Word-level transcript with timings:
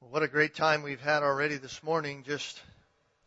What 0.00 0.22
a 0.22 0.28
great 0.28 0.54
time 0.54 0.82
we've 0.82 1.00
had 1.00 1.22
already 1.22 1.56
this 1.56 1.82
morning 1.82 2.22
just 2.22 2.62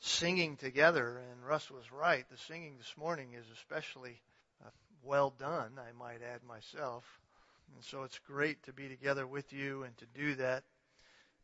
singing 0.02 0.56
together. 0.56 1.20
And 1.32 1.44
Russ 1.44 1.70
was 1.72 1.92
right. 1.92 2.24
The 2.30 2.38
singing 2.38 2.78
this 2.78 2.94
morning 2.96 3.30
is 3.34 3.46
especially 3.54 4.22
uh, 4.64 4.70
well 5.04 5.34
done, 5.40 5.72
I 5.80 5.98
might 5.98 6.22
add 6.22 6.44
myself. 6.48 7.04
And 7.74 7.84
so 7.84 8.04
it's 8.04 8.20
great 8.20 8.62
to 8.64 8.72
be 8.72 8.88
together 8.88 9.26
with 9.26 9.52
you 9.52 9.82
and 9.82 9.98
to 9.98 10.06
do 10.16 10.36
that. 10.36 10.64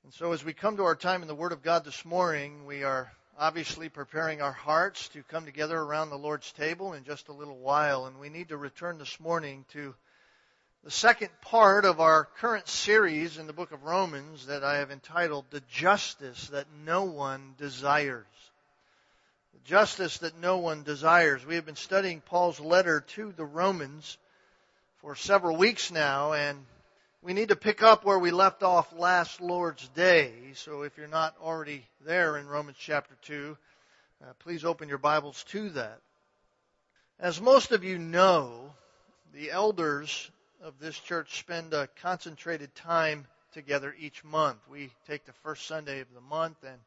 And 0.04 0.14
so 0.14 0.32
as 0.32 0.46
we 0.46 0.54
come 0.54 0.78
to 0.78 0.84
our 0.84 0.96
time 0.96 1.24
in 1.24 1.28
the 1.28 1.34
Word 1.34 1.54
of 1.54 1.64
God 1.64 1.84
this 1.86 2.06
morning, 2.06 2.68
we 2.68 2.84
are 2.84 3.12
obviously 3.38 3.90
preparing 3.90 4.44
our 4.44 4.54
hearts 4.54 5.10
to 5.10 5.24
come 5.24 5.46
together 5.46 5.78
around 5.78 6.12
the 6.12 6.18
Lord's 6.18 6.52
table 6.52 6.94
in 6.94 7.04
just 7.04 7.30
a 7.30 7.34
little 7.34 7.58
while. 7.58 8.06
And 8.06 8.20
we 8.20 8.30
need 8.30 8.50
to 8.50 8.58
return 8.58 9.00
this 9.00 9.20
morning 9.20 9.66
to 9.74 9.96
the 10.86 10.92
second 10.92 11.30
part 11.42 11.84
of 11.84 12.00
our 12.00 12.26
current 12.38 12.68
series 12.68 13.40
in 13.40 13.48
the 13.48 13.54
book 13.54 13.72
of 13.72 13.86
Romans 13.86 14.46
that 14.46 14.64
I 14.64 14.78
have 14.78 14.92
entitled 14.92 15.46
The 15.50 15.64
Justice 15.68 16.50
That 16.50 16.68
No 16.86 17.06
One 17.06 17.56
Desires. 17.58 18.28
The 19.54 19.68
justice 19.68 20.20
that 20.20 20.40
no 20.40 20.60
one 20.60 20.84
desires. 20.84 21.44
We 21.44 21.56
have 21.56 21.66
been 21.66 21.76
studying 21.76 22.22
Paul's 22.22 22.60
letter 22.60 23.02
to 23.16 23.32
the 23.32 23.46
Romans 23.46 24.20
for 25.02 25.16
several 25.16 25.58
weeks 25.58 25.90
now, 25.90 26.34
and 26.34 26.64
we 27.24 27.34
need 27.34 27.50
to 27.50 27.56
pick 27.56 27.82
up 27.82 28.06
where 28.06 28.20
we 28.20 28.30
left 28.30 28.62
off 28.62 28.94
last 28.96 29.42
Lord's 29.42 29.88
Day. 29.96 30.34
So 30.54 30.84
if 30.84 30.96
you're 31.00 31.08
not 31.08 31.36
already 31.42 31.84
there 32.06 32.38
in 32.38 32.46
Romans 32.46 32.78
chapter 32.80 33.16
2, 33.24 33.58
uh, 34.22 34.26
please 34.38 34.64
open 34.64 34.88
your 34.88 35.00
Bibles 35.00 35.44
to 35.46 35.68
that. 35.72 35.98
As 37.20 37.42
most 37.42 37.72
of 37.72 37.84
you 37.84 37.98
know, 37.98 38.72
the 39.34 39.50
elders 39.50 40.30
of 40.66 40.80
this 40.80 40.98
church 40.98 41.38
spend 41.38 41.76
a 41.76 41.88
concentrated 42.02 42.74
time 42.74 43.28
together 43.54 43.96
each 44.00 44.24
month. 44.24 44.58
We 44.68 44.90
take 45.06 45.24
the 45.24 45.32
first 45.44 45.68
Sunday 45.68 46.00
of 46.00 46.12
the 46.12 46.22
month 46.22 46.58
and 46.64 46.80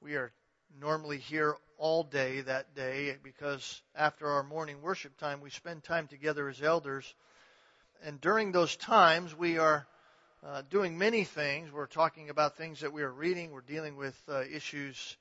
we 0.00 0.14
are 0.14 0.32
normally 0.80 1.18
here 1.18 1.54
all 1.76 2.04
day 2.04 2.40
that 2.40 2.74
day 2.74 3.16
because 3.22 3.82
after 3.94 4.26
our 4.26 4.42
morning 4.42 4.80
worship 4.80 5.14
time 5.18 5.42
we 5.42 5.50
spend 5.50 5.84
time 5.84 6.06
together 6.06 6.48
as 6.48 6.62
elders. 6.62 7.14
And 8.02 8.18
during 8.18 8.50
those 8.50 8.74
times 8.76 9.36
we 9.36 9.58
are 9.58 9.86
uh, 10.42 10.62
doing 10.70 10.96
many 10.96 11.24
things. 11.24 11.70
We're 11.70 11.84
talking 11.84 12.30
about 12.30 12.56
things 12.56 12.80
that 12.80 12.94
we 12.94 13.02
are 13.02 13.12
reading. 13.12 13.50
We're 13.50 13.60
dealing 13.60 13.96
with 13.96 14.18
uh, 14.26 14.44
issues 14.50 15.18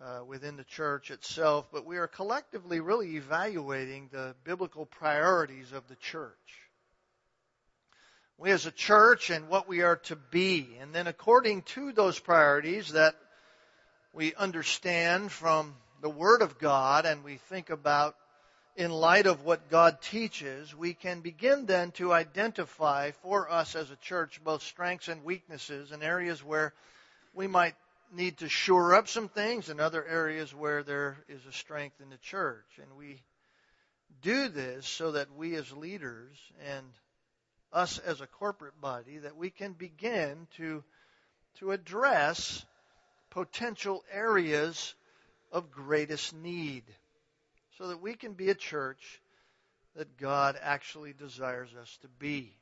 uh, 0.00 0.24
within 0.26 0.56
the 0.56 0.64
church 0.64 1.10
itself, 1.10 1.68
but 1.70 1.84
we 1.84 1.98
are 1.98 2.08
collectively 2.08 2.80
really 2.80 3.16
evaluating 3.16 4.08
the 4.10 4.34
biblical 4.44 4.86
priorities 4.86 5.72
of 5.72 5.86
the 5.88 5.96
church 5.96 6.69
we 8.40 8.50
as 8.52 8.64
a 8.64 8.70
church 8.70 9.28
and 9.28 9.48
what 9.48 9.68
we 9.68 9.82
are 9.82 9.96
to 9.96 10.16
be. 10.16 10.66
And 10.80 10.94
then 10.94 11.06
according 11.06 11.60
to 11.74 11.92
those 11.92 12.18
priorities 12.18 12.92
that 12.92 13.14
we 14.14 14.34
understand 14.34 15.30
from 15.30 15.74
the 16.00 16.08
Word 16.08 16.40
of 16.40 16.58
God 16.58 17.04
and 17.04 17.22
we 17.22 17.36
think 17.36 17.68
about 17.68 18.16
in 18.76 18.90
light 18.90 19.26
of 19.26 19.44
what 19.44 19.68
God 19.68 20.00
teaches, 20.00 20.74
we 20.74 20.94
can 20.94 21.20
begin 21.20 21.66
then 21.66 21.90
to 21.92 22.14
identify 22.14 23.10
for 23.22 23.50
us 23.50 23.76
as 23.76 23.90
a 23.90 23.96
church 23.96 24.40
both 24.42 24.62
strengths 24.62 25.08
and 25.08 25.22
weaknesses 25.22 25.92
and 25.92 26.02
areas 26.02 26.42
where 26.42 26.72
we 27.34 27.46
might 27.46 27.74
need 28.10 28.38
to 28.38 28.48
shore 28.48 28.94
up 28.94 29.06
some 29.06 29.28
things 29.28 29.68
and 29.68 29.82
other 29.82 30.04
areas 30.06 30.54
where 30.54 30.82
there 30.82 31.18
is 31.28 31.44
a 31.44 31.52
strength 31.52 32.00
in 32.00 32.08
the 32.08 32.16
church. 32.16 32.78
And 32.80 32.96
we 32.96 33.20
do 34.22 34.48
this 34.48 34.86
so 34.86 35.12
that 35.12 35.28
we 35.36 35.56
as 35.56 35.70
leaders 35.72 36.38
and 36.66 36.86
us 37.72 37.98
as 37.98 38.20
a 38.20 38.26
corporate 38.26 38.80
body 38.80 39.18
that 39.18 39.36
we 39.36 39.50
can 39.50 39.72
begin 39.72 40.46
to, 40.56 40.82
to 41.58 41.72
address 41.72 42.64
potential 43.30 44.02
areas 44.12 44.94
of 45.52 45.70
greatest 45.70 46.34
need 46.34 46.84
so 47.78 47.88
that 47.88 48.00
we 48.00 48.14
can 48.14 48.32
be 48.32 48.50
a 48.50 48.54
church 48.54 49.20
that 49.96 50.16
God 50.16 50.56
actually 50.60 51.12
desires 51.12 51.70
us 51.80 51.98
to 52.02 52.08
be. 52.18 52.54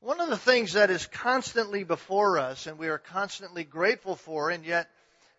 One 0.00 0.20
of 0.20 0.28
the 0.28 0.36
things 0.36 0.72
that 0.72 0.90
is 0.90 1.06
constantly 1.06 1.84
before 1.84 2.38
us 2.38 2.66
and 2.66 2.78
we 2.78 2.88
are 2.88 2.98
constantly 2.98 3.62
grateful 3.62 4.16
for 4.16 4.50
and 4.50 4.64
yet 4.64 4.88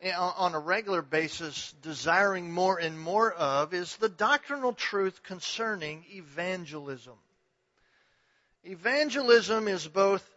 eh, 0.01 0.13
on 0.15 0.55
a 0.55 0.59
regular 0.59 1.01
basis 1.01 1.73
desiring 1.81 2.51
more 2.51 2.77
and 2.77 2.97
more 2.97 3.33
of 3.33 3.73
is 3.73 3.97
the 3.97 4.07
doctrinal 4.07 4.71
truth 4.71 5.21
concerning 5.23 6.05
evangelism. 6.11 7.15
Evangelism 8.65 9.67
is 9.67 9.87
both 9.87 10.27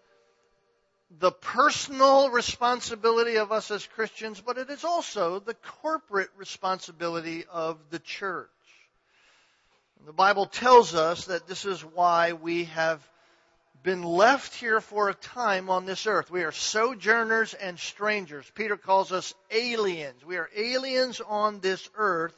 the 1.19 1.31
personal 1.31 2.31
responsibility 2.31 3.37
of 3.37 3.53
us 3.53 3.71
as 3.71 3.87
Christians, 3.87 4.41
but 4.41 4.59
it 4.59 4.69
is 4.69 4.85
also 4.85 5.39
the 5.39 5.55
corporate 5.81 6.31
responsibility 6.37 7.45
of 7.51 7.79
the 7.91 8.01
church. 8.01 8.49
The 10.05 10.13
Bible 10.13 10.47
tells 10.47 10.95
us 10.95 11.27
that 11.27 11.47
this 11.47 11.65
is 11.65 11.81
why 11.83 12.33
we 12.33 12.65
have 12.65 13.01
been 13.83 14.03
left 14.03 14.55
here 14.55 14.81
for 14.81 15.09
a 15.09 15.15
time 15.15 15.71
on 15.71 15.87
this 15.87 16.09
earth. 16.09 16.29
We 16.29 16.43
are 16.43 16.53
sojourners 16.53 17.55
and 17.55 17.79
strangers. 17.79 18.51
Peter 18.57 18.77
calls 18.77 19.13
us 19.13 19.35
aliens. 19.53 20.25
We 20.25 20.37
are 20.37 20.51
aliens 20.57 21.21
on 21.21 21.61
this 21.61 21.89
earth 21.97 22.37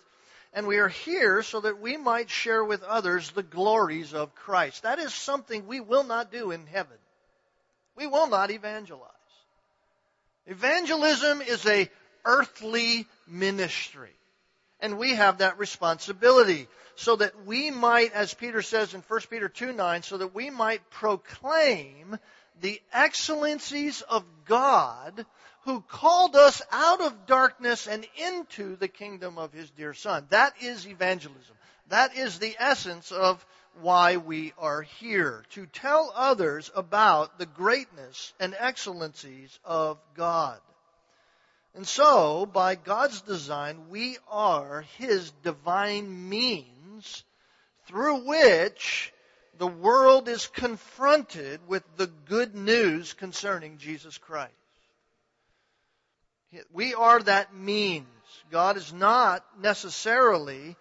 and 0.52 0.66
we 0.66 0.78
are 0.78 0.88
here 0.88 1.42
so 1.42 1.60
that 1.60 1.80
we 1.80 1.96
might 1.96 2.30
share 2.30 2.64
with 2.64 2.82
others 2.82 3.30
the 3.30 3.42
glories 3.42 4.14
of 4.14 4.34
Christ. 4.34 4.82
That 4.82 4.98
is 4.98 5.12
something 5.12 5.66
we 5.66 5.80
will 5.80 6.04
not 6.04 6.32
do 6.32 6.50
in 6.50 6.66
heaven. 6.66 6.96
We 7.96 8.06
will 8.06 8.28
not 8.28 8.50
evangelize. 8.50 9.10
Evangelism 10.46 11.42
is 11.42 11.66
a 11.66 11.90
earthly 12.24 13.06
ministry. 13.26 14.12
And 14.80 14.98
we 14.98 15.14
have 15.14 15.38
that 15.38 15.58
responsibility 15.58 16.68
so 16.94 17.16
that 17.16 17.44
we 17.44 17.70
might, 17.70 18.12
as 18.12 18.34
Peter 18.34 18.62
says 18.62 18.94
in 18.94 19.02
1 19.02 19.20
Peter 19.30 19.48
2 19.48 19.72
9, 19.72 20.02
so 20.02 20.18
that 20.18 20.34
we 20.34 20.50
might 20.50 20.88
proclaim 20.90 22.18
the 22.60 22.80
excellencies 22.92 24.02
of 24.02 24.24
God 24.46 25.24
who 25.64 25.80
called 25.82 26.36
us 26.36 26.62
out 26.70 27.00
of 27.00 27.26
darkness 27.26 27.86
and 27.86 28.06
into 28.16 28.76
the 28.76 28.88
kingdom 28.88 29.38
of 29.38 29.52
his 29.52 29.70
dear 29.70 29.94
son. 29.94 30.26
That 30.30 30.54
is 30.62 30.86
evangelism. 30.86 31.56
That 31.88 32.16
is 32.16 32.38
the 32.38 32.54
essence 32.58 33.12
of 33.12 33.44
why 33.80 34.16
we 34.16 34.52
are 34.58 34.82
here. 34.82 35.44
To 35.50 35.66
tell 35.66 36.12
others 36.14 36.70
about 36.74 37.38
the 37.38 37.46
greatness 37.46 38.32
and 38.40 38.54
excellencies 38.58 39.58
of 39.64 39.98
God. 40.14 40.58
And 41.74 41.86
so, 41.86 42.46
by 42.46 42.74
God's 42.74 43.20
design, 43.20 43.88
we 43.88 44.18
are 44.28 44.84
his 44.96 45.30
divine 45.42 46.28
means 46.28 47.24
through 47.86 48.26
which 48.26 49.12
the 49.58 49.66
world 49.66 50.28
is 50.28 50.46
confronted 50.46 51.60
with 51.66 51.82
the 51.96 52.06
good 52.06 52.54
news 52.54 53.12
concerning 53.12 53.78
Jesus 53.78 54.18
Christ. 54.18 54.52
We 56.72 56.94
are 56.94 57.20
that 57.20 57.54
means. 57.54 58.06
God 58.50 58.76
is 58.76 58.92
not 58.92 59.44
necessarily 59.60 60.76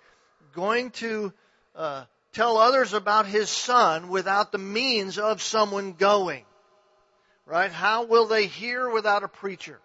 going 0.53 0.91
to 0.91 1.33
uh, 1.75 2.05
tell 2.33 2.57
others 2.57 2.93
about 2.93 3.25
His 3.25 3.49
Son 3.49 4.09
without 4.09 4.51
the 4.51 4.57
means 4.57 5.17
of 5.17 5.41
someone 5.41 5.93
going. 5.93 6.45
Right? 7.45 7.71
How 7.71 8.05
will 8.05 8.27
they 8.27 8.47
hear 8.47 8.89
without 8.89 9.23
a 9.23 9.27
preacher? 9.27 9.79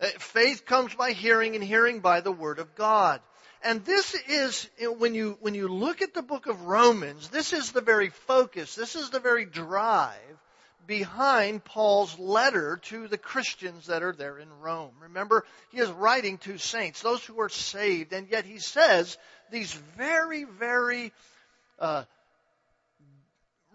Uh, 0.00 0.06
faith 0.18 0.64
comes 0.66 0.94
by 0.94 1.12
hearing 1.12 1.54
and 1.54 1.64
hearing 1.64 2.00
by 2.00 2.20
the 2.20 2.32
Word 2.32 2.58
of 2.58 2.74
God. 2.74 3.20
And 3.62 3.84
this 3.84 4.14
is, 4.28 4.68
when 4.98 5.14
you, 5.14 5.36
when 5.40 5.54
you 5.54 5.68
look 5.68 6.00
at 6.00 6.14
the 6.14 6.22
book 6.22 6.46
of 6.46 6.62
Romans, 6.62 7.28
this 7.28 7.52
is 7.52 7.72
the 7.72 7.82
very 7.82 8.08
focus, 8.08 8.74
this 8.74 8.94
is 8.94 9.10
the 9.10 9.20
very 9.20 9.44
drive 9.44 10.16
behind 10.90 11.62
Paul's 11.64 12.18
letter 12.18 12.80
to 12.82 13.06
the 13.06 13.16
Christians 13.16 13.86
that 13.86 14.02
are 14.02 14.12
there 14.12 14.38
in 14.38 14.48
Rome. 14.58 14.90
Remember, 15.02 15.44
he 15.70 15.78
is 15.78 15.88
writing 15.88 16.38
to 16.38 16.58
saints, 16.58 17.00
those 17.00 17.24
who 17.24 17.40
are 17.40 17.48
saved, 17.48 18.12
and 18.12 18.26
yet 18.28 18.44
he 18.44 18.58
says 18.58 19.16
these 19.52 19.72
very, 19.96 20.42
very 20.42 21.12
uh, 21.78 22.02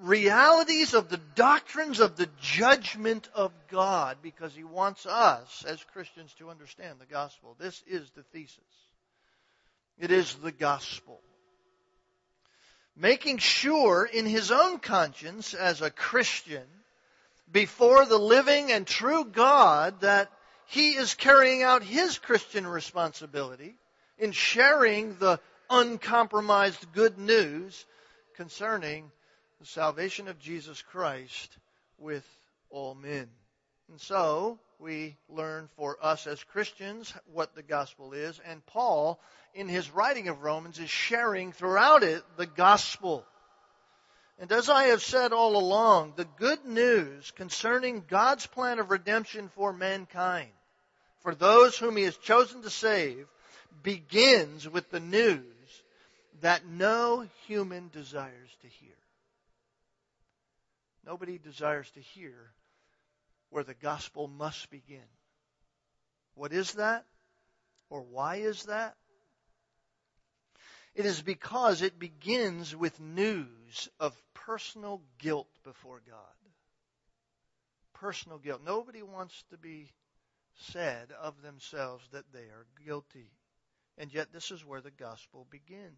realities 0.02 0.94
of 0.94 1.08
the 1.08 1.22
doctrines 1.36 2.02
of 2.02 2.18
the 2.18 2.28
judgment 2.42 3.30
of 3.34 3.54
God 3.70 4.18
because 4.22 4.54
he 4.54 4.66
wants 4.66 5.06
us 5.06 5.64
as 5.66 5.82
Christians 5.94 6.36
to 6.40 6.50
understand 6.50 7.00
the 7.00 7.06
gospel. 7.06 7.56
This 7.58 7.82
is 7.88 8.12
the 8.12 8.24
thesis. 8.24 8.60
It 9.98 10.12
is 10.12 10.36
the 10.36 10.52
gospel. 10.52 11.22
Making 12.98 13.38
sure 13.38 14.04
in 14.04 14.26
his 14.26 14.52
own 14.52 14.80
conscience 14.80 15.54
as 15.54 15.82
a 15.82 15.90
Christian 15.90 16.66
before 17.52 18.06
the 18.06 18.18
living 18.18 18.72
and 18.72 18.86
true 18.86 19.26
God 19.26 20.02
that 20.02 20.32
he 20.68 20.92
is 20.92 21.14
carrying 21.14 21.64
out 21.64 21.84
his 21.84 22.18
Christian 22.18 22.66
responsibility 22.66 23.76
in 24.18 24.32
sharing 24.32 25.18
the 25.18 25.40
uncompromised 25.70 26.92
good 26.94 27.18
news 27.18 27.86
concerning 28.36 29.12
the 29.60 29.66
salvation 29.66 30.28
of 30.28 30.40
Jesus 30.40 30.82
Christ 30.82 31.58
with 31.98 32.26
all 32.70 32.96
men. 32.96 33.28
And 33.90 34.02
so 34.02 34.60
we 34.80 35.16
learn 35.30 35.70
for 35.78 35.98
us 36.02 36.28
as 36.28 36.44
Christians 36.44 37.14
what 37.32 37.56
the 37.56 37.64
gospel 37.64 38.14
is, 38.14 38.40
and 38.46 38.66
Paul, 38.66 39.20
in 39.54 39.68
his 39.68 39.90
writing 39.92 40.28
of 40.28 40.44
Romans, 40.44 40.80
is 40.80 40.90
sharing 40.90 41.52
throughout 41.52 42.04
it 42.04 42.24
the 42.38 42.48
gospel. 42.48 43.24
And 44.38 44.52
as 44.52 44.70
I 44.70 44.86
have 44.86 45.02
said 45.02 45.32
all 45.32 45.56
along, 45.56 46.14
the 46.16 46.26
good 46.26 46.66
news 46.66 47.32
concerning 47.32 48.04
God's 48.08 48.46
plan 48.46 48.80
of 48.80 48.92
redemption 48.92 49.50
for 49.56 49.72
mankind, 49.72 50.52
for 51.22 51.34
those 51.34 51.78
whom 51.78 51.96
He 51.96 52.04
has 52.04 52.18
chosen 52.18 52.62
to 52.64 52.70
save, 52.70 53.28
begins 53.82 54.68
with 54.68 54.90
the 54.90 55.00
news 55.00 55.44
that 56.42 56.66
no 56.66 57.28
human 57.48 57.90
desires 57.90 58.50
to 58.62 58.68
hear. 58.68 58.90
Nobody 61.06 61.38
desires 61.38 61.90
to 61.92 62.02
hear 62.02 62.34
where 63.52 63.64
the 63.64 63.74
gospel 63.76 64.28
must 64.28 64.70
begin. 64.70 65.08
What 66.34 66.52
is 66.52 66.74
that? 66.74 67.06
Or 67.90 68.02
why 68.02 68.38
is 68.38 68.64
that? 68.64 68.96
It 70.96 71.06
is 71.06 71.22
because 71.22 71.82
it 71.82 72.00
begins 72.00 72.74
with 72.74 73.00
news 73.02 73.90
of 74.00 74.16
personal 74.34 75.02
guilt 75.20 75.50
before 75.66 76.02
God. 76.08 76.18
Personal 77.94 78.38
guilt. 78.38 78.62
Nobody 78.66 79.04
wants 79.04 79.44
to 79.50 79.58
be 79.58 79.92
said 80.72 81.12
of 81.22 81.42
themselves 81.42 82.08
that 82.12 82.32
they 82.32 82.46
are 82.46 82.66
guilty. 82.86 83.30
And 83.98 84.14
yet, 84.14 84.32
this 84.32 84.52
is 84.52 84.66
where 84.66 84.82
the 84.82 84.92
gospel 84.92 85.46
begins. 85.50 85.92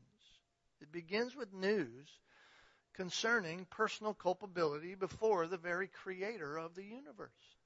It 0.82 0.92
begins 0.92 1.36
with 1.36 1.54
news 1.54 2.08
concerning 2.96 3.66
personal 3.70 4.16
culpability 4.16 4.96
before 4.96 5.46
the 5.46 5.58
very 5.58 5.88
creator 5.88 6.58
of 6.58 6.74
the 6.74 6.84
universe. 6.84 7.57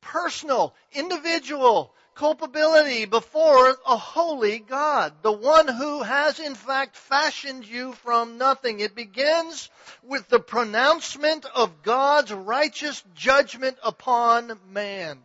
Personal, 0.00 0.74
individual 0.92 1.92
culpability 2.18 3.04
before 3.04 3.76
a 3.86 3.96
holy 3.96 4.58
God, 4.58 5.14
the 5.22 5.32
one 5.32 5.68
who 5.68 6.02
has 6.02 6.40
in 6.40 6.56
fact 6.56 6.96
fashioned 6.96 7.66
you 7.66 7.92
from 7.92 8.38
nothing. 8.38 8.80
It 8.80 8.96
begins 8.96 9.70
with 10.02 10.28
the 10.28 10.40
pronouncement 10.40 11.46
of 11.54 11.82
God's 11.82 12.32
righteous 12.32 13.02
judgment 13.14 13.78
upon 13.84 14.58
man. 14.68 15.18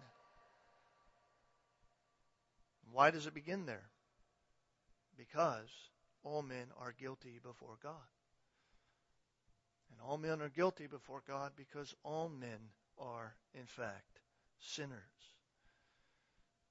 Why 2.91 3.09
does 3.09 3.25
it 3.25 3.33
begin 3.33 3.65
there? 3.65 3.89
Because 5.17 5.69
all 6.23 6.43
men 6.43 6.67
are 6.79 6.93
guilty 6.99 7.39
before 7.43 7.77
God. 7.81 7.93
And 9.91 9.99
all 10.07 10.19
men 10.19 10.41
are 10.41 10.49
guilty 10.49 10.85
before 10.85 11.23
God 11.27 11.53
because 11.55 11.95
all 12.03 12.29
men 12.29 12.59
are, 12.99 13.33
in 13.55 13.65
fact, 13.65 14.12
sinners. 14.63 14.99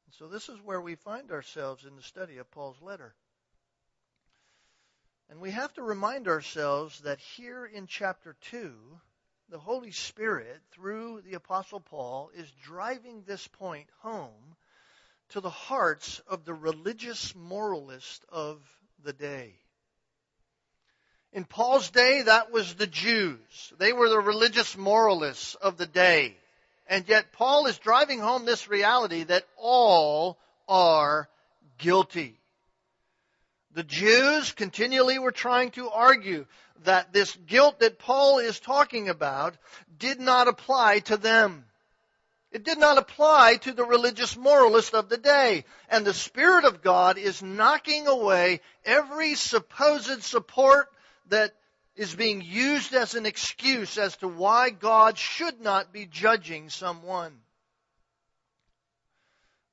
And 0.07 0.15
so 0.15 0.29
this 0.29 0.49
is 0.49 0.59
where 0.65 0.81
we 0.81 0.95
find 0.95 1.31
ourselves 1.31 1.85
in 1.85 1.97
the 1.97 2.03
study 2.03 2.39
of 2.39 2.51
Paul's 2.51 2.81
letter. 2.83 3.15
And 5.31 5.41
we 5.41 5.51
have 5.51 5.73
to 5.75 5.83
remind 5.83 6.29
ourselves 6.29 7.01
that 7.01 7.19
here 7.19 7.65
in 7.65 7.87
chapter 7.87 8.37
2, 8.51 8.73
the 9.49 9.59
Holy 9.59 9.91
Spirit, 9.91 10.61
through 10.73 11.23
the 11.23 11.35
Apostle 11.35 11.81
Paul, 11.81 12.31
is 12.35 12.51
driving 12.63 13.23
this 13.23 13.47
point 13.49 13.89
home 14.01 14.57
to 15.31 15.41
the 15.41 15.51
hearts 15.51 16.21
of 16.27 16.45
the 16.45 16.55
religious 16.55 17.35
moralist 17.35 18.25
of 18.29 18.61
the 19.03 19.15
day. 19.15 19.55
In 21.33 21.47
Paul's 21.47 21.91
day, 21.91 22.23
that 22.23 22.53
was 22.53 22.75
the 22.75 22.87
Jews. 22.87 23.73
They 23.79 23.95
were 23.95 24.11
the 24.11 24.21
religious 24.21 24.77
moralists 24.77 25.55
of 25.55 25.79
the 25.79 25.87
day. 25.87 26.37
And 26.87 27.09
yet 27.09 27.33
Paul 27.33 27.67
is 27.67 27.79
driving 27.79 28.21
home 28.21 28.45
this 28.45 28.69
reality 28.69 29.25
that 29.25 29.47
all 29.57 30.39
are 30.69 31.29
guilty. 31.79 32.39
The 33.75 33.85
Jews 33.85 34.53
continually 34.53 35.19
were 35.19 35.33
trying 35.33 35.71
to 35.73 35.89
argue 35.89 36.47
that 36.85 37.13
this 37.13 37.35
guilt 37.47 37.81
that 37.81 37.99
Paul 37.99 38.39
is 38.39 38.61
talking 38.61 39.09
about 39.09 39.57
did 39.99 40.21
not 40.21 40.49
apply 40.49 41.01
to 41.01 41.17
them. 41.17 41.65
It 42.51 42.65
did 42.65 42.79
not 42.79 42.99
apply 42.99 43.57
to 43.63 43.73
the 43.73 43.85
religious 43.85 44.37
moralist 44.37 44.95
of 44.95 45.09
the 45.09 45.17
day. 45.17 45.65
And 45.89 46.05
the 46.05 46.13
Spirit 46.13 46.67
of 46.67 46.83
God 46.83 47.17
is 47.17 47.43
knocking 47.43 48.07
away 48.07 48.61
every 48.85 49.35
supposed 49.37 50.23
support 50.23 50.89
that 51.29 51.55
is 51.95 52.15
being 52.15 52.41
used 52.43 52.95
as 52.95 53.15
an 53.15 53.27
excuse 53.27 53.99
as 53.99 54.17
to 54.19 54.29
why 54.29 54.71
God 54.71 55.19
should 55.19 55.61
not 55.61 55.93
be 55.93 56.07
judging 56.07 56.71
someone. 56.71 57.33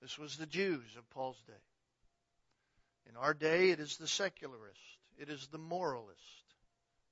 This 0.02 0.18
was 0.18 0.38
the 0.38 0.46
Jews 0.46 0.96
of 0.98 1.10
Paul's 1.12 1.42
day. 1.48 1.54
In 3.10 3.16
our 3.16 3.34
day, 3.34 3.70
it 3.70 3.80
is 3.80 3.98
the 3.98 4.08
secularist. 4.08 4.80
It 5.18 5.30
is 5.30 5.48
the 5.48 5.58
moralist. 5.58 6.20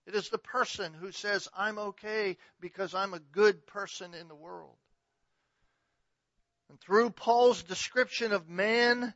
It 0.05 0.15
is 0.15 0.29
the 0.29 0.37
person 0.37 0.93
who 0.93 1.11
says, 1.11 1.49
I'm 1.55 1.77
okay 1.79 2.37
because 2.61 2.93
I'm 2.93 3.13
a 3.13 3.19
good 3.19 3.65
person 3.65 4.13
in 4.13 4.27
the 4.27 4.35
world. 4.35 4.75
And 6.69 6.79
through 6.79 7.09
Paul's 7.11 7.63
description 7.63 8.31
of 8.31 8.49
man, 8.49 9.13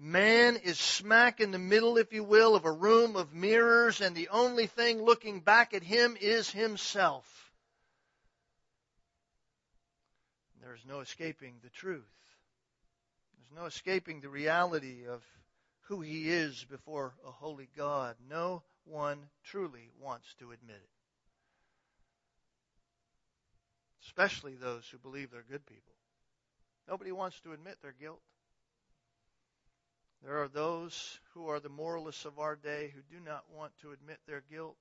man 0.00 0.56
is 0.56 0.78
smack 0.78 1.40
in 1.40 1.50
the 1.50 1.58
middle, 1.58 1.98
if 1.98 2.12
you 2.12 2.24
will, 2.24 2.54
of 2.54 2.64
a 2.64 2.72
room 2.72 3.16
of 3.16 3.34
mirrors, 3.34 4.00
and 4.00 4.16
the 4.16 4.28
only 4.30 4.66
thing 4.66 5.02
looking 5.02 5.40
back 5.40 5.74
at 5.74 5.82
him 5.82 6.16
is 6.20 6.50
himself. 6.50 7.52
There's 10.62 10.84
no 10.86 11.00
escaping 11.00 11.54
the 11.62 11.70
truth. 11.70 12.02
There's 13.36 13.60
no 13.60 13.66
escaping 13.66 14.20
the 14.20 14.28
reality 14.28 15.06
of 15.06 15.22
who 15.82 16.00
he 16.00 16.30
is 16.30 16.64
before 16.70 17.12
a 17.26 17.30
holy 17.30 17.68
God. 17.76 18.16
No 18.28 18.62
one 18.84 19.18
truly 19.44 19.90
wants 20.00 20.32
to 20.38 20.52
admit 20.52 20.76
it. 20.76 20.90
Especially 24.06 24.54
those 24.54 24.86
who 24.90 24.98
believe 24.98 25.30
they're 25.30 25.42
good 25.42 25.66
people. 25.66 25.94
Nobody 26.88 27.12
wants 27.12 27.38
to 27.40 27.52
admit 27.52 27.76
their 27.82 27.94
guilt. 28.00 28.20
There 30.24 30.42
are 30.42 30.48
those 30.48 31.18
who 31.32 31.48
are 31.48 31.60
the 31.60 31.68
moralists 31.68 32.24
of 32.24 32.38
our 32.38 32.56
day 32.56 32.92
who 32.94 33.00
do 33.14 33.22
not 33.24 33.44
want 33.50 33.72
to 33.82 33.92
admit 33.92 34.18
their 34.26 34.42
guilt. 34.50 34.76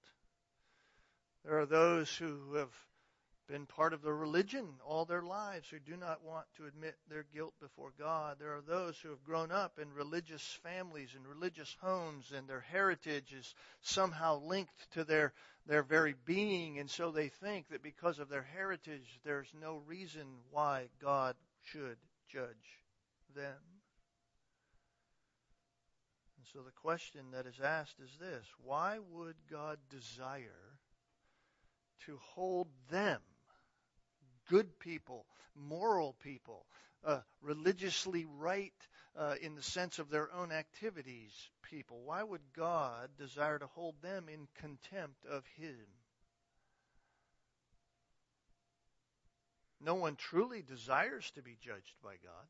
There 1.46 1.60
are 1.60 1.66
those 1.66 2.14
who 2.16 2.56
have 2.56 2.74
been 3.48 3.66
part 3.66 3.94
of 3.94 4.04
the 4.04 4.14
religion 4.14 4.68
all 4.86 5.06
their 5.06 5.24
lives 5.24 5.68
who 5.70 5.80
do 5.80 5.98
not 5.98 6.24
want 6.24 6.46
to 6.56 6.68
admit 6.68 6.96
their 7.10 7.26
guilt 7.34 7.54
before 7.60 7.92
God. 7.98 8.38
There 8.40 8.56
are 8.56 8.62
those 8.62 9.00
who 9.00 9.10
have 9.10 9.24
grown 9.24 9.52
up 9.52 9.80
in 9.80 9.92
religious 9.94 10.44
families 10.62 11.16
and 11.16 11.26
religious 11.26 11.76
homes 11.82 12.32
and 12.36 12.48
their 12.48 12.60
heritage 12.60 13.34
is 13.34 13.56
somehow 13.82 14.42
linked 14.44 14.92
to 14.94 15.04
their, 15.04 15.34
their 15.66 15.82
very 15.82 16.14
being 16.26 16.78
and 16.78 16.90
so 16.90 17.12
they 17.12 17.30
think 17.30 17.70
that 17.70 17.82
because 17.82 18.20
of 18.20 18.30
their 18.30 18.46
heritage 18.54 19.20
there's 19.24 19.52
no 19.60 19.82
reason 19.88 20.28
why 20.52 20.90
God 21.02 21.36
should 21.64 21.98
judge 22.32 22.84
them. 23.36 23.79
So 26.54 26.62
the 26.64 26.72
question 26.72 27.22
that 27.34 27.46
is 27.46 27.60
asked 27.64 28.00
is 28.04 28.10
this 28.20 28.46
why 28.64 28.98
would 29.12 29.36
God 29.52 29.78
desire 29.92 30.80
to 32.06 32.18
hold 32.34 32.68
them, 32.90 33.22
good 34.50 34.80
people, 34.80 35.26
moral 35.56 36.16
people, 36.24 36.66
uh, 37.06 37.20
religiously 37.42 38.26
right 38.40 38.74
uh, 39.16 39.36
in 39.42 39.54
the 39.54 39.62
sense 39.62 40.00
of 40.00 40.10
their 40.10 40.34
own 40.34 40.52
activities 40.52 41.32
people? 41.70 42.02
Why 42.04 42.24
would 42.24 42.42
God 42.56 43.10
desire 43.20 43.60
to 43.60 43.68
hold 43.68 44.02
them 44.02 44.26
in 44.28 44.48
contempt 44.60 45.26
of 45.26 45.44
Him? 45.58 45.86
No 49.80 49.96
one 49.96 50.16
truly 50.16 50.64
desires 50.64 51.30
to 51.36 51.44
be 51.44 51.58
judged 51.62 51.96
by 52.04 52.16
God. 52.24 52.48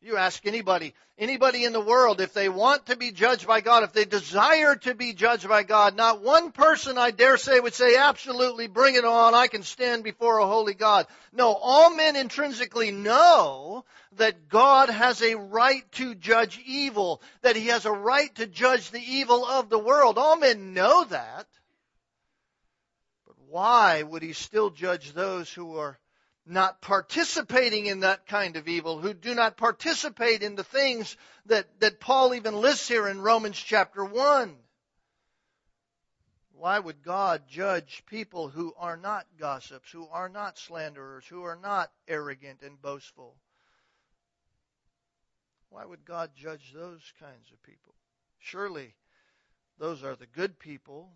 You 0.00 0.16
ask 0.16 0.46
anybody, 0.46 0.94
anybody 1.18 1.64
in 1.64 1.72
the 1.72 1.80
world, 1.80 2.20
if 2.20 2.32
they 2.32 2.48
want 2.48 2.86
to 2.86 2.96
be 2.96 3.10
judged 3.10 3.48
by 3.48 3.60
God, 3.60 3.82
if 3.82 3.92
they 3.92 4.04
desire 4.04 4.76
to 4.76 4.94
be 4.94 5.12
judged 5.12 5.48
by 5.48 5.64
God, 5.64 5.96
not 5.96 6.22
one 6.22 6.52
person, 6.52 6.96
I 6.96 7.10
dare 7.10 7.36
say, 7.36 7.58
would 7.58 7.74
say, 7.74 7.96
absolutely, 7.96 8.68
bring 8.68 8.94
it 8.94 9.04
on, 9.04 9.34
I 9.34 9.48
can 9.48 9.64
stand 9.64 10.04
before 10.04 10.38
a 10.38 10.46
holy 10.46 10.74
God. 10.74 11.08
No, 11.32 11.52
all 11.52 11.92
men 11.94 12.14
intrinsically 12.14 12.92
know 12.92 13.84
that 14.12 14.48
God 14.48 14.88
has 14.88 15.20
a 15.20 15.34
right 15.34 15.90
to 15.92 16.14
judge 16.14 16.60
evil, 16.64 17.20
that 17.42 17.56
He 17.56 17.66
has 17.66 17.84
a 17.84 17.92
right 17.92 18.32
to 18.36 18.46
judge 18.46 18.92
the 18.92 19.02
evil 19.02 19.44
of 19.44 19.68
the 19.68 19.80
world. 19.80 20.16
All 20.16 20.36
men 20.36 20.74
know 20.74 21.04
that. 21.04 21.46
But 23.26 23.36
why 23.48 24.04
would 24.04 24.22
He 24.22 24.32
still 24.32 24.70
judge 24.70 25.12
those 25.12 25.52
who 25.52 25.76
are 25.76 25.98
not 26.48 26.80
participating 26.80 27.86
in 27.86 28.00
that 28.00 28.26
kind 28.26 28.56
of 28.56 28.68
evil, 28.68 28.98
who 28.98 29.14
do 29.14 29.34
not 29.34 29.56
participate 29.56 30.42
in 30.42 30.54
the 30.54 30.64
things 30.64 31.16
that, 31.46 31.66
that 31.80 32.00
Paul 32.00 32.34
even 32.34 32.54
lists 32.54 32.88
here 32.88 33.08
in 33.08 33.20
Romans 33.20 33.56
chapter 33.56 34.04
1. 34.04 34.56
Why 36.52 36.78
would 36.78 37.04
God 37.04 37.42
judge 37.48 38.02
people 38.06 38.48
who 38.48 38.74
are 38.78 38.96
not 38.96 39.26
gossips, 39.38 39.92
who 39.92 40.08
are 40.08 40.28
not 40.28 40.58
slanderers, 40.58 41.24
who 41.26 41.44
are 41.44 41.58
not 41.60 41.90
arrogant 42.08 42.62
and 42.62 42.80
boastful? 42.82 43.36
Why 45.70 45.84
would 45.84 46.04
God 46.04 46.30
judge 46.34 46.72
those 46.74 47.12
kinds 47.20 47.52
of 47.52 47.62
people? 47.62 47.94
Surely 48.38 48.94
those 49.78 50.02
are 50.02 50.16
the 50.16 50.26
good 50.26 50.58
people, 50.58 51.10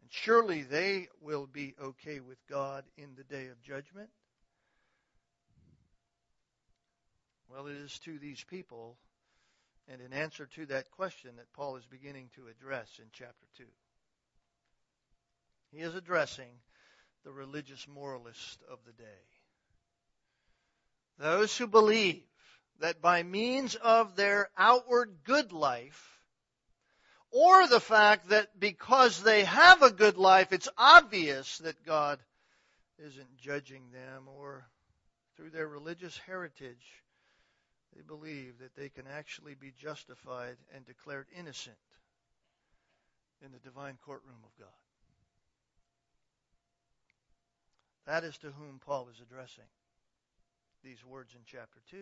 and 0.00 0.12
surely 0.12 0.62
they 0.62 1.08
will 1.20 1.46
be 1.46 1.74
okay 1.82 2.20
with 2.20 2.38
God 2.48 2.84
in 2.96 3.16
the 3.16 3.24
day 3.24 3.48
of 3.48 3.60
judgment. 3.62 4.10
Well, 7.52 7.66
it 7.66 7.76
is 7.76 7.98
to 8.00 8.18
these 8.18 8.42
people 8.44 8.96
and 9.86 10.00
in 10.00 10.14
answer 10.14 10.46
to 10.54 10.66
that 10.66 10.90
question 10.90 11.32
that 11.36 11.52
Paul 11.52 11.76
is 11.76 11.84
beginning 11.84 12.30
to 12.36 12.48
address 12.48 12.88
in 12.98 13.04
chapter 13.12 13.46
2. 13.58 13.64
He 15.72 15.82
is 15.82 15.94
addressing 15.94 16.50
the 17.24 17.32
religious 17.32 17.86
moralist 17.86 18.62
of 18.70 18.78
the 18.86 18.92
day. 18.92 19.20
Those 21.18 21.56
who 21.56 21.66
believe 21.66 22.22
that 22.80 23.02
by 23.02 23.22
means 23.22 23.74
of 23.74 24.16
their 24.16 24.48
outward 24.56 25.18
good 25.24 25.52
life, 25.52 26.20
or 27.30 27.66
the 27.66 27.80
fact 27.80 28.30
that 28.30 28.58
because 28.58 29.22
they 29.22 29.44
have 29.44 29.82
a 29.82 29.92
good 29.92 30.16
life, 30.16 30.52
it's 30.52 30.68
obvious 30.78 31.58
that 31.58 31.84
God 31.84 32.18
isn't 32.98 33.36
judging 33.36 33.90
them, 33.92 34.24
or 34.38 34.66
through 35.36 35.50
their 35.50 35.68
religious 35.68 36.16
heritage, 36.26 37.01
they 37.94 38.02
believe 38.02 38.58
that 38.60 38.74
they 38.76 38.88
can 38.88 39.04
actually 39.06 39.54
be 39.54 39.72
justified 39.80 40.56
and 40.74 40.84
declared 40.86 41.26
innocent 41.38 41.76
in 43.44 43.52
the 43.52 43.58
divine 43.58 43.98
courtroom 44.04 44.38
of 44.44 44.58
God. 44.58 44.68
That 48.06 48.24
is 48.24 48.36
to 48.38 48.50
whom 48.50 48.80
Paul 48.84 49.08
is 49.12 49.20
addressing 49.20 49.64
these 50.82 51.04
words 51.04 51.34
in 51.34 51.40
chapter 51.46 51.80
2. 51.90 51.96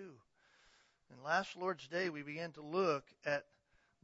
And 1.12 1.22
last 1.24 1.56
Lord's 1.56 1.86
Day, 1.88 2.08
we 2.08 2.22
began 2.22 2.52
to 2.52 2.62
look 2.62 3.04
at 3.26 3.44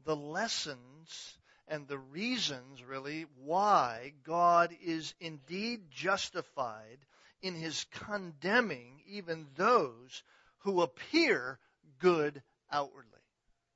the 0.04 0.16
lessons 0.16 1.38
and 1.68 1.88
the 1.88 1.98
reasons, 1.98 2.82
really, 2.82 3.26
why 3.44 4.12
God 4.24 4.76
is 4.84 5.14
indeed 5.20 5.90
justified 5.90 6.98
in 7.42 7.54
his 7.54 7.84
condemning 8.06 9.00
even 9.08 9.46
those 9.56 10.22
who 10.58 10.82
appear 10.82 11.58
good 11.98 12.42
outwardly. 12.70 13.12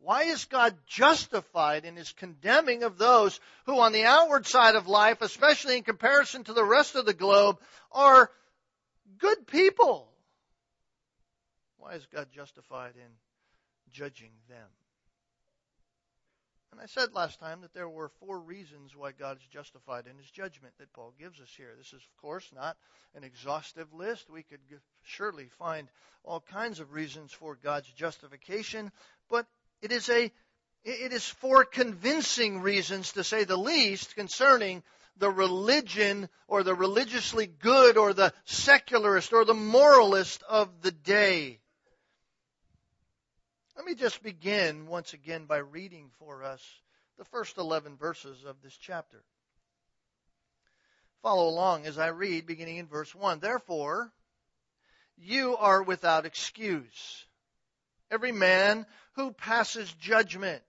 Why 0.00 0.24
is 0.24 0.46
God 0.46 0.76
justified 0.86 1.84
in 1.84 1.94
his 1.94 2.12
condemning 2.12 2.84
of 2.84 2.96
those 2.96 3.38
who 3.66 3.78
on 3.78 3.92
the 3.92 4.04
outward 4.04 4.46
side 4.46 4.74
of 4.74 4.86
life, 4.86 5.20
especially 5.20 5.76
in 5.76 5.82
comparison 5.82 6.44
to 6.44 6.54
the 6.54 6.64
rest 6.64 6.94
of 6.94 7.04
the 7.04 7.12
globe, 7.12 7.58
are 7.92 8.30
good 9.18 9.46
people? 9.46 10.08
Why 11.76 11.94
is 11.94 12.06
God 12.06 12.28
justified 12.32 12.94
in 12.96 13.10
judging 13.92 14.32
them? 14.48 14.68
And 16.72 16.80
I 16.80 16.86
said 16.86 17.14
last 17.14 17.40
time 17.40 17.62
that 17.62 17.74
there 17.74 17.88
were 17.88 18.10
four 18.20 18.38
reasons 18.38 18.94
why 18.94 19.12
God 19.12 19.38
is 19.38 19.46
justified 19.52 20.06
in 20.06 20.16
his 20.16 20.30
judgment 20.30 20.74
that 20.78 20.92
Paul 20.92 21.12
gives 21.18 21.40
us 21.40 21.52
here. 21.56 21.74
This 21.76 21.88
is, 21.88 21.94
of 21.94 22.22
course, 22.22 22.48
not 22.54 22.76
an 23.14 23.24
exhaustive 23.24 23.92
list. 23.92 24.30
We 24.30 24.44
could 24.44 24.60
surely 25.02 25.48
find 25.58 25.88
all 26.22 26.40
kinds 26.40 26.78
of 26.78 26.92
reasons 26.92 27.32
for 27.32 27.56
God's 27.56 27.90
justification, 27.92 28.92
but 29.28 29.46
it 29.82 29.90
is 29.90 30.08
a 30.08 30.32
it 30.82 31.12
is 31.12 31.26
four 31.26 31.64
convincing 31.64 32.62
reasons, 32.62 33.12
to 33.12 33.24
say 33.24 33.44
the 33.44 33.58
least, 33.58 34.14
concerning 34.14 34.82
the 35.18 35.30
religion 35.30 36.28
or 36.48 36.62
the 36.62 36.74
religiously 36.74 37.46
good 37.46 37.98
or 37.98 38.14
the 38.14 38.32
secularist 38.46 39.34
or 39.34 39.44
the 39.44 39.52
moralist 39.52 40.42
of 40.48 40.80
the 40.80 40.90
day. 40.90 41.60
Let 43.80 43.86
me 43.86 43.94
just 43.94 44.22
begin 44.22 44.88
once 44.88 45.14
again 45.14 45.46
by 45.46 45.56
reading 45.56 46.10
for 46.18 46.44
us 46.44 46.62
the 47.16 47.24
first 47.24 47.56
11 47.56 47.96
verses 47.96 48.44
of 48.44 48.56
this 48.62 48.76
chapter. 48.76 49.22
Follow 51.22 51.48
along 51.48 51.86
as 51.86 51.96
I 51.96 52.08
read, 52.08 52.44
beginning 52.44 52.76
in 52.76 52.88
verse 52.88 53.14
1. 53.14 53.40
Therefore, 53.40 54.12
you 55.16 55.56
are 55.56 55.82
without 55.82 56.26
excuse, 56.26 57.24
every 58.10 58.32
man 58.32 58.84
who 59.14 59.32
passes 59.32 59.90
judgment. 59.94 60.62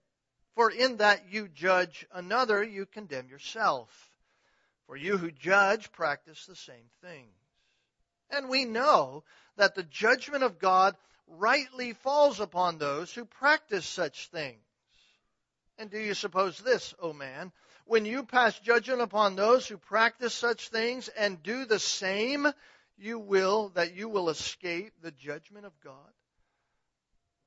For 0.56 0.72
in 0.72 0.96
that 0.98 1.34
you 1.34 1.50
judge 1.50 2.08
another, 2.14 2.64
you 2.64 2.86
condemn 2.86 3.28
yourself. 3.28 3.90
For 4.88 4.96
you 4.96 5.18
who 5.18 5.32
judge 5.32 5.92
practice 5.92 6.46
the 6.46 6.56
same 6.56 6.90
things. 7.02 7.36
And 8.30 8.48
we 8.48 8.64
know 8.64 9.26
that 9.58 9.76
the 9.76 9.84
judgment 9.84 10.44
of 10.44 10.60
God 10.60 10.96
rightly 11.32 11.94
falls 11.94 12.40
upon 12.40 12.78
those 12.78 13.14
who 13.14 13.26
practice 13.26 13.86
such 13.86 14.28
things. 14.28 14.62
And 15.78 15.90
do 15.90 16.00
you 16.00 16.14
suppose 16.14 16.60
this, 16.60 16.94
O 17.00 17.14
man, 17.14 17.52
when 17.86 18.06
you 18.06 18.24
pass 18.24 18.60
judgment 18.60 19.02
upon 19.02 19.36
those 19.36 19.68
who 19.68 19.78
practice 19.78 20.34
such 20.34 20.70
things 20.70 21.08
and 21.10 21.42
do 21.42 21.66
the 21.66 21.80
same, 21.80 22.48
you 22.98 23.18
will, 23.20 23.70
that 23.70 23.96
you 23.96 24.08
will 24.08 24.30
escape 24.30 24.94
the 25.02 25.12
judgment 25.12 25.66
of 25.66 25.74
God? 25.84 26.14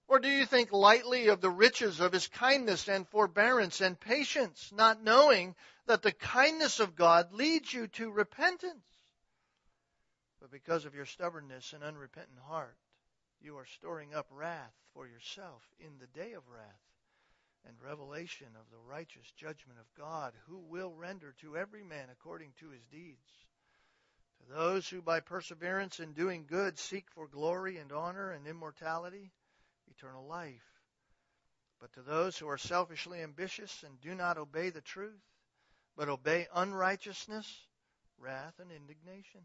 Or 0.07 0.19
do 0.19 0.29
you 0.29 0.45
think 0.45 0.73
lightly 0.73 1.29
of 1.29 1.41
the 1.41 1.51
riches 1.51 2.01
of 2.01 2.13
his 2.13 2.29
kindness 2.29 2.89
and 2.89 3.09
forbearance 3.09 3.81
and 3.81 3.99
patience, 3.99 4.71
not 4.75 5.03
knowing 5.03 5.55
that 5.87 6.03
the 6.03 6.13
kindness 6.13 6.81
of 6.81 6.97
God 6.97 7.33
leads 7.33 7.73
you 7.73 7.87
to 7.89 8.11
repentance? 8.11 8.85
But 10.41 10.51
because 10.51 10.85
of 10.85 10.95
your 10.95 11.07
stubbornness 11.07 11.73
and 11.73 11.83
unrepentant 11.83 12.39
heart, 12.47 12.77
you 13.45 13.57
are 13.59 13.67
storing 13.67 14.15
up 14.15 14.27
wrath 14.31 14.73
for 14.95 15.07
yourself 15.07 15.63
in 15.79 15.99
the 15.99 16.19
day 16.19 16.33
of 16.33 16.43
wrath 16.49 16.65
and 17.67 17.77
revelation 17.81 18.49
of 18.59 18.71
the 18.71 18.91
righteous 18.91 19.31
judgment 19.37 19.79
of 19.79 19.95
God, 19.97 20.33
who 20.47 20.59
will 20.59 20.93
render 20.95 21.35
to 21.41 21.57
every 21.57 21.83
man 21.83 22.09
according 22.11 22.53
to 22.61 22.71
his 22.71 22.85
deeds. 22.91 23.47
To 24.41 24.55
those 24.55 24.89
who 24.89 25.01
by 25.01 25.21
perseverance 25.21 26.01
in 26.01 26.13
doing 26.13 26.47
good 26.47 26.79
seek 26.79 27.11
for 27.11 27.27
glory 27.27 27.79
and 27.79 27.93
honor 27.93 28.33
and 28.33 28.47
immortality, 28.47 29.31
eternal 29.91 30.27
life. 30.27 30.65
But 31.81 31.93
to 31.95 32.03
those 32.03 32.39
who 32.39 32.49
are 32.49 32.59
selfishly 32.59 33.23
ambitious 33.23 33.83
and 33.83 34.01
do 34.01 34.15
not 34.15 34.39
obey 34.39 34.71
the 34.71 34.81
truth, 34.81 35.23
but 35.97 36.09
obey 36.09 36.47
unrighteousness, 36.55 37.47
wrath 38.19 38.55
and 38.59 38.71
indignation. 38.71 39.41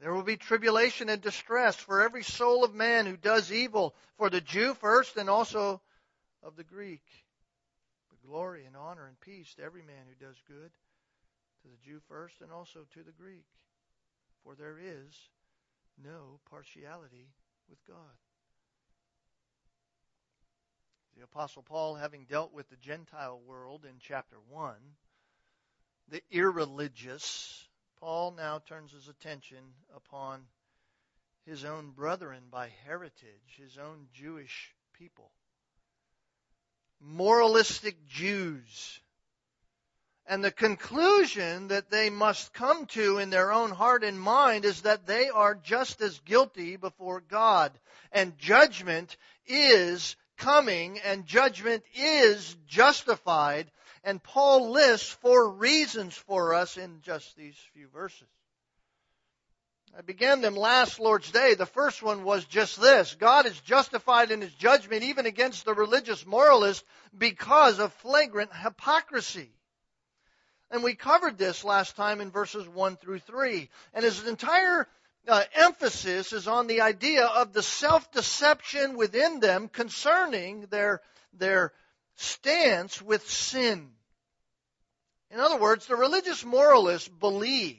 There 0.00 0.14
will 0.14 0.22
be 0.22 0.38
tribulation 0.38 1.10
and 1.10 1.20
distress 1.20 1.76
for 1.76 2.00
every 2.02 2.22
soul 2.22 2.64
of 2.64 2.74
man 2.74 3.04
who 3.04 3.18
does 3.18 3.52
evil, 3.52 3.94
for 4.16 4.30
the 4.30 4.40
Jew 4.40 4.72
first 4.74 5.18
and 5.18 5.28
also 5.28 5.82
of 6.42 6.56
the 6.56 6.64
Greek. 6.64 7.02
But 8.08 8.26
glory 8.26 8.64
and 8.64 8.76
honor 8.76 9.06
and 9.06 9.20
peace 9.20 9.54
to 9.54 9.62
every 9.62 9.82
man 9.82 10.06
who 10.08 10.26
does 10.26 10.36
good, 10.48 10.70
to 11.62 11.68
the 11.68 11.76
Jew 11.84 12.00
first 12.08 12.40
and 12.40 12.50
also 12.50 12.86
to 12.94 13.02
the 13.02 13.12
Greek. 13.12 13.44
For 14.42 14.54
there 14.54 14.78
is 14.78 15.14
no 16.02 16.40
partiality 16.48 17.28
with 17.68 17.78
God. 17.86 17.96
The 21.14 21.24
Apostle 21.24 21.62
Paul, 21.62 21.96
having 21.96 22.24
dealt 22.24 22.54
with 22.54 22.70
the 22.70 22.76
Gentile 22.76 23.38
world 23.46 23.84
in 23.84 23.96
chapter 24.00 24.36
1, 24.48 24.74
the 26.08 26.22
irreligious, 26.30 27.68
Paul 28.00 28.32
now 28.32 28.60
turns 28.66 28.92
his 28.92 29.08
attention 29.08 29.58
upon 29.94 30.40
his 31.44 31.66
own 31.66 31.90
brethren 31.90 32.44
by 32.50 32.70
heritage, 32.86 33.58
his 33.58 33.76
own 33.76 34.06
Jewish 34.14 34.74
people. 34.94 35.30
Moralistic 36.98 38.06
Jews. 38.06 39.00
And 40.26 40.42
the 40.42 40.50
conclusion 40.50 41.68
that 41.68 41.90
they 41.90 42.08
must 42.08 42.54
come 42.54 42.86
to 42.86 43.18
in 43.18 43.28
their 43.28 43.52
own 43.52 43.70
heart 43.70 44.02
and 44.02 44.18
mind 44.18 44.64
is 44.64 44.82
that 44.82 45.06
they 45.06 45.28
are 45.28 45.54
just 45.54 46.00
as 46.00 46.20
guilty 46.20 46.76
before 46.76 47.20
God. 47.20 47.72
And 48.12 48.38
judgment 48.38 49.16
is 49.46 50.16
coming 50.38 50.98
and 51.00 51.26
judgment 51.26 51.84
is 51.94 52.56
justified 52.66 53.70
and 54.04 54.22
Paul 54.22 54.70
lists 54.70 55.10
four 55.10 55.50
reasons 55.50 56.16
for 56.16 56.54
us 56.54 56.76
in 56.76 57.00
just 57.02 57.36
these 57.36 57.56
few 57.74 57.88
verses. 57.88 58.28
I 59.96 60.02
began 60.02 60.40
them 60.40 60.54
last 60.54 61.00
Lord's 61.00 61.30
Day. 61.32 61.54
The 61.54 61.66
first 61.66 62.02
one 62.02 62.22
was 62.22 62.44
just 62.44 62.80
this. 62.80 63.16
God 63.16 63.46
is 63.46 63.60
justified 63.60 64.30
in 64.30 64.40
his 64.40 64.54
judgment 64.54 65.02
even 65.02 65.26
against 65.26 65.64
the 65.64 65.74
religious 65.74 66.24
moralist 66.24 66.84
because 67.16 67.80
of 67.80 67.92
flagrant 67.94 68.54
hypocrisy. 68.54 69.50
And 70.70 70.84
we 70.84 70.94
covered 70.94 71.36
this 71.36 71.64
last 71.64 71.96
time 71.96 72.20
in 72.20 72.30
verses 72.30 72.68
1 72.68 72.96
through 72.96 73.18
3. 73.18 73.68
And 73.92 74.04
his 74.04 74.24
entire 74.26 74.86
uh, 75.26 75.42
emphasis 75.54 76.32
is 76.32 76.46
on 76.46 76.68
the 76.68 76.82
idea 76.82 77.26
of 77.26 77.52
the 77.52 77.62
self-deception 77.62 78.96
within 78.96 79.40
them 79.40 79.68
concerning 79.68 80.66
their, 80.70 81.02
their 81.32 81.72
stance 82.20 83.00
with 83.00 83.28
sin. 83.28 83.90
In 85.30 85.40
other 85.40 85.56
words, 85.58 85.86
the 85.86 85.96
religious 85.96 86.44
moralists 86.44 87.08
believes 87.08 87.78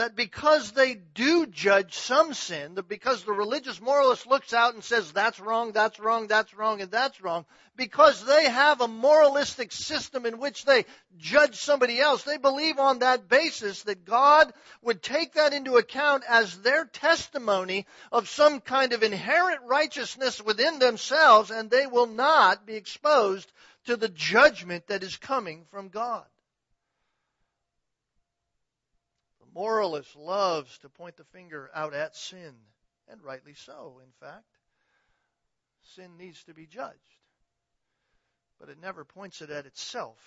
that 0.00 0.16
because 0.16 0.72
they 0.72 0.94
do 0.94 1.44
judge 1.44 1.94
some 1.94 2.32
sin, 2.32 2.74
that 2.76 2.88
because 2.88 3.22
the 3.22 3.32
religious 3.32 3.82
moralist 3.82 4.26
looks 4.26 4.54
out 4.54 4.72
and 4.72 4.82
says, 4.82 5.12
that's 5.12 5.38
wrong, 5.38 5.72
that's 5.72 6.00
wrong, 6.00 6.26
that's 6.26 6.54
wrong, 6.54 6.80
and 6.80 6.90
that's 6.90 7.20
wrong, 7.20 7.44
because 7.76 8.24
they 8.24 8.48
have 8.48 8.80
a 8.80 8.88
moralistic 8.88 9.70
system 9.70 10.24
in 10.24 10.38
which 10.38 10.64
they 10.64 10.86
judge 11.18 11.56
somebody 11.56 12.00
else, 12.00 12.22
they 12.22 12.38
believe 12.38 12.78
on 12.78 13.00
that 13.00 13.28
basis 13.28 13.82
that 13.82 14.06
God 14.06 14.50
would 14.80 15.02
take 15.02 15.34
that 15.34 15.52
into 15.52 15.76
account 15.76 16.24
as 16.26 16.56
their 16.60 16.86
testimony 16.86 17.86
of 18.10 18.26
some 18.26 18.60
kind 18.60 18.94
of 18.94 19.02
inherent 19.02 19.60
righteousness 19.66 20.42
within 20.42 20.78
themselves, 20.78 21.50
and 21.50 21.68
they 21.68 21.86
will 21.86 22.06
not 22.06 22.64
be 22.64 22.74
exposed 22.74 23.52
to 23.84 23.98
the 23.98 24.08
judgment 24.08 24.86
that 24.86 25.02
is 25.02 25.18
coming 25.18 25.66
from 25.70 25.90
God. 25.90 26.24
Moralist 29.54 30.16
loves 30.16 30.76
to 30.78 30.88
point 30.88 31.16
the 31.16 31.24
finger 31.24 31.70
out 31.74 31.94
at 31.94 32.16
sin, 32.16 32.54
and 33.08 33.22
rightly 33.22 33.54
so, 33.54 34.00
in 34.02 34.10
fact. 34.20 34.44
Sin 35.94 36.16
needs 36.18 36.42
to 36.44 36.54
be 36.54 36.66
judged, 36.66 36.96
but 38.60 38.68
it 38.68 38.80
never 38.80 39.04
points 39.04 39.42
it 39.42 39.50
at 39.50 39.66
itself. 39.66 40.18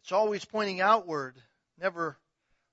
It's 0.00 0.12
always 0.12 0.44
pointing 0.44 0.80
outward, 0.80 1.36
never 1.80 2.18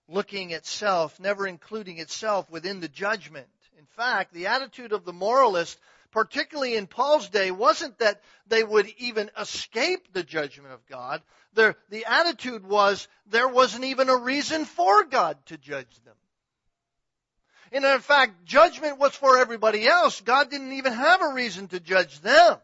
looking 0.08 0.54
at 0.54 0.66
self, 0.66 1.20
never 1.20 1.46
including 1.48 2.00
itself 2.00 2.50
within 2.50 2.80
the 2.80 2.88
judgment. 2.88 3.48
In 3.78 3.86
fact, 3.96 4.34
the 4.34 4.48
attitude 4.48 4.92
of 4.92 5.06
the 5.06 5.14
moralist 5.14 5.80
particularly 6.12 6.76
in 6.76 6.88
Paul's 6.88 7.30
day, 7.30 7.52
wasn't 7.52 8.00
that 8.00 8.22
they 8.48 8.64
would 8.64 8.88
even 8.98 9.30
escape 9.38 10.14
the 10.14 10.24
judgment 10.24 10.74
of 10.74 10.86
God. 10.88 11.22
Their, 11.54 11.76
the 11.90 12.06
attitude 12.06 12.66
was 12.66 13.08
there 13.28 13.48
wasn't 13.48 13.86
even 13.86 14.10
a 14.10 14.18
reason 14.18 14.66
for 14.66 15.04
God 15.06 15.38
to 15.48 15.58
judge 15.58 16.00
them. 16.06 16.16
And 17.72 17.86
in 17.86 18.00
fact, 18.00 18.46
judgment 18.46 18.98
was 18.98 19.16
for 19.16 19.38
everybody 19.38 19.88
else. 19.88 20.22
God 20.22 20.50
didn't 20.50 20.74
even 20.74 20.94
have 20.94 21.22
a 21.22 21.34
reason 21.34 21.68
to 21.68 21.80
judge 21.80 22.20
them. 22.22 22.58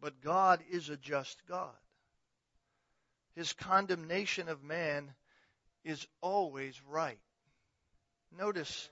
But 0.00 0.20
God 0.20 0.60
is 0.70 0.90
a 0.90 0.96
just 0.96 1.38
God. 1.48 1.70
His 3.34 3.52
condemnation 3.54 4.48
of 4.48 4.62
man 4.62 5.14
is 5.84 6.06
always 6.20 6.78
right. 6.90 7.18
Notice 8.36 8.90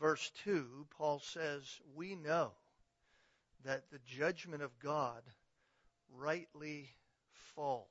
verse 0.00 0.30
2, 0.44 0.86
Paul 0.96 1.20
says, 1.20 1.80
We 1.94 2.14
know 2.14 2.52
that 3.64 3.90
the 3.90 4.00
judgment 4.06 4.62
of 4.62 4.78
God 4.78 5.22
rightly 6.16 6.90
falls. 7.54 7.86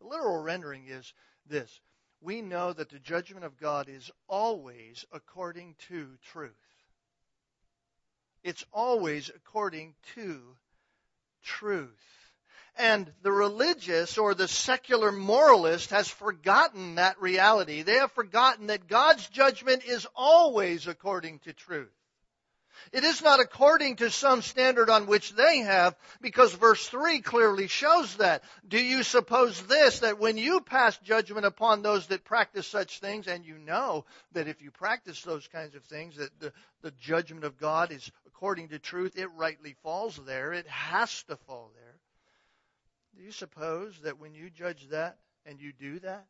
The 0.00 0.06
literal 0.06 0.42
rendering 0.42 0.86
is 0.88 1.12
this 1.46 1.80
We 2.20 2.42
know 2.42 2.72
that 2.72 2.88
the 2.88 2.98
judgment 2.98 3.44
of 3.44 3.58
God 3.58 3.88
is 3.88 4.10
always 4.28 5.04
according 5.12 5.76
to 5.88 6.08
truth. 6.32 6.52
It's 8.42 8.64
always 8.72 9.30
according 9.30 9.94
to 10.14 10.56
truth. 11.42 12.23
And 12.76 13.12
the 13.22 13.30
religious 13.30 14.18
or 14.18 14.34
the 14.34 14.48
secular 14.48 15.12
moralist 15.12 15.90
has 15.90 16.08
forgotten 16.08 16.96
that 16.96 17.20
reality. 17.20 17.82
They 17.82 17.96
have 17.96 18.12
forgotten 18.12 18.66
that 18.66 18.88
God's 18.88 19.28
judgment 19.28 19.84
is 19.84 20.06
always 20.16 20.88
according 20.88 21.38
to 21.40 21.52
truth. 21.52 21.92
It 22.92 23.04
is 23.04 23.22
not 23.22 23.40
according 23.40 23.96
to 23.96 24.10
some 24.10 24.42
standard 24.42 24.90
on 24.90 25.06
which 25.06 25.32
they 25.32 25.58
have, 25.58 25.96
because 26.20 26.52
verse 26.54 26.86
3 26.86 27.20
clearly 27.20 27.66
shows 27.66 28.16
that. 28.16 28.42
Do 28.66 28.78
you 28.78 29.02
suppose 29.02 29.62
this, 29.62 30.00
that 30.00 30.18
when 30.18 30.36
you 30.36 30.60
pass 30.60 30.96
judgment 30.98 31.46
upon 31.46 31.82
those 31.82 32.06
that 32.08 32.24
practice 32.24 32.66
such 32.66 33.00
things, 33.00 33.26
and 33.26 33.44
you 33.44 33.58
know 33.58 34.04
that 34.32 34.48
if 34.48 34.62
you 34.62 34.70
practice 34.70 35.22
those 35.22 35.46
kinds 35.48 35.74
of 35.74 35.84
things, 35.84 36.16
that 36.16 36.38
the, 36.40 36.52
the 36.82 36.92
judgment 36.92 37.44
of 37.44 37.58
God 37.58 37.90
is 37.90 38.10
according 38.26 38.68
to 38.68 38.78
truth, 38.78 39.16
it 39.16 39.30
rightly 39.36 39.76
falls 39.82 40.20
there, 40.26 40.52
it 40.52 40.66
has 40.68 41.22
to 41.24 41.36
fall 41.36 41.70
there. 41.74 41.83
Do 43.16 43.22
you 43.22 43.32
suppose 43.32 44.00
that 44.02 44.18
when 44.18 44.34
you 44.34 44.50
judge 44.50 44.88
that 44.90 45.18
and 45.46 45.60
you 45.60 45.72
do 45.72 45.98
that, 46.00 46.26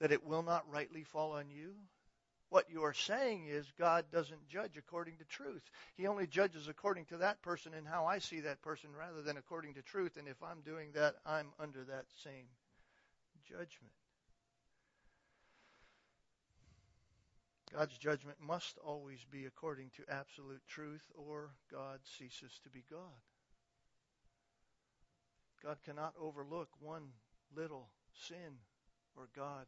that 0.00 0.12
it 0.12 0.24
will 0.24 0.42
not 0.42 0.70
rightly 0.70 1.04
fall 1.04 1.32
on 1.32 1.50
you? 1.50 1.74
What 2.50 2.70
you 2.70 2.84
are 2.84 2.94
saying 2.94 3.46
is 3.48 3.66
God 3.78 4.06
doesn't 4.10 4.48
judge 4.48 4.78
according 4.78 5.18
to 5.18 5.24
truth. 5.24 5.62
He 5.96 6.06
only 6.06 6.26
judges 6.26 6.66
according 6.66 7.04
to 7.06 7.18
that 7.18 7.42
person 7.42 7.74
and 7.74 7.86
how 7.86 8.06
I 8.06 8.20
see 8.20 8.40
that 8.40 8.62
person 8.62 8.90
rather 8.98 9.20
than 9.20 9.36
according 9.36 9.74
to 9.74 9.82
truth. 9.82 10.16
And 10.16 10.26
if 10.26 10.42
I'm 10.42 10.62
doing 10.62 10.92
that, 10.94 11.16
I'm 11.26 11.48
under 11.60 11.84
that 11.84 12.06
same 12.24 12.46
judgment. 13.46 13.92
God's 17.74 17.98
judgment 17.98 18.38
must 18.40 18.78
always 18.78 19.18
be 19.30 19.44
according 19.44 19.90
to 19.96 20.14
absolute 20.14 20.62
truth, 20.66 21.02
or 21.14 21.50
God 21.70 22.00
ceases 22.18 22.58
to 22.64 22.70
be 22.70 22.82
God. 22.90 23.20
God 25.62 25.78
cannot 25.84 26.14
overlook 26.20 26.68
one 26.80 27.08
little 27.56 27.88
sin, 28.14 28.58
or 29.16 29.28
God 29.34 29.66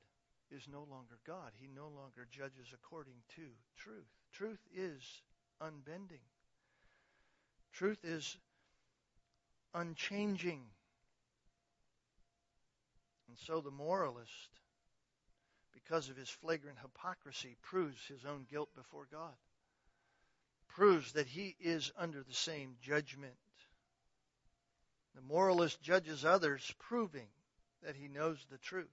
is 0.50 0.62
no 0.70 0.86
longer 0.90 1.18
God. 1.26 1.52
He 1.60 1.68
no 1.74 1.88
longer 1.88 2.26
judges 2.30 2.68
according 2.74 3.14
to 3.36 3.42
truth. 3.76 4.06
Truth 4.32 4.60
is 4.74 5.02
unbending. 5.60 6.20
Truth 7.72 8.04
is 8.04 8.36
unchanging. 9.74 10.62
And 13.28 13.38
so 13.38 13.60
the 13.60 13.70
moralist, 13.70 14.50
because 15.72 16.08
of 16.08 16.16
his 16.16 16.28
flagrant 16.28 16.78
hypocrisy, 16.82 17.56
proves 17.62 18.04
his 18.06 18.24
own 18.24 18.46
guilt 18.50 18.68
before 18.74 19.06
God, 19.10 19.34
proves 20.68 21.12
that 21.12 21.26
he 21.26 21.56
is 21.60 21.92
under 21.96 22.22
the 22.22 22.34
same 22.34 22.74
judgment 22.82 23.34
the 25.20 25.34
moralist 25.34 25.82
judges 25.82 26.24
others, 26.24 26.72
proving 26.78 27.26
that 27.82 27.96
he 27.96 28.08
knows 28.08 28.38
the 28.50 28.58
truth, 28.58 28.86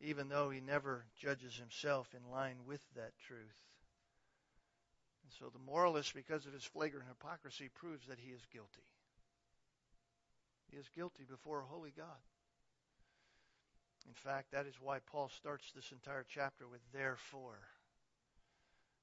even 0.00 0.28
though 0.28 0.50
he 0.50 0.60
never 0.60 1.04
judges 1.20 1.56
himself 1.56 2.08
in 2.14 2.32
line 2.32 2.56
with 2.66 2.80
that 2.96 3.12
truth. 3.26 3.62
And 5.24 5.32
so 5.38 5.50
the 5.52 5.70
moralist, 5.70 6.14
because 6.14 6.46
of 6.46 6.52
his 6.52 6.64
flagrant 6.64 7.06
hypocrisy, 7.08 7.68
proves 7.74 8.06
that 8.08 8.18
he 8.18 8.30
is 8.30 8.40
guilty. 8.52 8.86
He 10.70 10.76
is 10.76 10.88
guilty 10.94 11.24
before 11.28 11.60
a 11.60 11.66
holy 11.66 11.92
God. 11.96 12.06
In 14.06 14.14
fact, 14.14 14.52
that 14.52 14.66
is 14.66 14.74
why 14.80 14.98
Paul 15.10 15.30
starts 15.36 15.70
this 15.72 15.92
entire 15.92 16.24
chapter 16.28 16.66
with 16.66 16.80
therefore. 16.92 17.58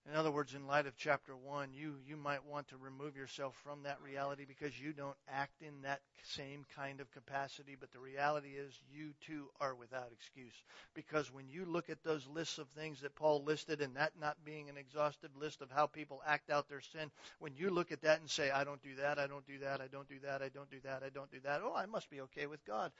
In 0.08 0.16
other 0.16 0.30
words, 0.30 0.54
in 0.54 0.68
light 0.68 0.86
of 0.86 0.96
chapter 0.98 1.36
1, 1.36 1.70
you, 1.74 1.96
you 2.08 2.16
might 2.16 2.46
want 2.46 2.68
to 2.68 2.78
remove 2.78 3.18
yourself 3.18 3.56
from 3.64 3.82
that 3.84 3.98
reality 4.04 4.46
because 4.48 4.80
you 4.80 4.94
don't 4.94 5.18
act 5.28 5.64
in 5.64 5.82
that 5.82 6.02
same 6.24 6.64
kind 6.76 7.02
of 7.02 7.12
capacity. 7.12 7.76
But 7.80 7.92
the 7.92 8.00
reality 8.00 8.50
is, 8.50 8.80
you 8.94 9.14
too 9.26 9.48
are 9.60 9.74
without 9.74 10.12
excuse. 10.12 10.54
Because 10.94 11.34
when 11.34 11.50
you 11.50 11.66
look 11.66 11.90
at 11.90 12.04
those 12.04 12.28
lists 12.28 12.60
of 12.60 12.68
things 12.70 13.02
that 13.02 13.16
Paul 13.16 13.44
listed, 13.44 13.82
and 13.82 13.96
that 13.96 14.12
not 14.22 14.38
being 14.46 14.70
an 14.70 14.78
exhaustive 14.78 15.32
list 15.40 15.62
of 15.62 15.72
how 15.72 15.88
people 15.88 16.22
act 16.28 16.52
out 16.52 16.70
their 16.70 16.82
sin, 16.82 17.10
when 17.40 17.56
you 17.56 17.72
look 17.72 17.92
at 17.92 18.04
that 18.04 18.20
and 18.20 18.30
say, 18.30 18.52
I 18.52 18.64
don't 18.64 18.84
do 18.84 18.96
that, 19.02 19.18
I 19.18 19.26
don't 19.26 19.48
do 19.48 19.58
that, 19.60 19.82
I 19.82 19.88
don't 19.88 20.08
do 20.08 20.20
that, 20.24 20.44
I 20.44 20.50
don't 20.50 20.70
do 20.70 20.80
that, 20.84 21.02
I 21.04 21.10
don't 21.10 21.32
do 21.32 21.40
that, 21.46 21.62
oh, 21.64 21.74
I 21.76 21.88
must 21.88 22.12
be 22.12 22.22
okay 22.22 22.46
with 22.46 22.64
God. 22.66 22.92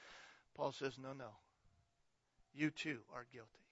Paul 0.56 0.72
says, 0.72 0.98
no, 1.00 1.12
no. 1.12 1.30
You 2.52 2.70
too 2.70 2.98
are 3.14 3.26
guilty. 3.32 3.65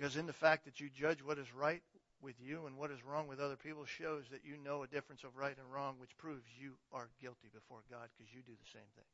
Because 0.00 0.16
in 0.16 0.24
the 0.24 0.32
fact 0.32 0.64
that 0.64 0.80
you 0.80 0.88
judge 0.88 1.18
what 1.22 1.36
is 1.36 1.54
right 1.54 1.82
with 2.22 2.36
you 2.40 2.64
and 2.66 2.78
what 2.78 2.90
is 2.90 3.04
wrong 3.04 3.28
with 3.28 3.38
other 3.38 3.56
people 3.56 3.84
shows 3.84 4.24
that 4.30 4.40
you 4.46 4.56
know 4.64 4.82
a 4.82 4.86
difference 4.86 5.24
of 5.24 5.36
right 5.36 5.54
and 5.54 5.70
wrong, 5.70 5.96
which 6.00 6.16
proves 6.16 6.46
you 6.58 6.72
are 6.90 7.10
guilty 7.20 7.50
before 7.52 7.80
God 7.90 8.08
because 8.16 8.32
you 8.32 8.40
do 8.40 8.52
the 8.52 8.70
same 8.72 8.88
thing. 8.96 9.04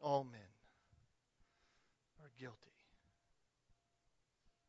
All 0.00 0.24
men 0.24 0.50
are 2.20 2.30
guilty. 2.40 2.56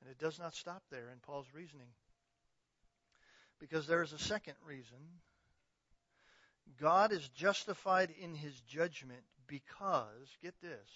And 0.02 0.12
it 0.12 0.20
does 0.20 0.38
not 0.38 0.54
stop 0.54 0.84
there 0.92 1.10
in 1.12 1.18
Paul's 1.26 1.50
reasoning. 1.52 1.90
Because 3.60 3.88
there 3.88 4.04
is 4.04 4.14
a 4.14 4.20
second 4.20 4.58
reason. 4.64 5.00
God 6.80 7.12
is 7.12 7.28
justified 7.30 8.14
in 8.22 8.36
his 8.36 8.54
judgment 8.68 9.24
because, 9.48 10.38
get 10.44 10.54
this, 10.62 10.88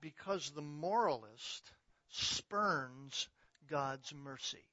because 0.00 0.50
the 0.50 0.62
moralist 0.62 1.70
spurns 2.10 3.28
God's 3.68 4.12
mercy. 4.14 4.64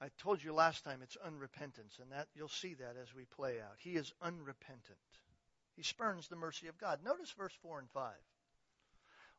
I 0.00 0.08
told 0.18 0.42
you 0.42 0.54
last 0.54 0.84
time 0.84 1.00
it's 1.02 1.16
unrepentance, 1.26 1.98
and 2.00 2.12
that 2.12 2.28
you'll 2.34 2.48
see 2.48 2.74
that 2.74 2.96
as 3.00 3.14
we 3.14 3.24
play 3.24 3.60
out. 3.60 3.76
He 3.78 3.96
is 3.96 4.12
unrepentant. 4.22 4.98
He 5.76 5.82
spurns 5.82 6.28
the 6.28 6.36
mercy 6.36 6.68
of 6.68 6.78
God. 6.78 7.00
Notice 7.04 7.30
verse 7.32 7.52
4 7.62 7.80
and 7.80 7.90
5. 7.90 8.12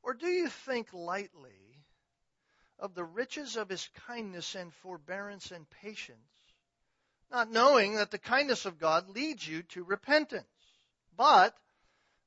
Or 0.04 0.14
do 0.14 0.28
you 0.28 0.50
think 0.50 0.94
lightly 0.94 1.82
of 2.82 2.96
the 2.96 3.04
riches 3.04 3.56
of 3.56 3.70
his 3.70 3.88
kindness 4.08 4.56
and 4.56 4.74
forbearance 4.74 5.52
and 5.52 5.70
patience, 5.70 6.18
not 7.32 7.50
knowing 7.50 7.96
that 7.96 8.12
the 8.12 8.18
kindness 8.18 8.66
of 8.66 8.80
God 8.80 9.08
leads 9.08 9.48
you 9.48 9.62
to 9.64 9.84
repentance. 9.84 10.46
But 11.16 11.56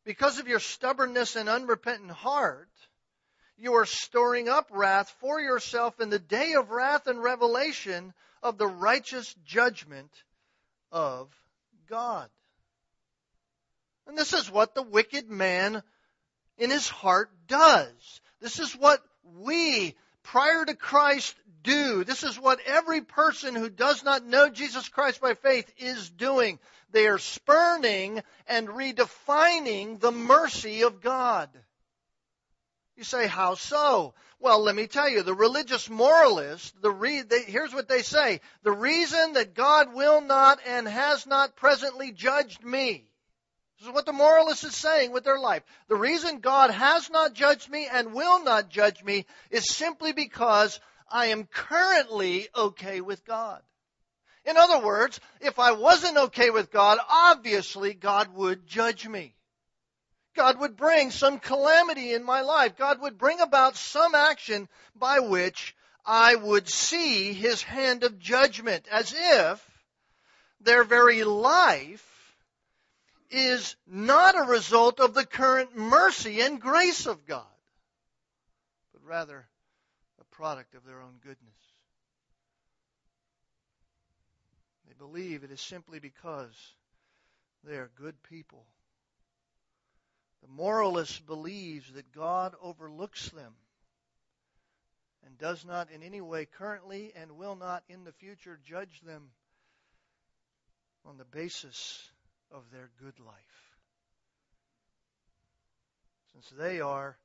because 0.04 0.38
of 0.38 0.48
your 0.48 0.60
stubbornness 0.60 1.36
and 1.36 1.48
unrepentant 1.48 2.10
heart, 2.10 2.68
you 3.56 3.74
are 3.74 3.86
storing 3.86 4.48
up 4.48 4.68
wrath 4.72 5.14
for 5.20 5.40
yourself 5.40 6.00
in 6.00 6.10
the 6.10 6.18
day 6.18 6.54
of 6.54 6.70
wrath 6.70 7.06
and 7.06 7.22
revelation 7.22 8.12
of 8.42 8.58
the 8.58 8.66
righteous 8.66 9.34
judgment 9.44 10.10
of 10.92 11.28
God. 11.88 12.28
And 14.06 14.18
this 14.18 14.32
is 14.32 14.50
what 14.50 14.74
the 14.74 14.82
wicked 14.82 15.30
man 15.30 15.82
in 16.58 16.70
his 16.70 16.88
heart 16.88 17.30
does. 17.46 18.20
This 18.40 18.58
is 18.58 18.72
what 18.72 19.00
we, 19.38 19.94
prior 20.24 20.64
to 20.64 20.74
Christ, 20.74 21.34
do. 21.62 22.04
This 22.04 22.24
is 22.24 22.38
what 22.38 22.60
every 22.66 23.00
person 23.00 23.54
who 23.54 23.70
does 23.70 24.04
not 24.04 24.24
know 24.24 24.50
Jesus 24.50 24.88
Christ 24.88 25.20
by 25.20 25.34
faith 25.34 25.72
is 25.78 26.10
doing. 26.10 26.58
They 26.90 27.06
are 27.06 27.18
spurning 27.18 28.22
and 28.46 28.68
redefining 28.68 30.00
the 30.00 30.12
mercy 30.12 30.82
of 30.82 31.00
God. 31.00 31.48
You 32.96 33.04
say, 33.04 33.26
how 33.26 33.54
so? 33.54 34.14
Well, 34.38 34.62
let 34.62 34.76
me 34.76 34.86
tell 34.86 35.08
you, 35.08 35.22
the 35.22 35.34
religious 35.34 35.88
moralists, 35.88 36.72
the 36.80 36.90
re- 36.90 37.22
they, 37.22 37.42
here's 37.42 37.72
what 37.72 37.88
they 37.88 38.02
say. 38.02 38.40
The 38.62 38.72
reason 38.72 39.32
that 39.32 39.54
God 39.54 39.94
will 39.94 40.20
not 40.20 40.60
and 40.66 40.86
has 40.86 41.26
not 41.26 41.56
presently 41.56 42.12
judged 42.12 42.62
me. 42.62 43.08
This 43.78 43.88
is 43.88 43.94
what 43.94 44.06
the 44.06 44.12
moralist 44.12 44.64
is 44.64 44.76
saying 44.76 45.12
with 45.12 45.24
their 45.24 45.38
life. 45.38 45.62
The 45.88 45.96
reason 45.96 46.38
God 46.40 46.70
has 46.70 47.10
not 47.10 47.34
judged 47.34 47.68
me 47.68 47.86
and 47.90 48.14
will 48.14 48.42
not 48.42 48.68
judge 48.68 49.02
me 49.02 49.26
is 49.50 49.68
simply 49.68 50.12
because 50.12 50.80
I 51.10 51.26
am 51.26 51.46
currently 51.46 52.48
okay 52.54 53.00
with 53.00 53.24
God. 53.24 53.62
In 54.44 54.56
other 54.56 54.84
words, 54.84 55.20
if 55.40 55.58
I 55.58 55.72
wasn't 55.72 56.16
okay 56.16 56.50
with 56.50 56.70
God, 56.70 56.98
obviously 57.08 57.94
God 57.94 58.34
would 58.34 58.66
judge 58.66 59.08
me. 59.08 59.34
God 60.36 60.58
would 60.60 60.76
bring 60.76 61.10
some 61.10 61.38
calamity 61.38 62.12
in 62.12 62.24
my 62.24 62.42
life. 62.42 62.76
God 62.76 63.00
would 63.00 63.18
bring 63.18 63.40
about 63.40 63.76
some 63.76 64.14
action 64.14 64.68
by 64.94 65.20
which 65.20 65.74
I 66.04 66.34
would 66.34 66.68
see 66.68 67.32
his 67.32 67.62
hand 67.62 68.04
of 68.04 68.18
judgment 68.18 68.86
as 68.90 69.14
if 69.16 69.70
their 70.60 70.84
very 70.84 71.24
life 71.24 72.13
is 73.30 73.76
not 73.86 74.38
a 74.38 74.50
result 74.50 75.00
of 75.00 75.14
the 75.14 75.26
current 75.26 75.76
mercy 75.76 76.40
and 76.40 76.60
grace 76.60 77.06
of 77.06 77.26
God, 77.26 77.44
but 78.92 79.04
rather 79.04 79.46
a 80.20 80.24
product 80.36 80.74
of 80.74 80.84
their 80.84 81.00
own 81.00 81.14
goodness. 81.22 81.38
They 84.86 84.94
believe 84.98 85.44
it 85.44 85.50
is 85.50 85.60
simply 85.60 85.98
because 85.98 86.54
they 87.64 87.76
are 87.76 87.90
good 87.96 88.22
people 88.22 88.64
the 90.44 90.52
moralist 90.52 91.24
believes 91.26 91.90
that 91.94 92.12
God 92.12 92.54
overlooks 92.60 93.30
them 93.30 93.54
and 95.24 95.38
does 95.38 95.64
not 95.64 95.90
in 95.90 96.02
any 96.02 96.20
way 96.20 96.44
currently 96.44 97.12
and 97.16 97.38
will 97.38 97.56
not 97.56 97.82
in 97.88 98.04
the 98.04 98.12
future 98.12 98.58
judge 98.62 99.00
them 99.06 99.30
on 101.06 101.16
the 101.16 101.24
basis 101.24 102.10
of 102.54 102.62
their 102.70 102.90
good 103.00 103.18
life. 103.18 103.34
Since 106.32 106.52
they 106.56 106.80
are, 106.80 107.18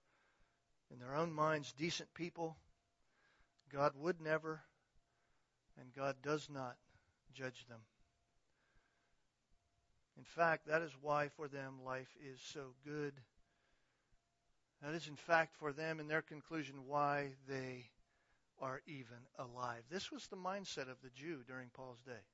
in 0.91 0.99
their 0.99 1.15
own 1.15 1.31
minds, 1.31 1.73
decent 1.77 2.13
people, 2.13 2.57
God 3.71 3.93
would 3.95 4.19
never 4.19 4.61
and 5.79 5.93
God 5.95 6.15
does 6.23 6.49
not 6.49 6.75
judge 7.33 7.65
them. 7.69 7.79
In 10.17 10.23
fact, 10.23 10.67
that 10.67 10.81
is 10.81 10.91
why 11.01 11.29
for 11.29 11.47
them 11.47 11.75
life 11.85 12.09
is 12.21 12.39
so 12.41 12.73
good. 12.85 13.13
That 14.81 14.93
is, 14.93 15.07
in 15.07 15.15
fact, 15.15 15.55
for 15.55 15.71
them, 15.71 15.99
in 15.99 16.07
their 16.07 16.21
conclusion, 16.21 16.75
why 16.87 17.29
they 17.47 17.85
are 18.61 18.81
even 18.87 19.17
alive. 19.37 19.83
This 19.89 20.11
was 20.11 20.27
the 20.27 20.35
mindset 20.35 20.89
of 20.89 21.01
the 21.01 21.09
Jew 21.15 21.39
during 21.47 21.69
Paul's 21.73 22.01
day. 22.05 22.25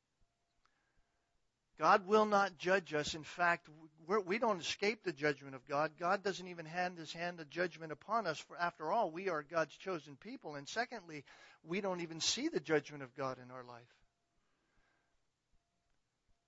God 1.78 2.08
will 2.08 2.26
not 2.26 2.58
judge 2.58 2.94
us. 2.94 3.16
In 3.16 3.24
fact, 3.24 3.68
we're, 4.08 4.22
we 4.22 4.40
do 4.40 4.48
not 4.48 4.62
escape 4.62 5.04
the 5.04 5.12
judgment 5.12 5.56
of 5.56 5.68
God. 5.68 5.92
God 6.00 6.24
doesn't 6.24 6.48
even 6.48 6.66
hand 6.66 6.98
His 6.98 7.12
hand 7.12 7.40
of 7.40 7.50
judgment 7.50 7.92
upon 7.92 8.28
us. 8.28 8.40
For 8.40 8.58
after 8.58 8.92
all, 8.92 9.12
we 9.12 9.30
are 9.30 9.44
God's 9.44 9.76
chosen 9.76 10.16
people. 10.16 10.56
And 10.56 10.68
secondly, 10.68 11.26
we 11.64 11.82
don't 11.82 12.02
even 12.02 12.22
see 12.22 12.48
the 12.48 12.62
judgment 12.62 13.04
of 13.04 13.16
God 13.16 13.38
in 13.44 13.52
our 13.52 13.64
life. 13.64 13.84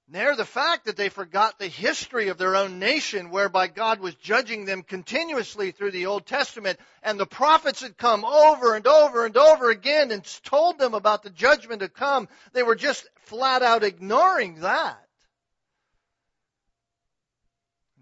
There, 0.09 0.37
the 0.37 0.45
fact 0.45 0.85
that 0.85 0.95
they 0.95 1.09
forgot 1.09 1.59
the 1.59 1.67
history 1.67 2.29
of 2.29 2.37
their 2.37 2.55
own 2.55 2.79
nation, 2.79 3.29
whereby 3.29 3.67
God 3.67 3.99
was 3.99 4.15
judging 4.15 4.63
them 4.63 4.81
continuously 4.81 5.71
through 5.71 5.91
the 5.91 6.05
Old 6.05 6.25
Testament, 6.25 6.79
and 7.03 7.19
the 7.19 7.25
prophets 7.25 7.81
had 7.81 7.97
come 7.97 8.23
over 8.23 8.75
and 8.75 8.87
over 8.87 9.25
and 9.25 9.35
over 9.35 9.69
again 9.69 10.11
and 10.11 10.23
told 10.45 10.79
them 10.79 10.93
about 10.93 11.23
the 11.23 11.29
judgment 11.29 11.81
to 11.81 11.89
come, 11.89 12.29
they 12.53 12.63
were 12.63 12.75
just 12.75 13.05
flat 13.25 13.61
out 13.61 13.83
ignoring 13.83 14.61
that. 14.61 15.06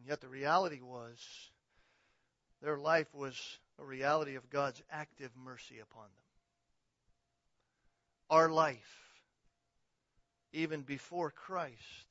And 0.06 0.10
yet 0.10 0.22
the 0.22 0.30
reality 0.30 0.82
was, 0.82 1.18
their 2.62 2.78
life 2.78 3.12
was 3.12 3.36
a 3.80 3.84
reality 3.84 4.36
of 4.36 4.50
God's 4.52 4.82
active 4.92 5.32
mercy 5.44 5.80
upon 5.80 6.04
them. 6.04 6.12
Our 8.30 8.50
life 8.50 9.06
even 10.56 10.84
before 10.84 11.32
Christ, 11.32 12.08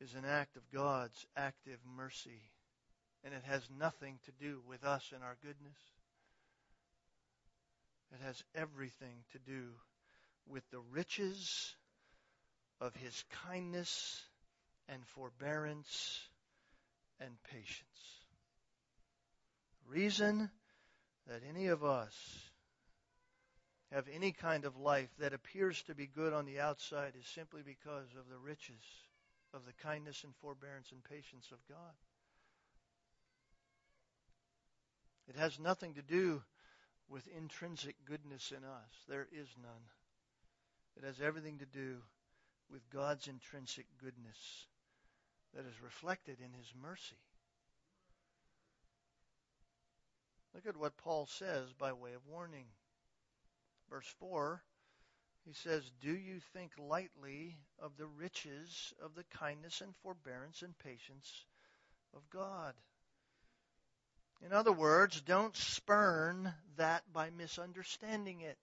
is 0.00 0.14
an 0.14 0.24
act 0.26 0.56
of 0.56 0.62
God's 0.72 1.26
active 1.36 1.78
mercy. 1.96 2.42
And 3.22 3.32
it 3.32 3.44
has 3.44 3.62
nothing 3.78 4.18
to 4.24 4.32
do 4.44 4.60
with 4.68 4.84
us 4.84 5.12
and 5.14 5.22
our 5.22 5.36
goodness. 5.40 5.78
It 8.12 8.18
has 8.24 8.42
everything 8.54 9.22
to 9.32 9.38
do 9.38 9.68
with 10.48 10.68
the 10.70 10.80
riches 10.90 11.74
of 12.80 12.94
his 12.96 13.24
kindness 13.46 14.20
and 14.88 15.00
forbearance 15.14 16.20
and 17.24 17.34
patience. 17.44 18.22
The 19.84 19.94
reason 20.00 20.50
that 21.26 21.42
any 21.48 21.68
of 21.68 21.84
us 21.84 22.14
have 23.92 24.06
any 24.12 24.32
kind 24.32 24.64
of 24.64 24.76
life 24.76 25.08
that 25.18 25.32
appears 25.32 25.82
to 25.82 25.94
be 25.94 26.06
good 26.06 26.32
on 26.32 26.46
the 26.46 26.60
outside 26.60 27.12
is 27.18 27.26
simply 27.26 27.62
because 27.64 28.08
of 28.18 28.28
the 28.28 28.38
riches 28.38 28.82
of 29.52 29.64
the 29.64 29.72
kindness 29.82 30.24
and 30.24 30.34
forbearance 30.36 30.90
and 30.90 31.02
patience 31.04 31.46
of 31.52 31.58
God. 31.68 31.94
It 35.28 35.36
has 35.36 35.58
nothing 35.58 35.94
to 35.94 36.02
do 36.02 36.42
with 37.08 37.22
intrinsic 37.36 37.96
goodness 38.04 38.50
in 38.50 38.64
us. 38.64 38.90
There 39.08 39.28
is 39.32 39.48
none. 39.62 39.84
It 40.96 41.04
has 41.04 41.20
everything 41.20 41.58
to 41.58 41.66
do 41.66 41.96
with 42.70 42.88
God's 42.90 43.28
intrinsic 43.28 43.86
goodness 44.02 44.66
that 45.54 45.66
is 45.66 45.82
reflected 45.82 46.38
in 46.40 46.52
His 46.52 46.72
mercy. 46.82 47.16
Look 50.54 50.66
at 50.66 50.76
what 50.76 50.96
Paul 50.96 51.26
says 51.26 51.72
by 51.78 51.92
way 51.92 52.12
of 52.12 52.26
warning. 52.28 52.66
Verse 53.90 54.06
4, 54.20 54.62
he 55.44 55.52
says, 55.52 55.82
Do 56.00 56.12
you 56.12 56.40
think 56.52 56.72
lightly 56.78 57.58
of 57.78 57.96
the 57.96 58.06
riches 58.06 58.94
of 59.02 59.14
the 59.14 59.24
kindness 59.38 59.80
and 59.80 59.94
forbearance 59.96 60.62
and 60.62 60.78
patience 60.78 61.44
of 62.14 62.28
God? 62.30 62.74
In 64.44 64.52
other 64.52 64.72
words, 64.72 65.20
don't 65.22 65.56
spurn 65.56 66.52
that 66.76 67.02
by 67.12 67.30
misunderstanding 67.30 68.40
it. 68.40 68.58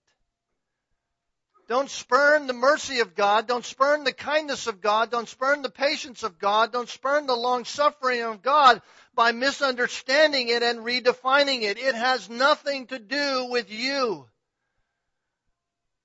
Don't 1.68 1.88
spurn 1.88 2.46
the 2.46 2.52
mercy 2.52 3.00
of 3.00 3.14
God. 3.14 3.46
Don't 3.46 3.64
spurn 3.64 4.04
the 4.04 4.12
kindness 4.12 4.66
of 4.66 4.80
God. 4.80 5.10
Don't 5.10 5.28
spurn 5.28 5.62
the 5.62 5.70
patience 5.70 6.22
of 6.22 6.38
God. 6.38 6.72
Don't 6.72 6.88
spurn 6.88 7.26
the 7.26 7.36
long 7.36 7.64
suffering 7.64 8.22
of 8.22 8.42
God 8.42 8.82
by 9.14 9.32
misunderstanding 9.32 10.48
it 10.48 10.62
and 10.62 10.80
redefining 10.80 11.62
it. 11.62 11.78
It 11.78 11.94
has 11.94 12.28
nothing 12.28 12.86
to 12.88 12.98
do 12.98 13.46
with 13.50 13.70
you. 13.70 14.28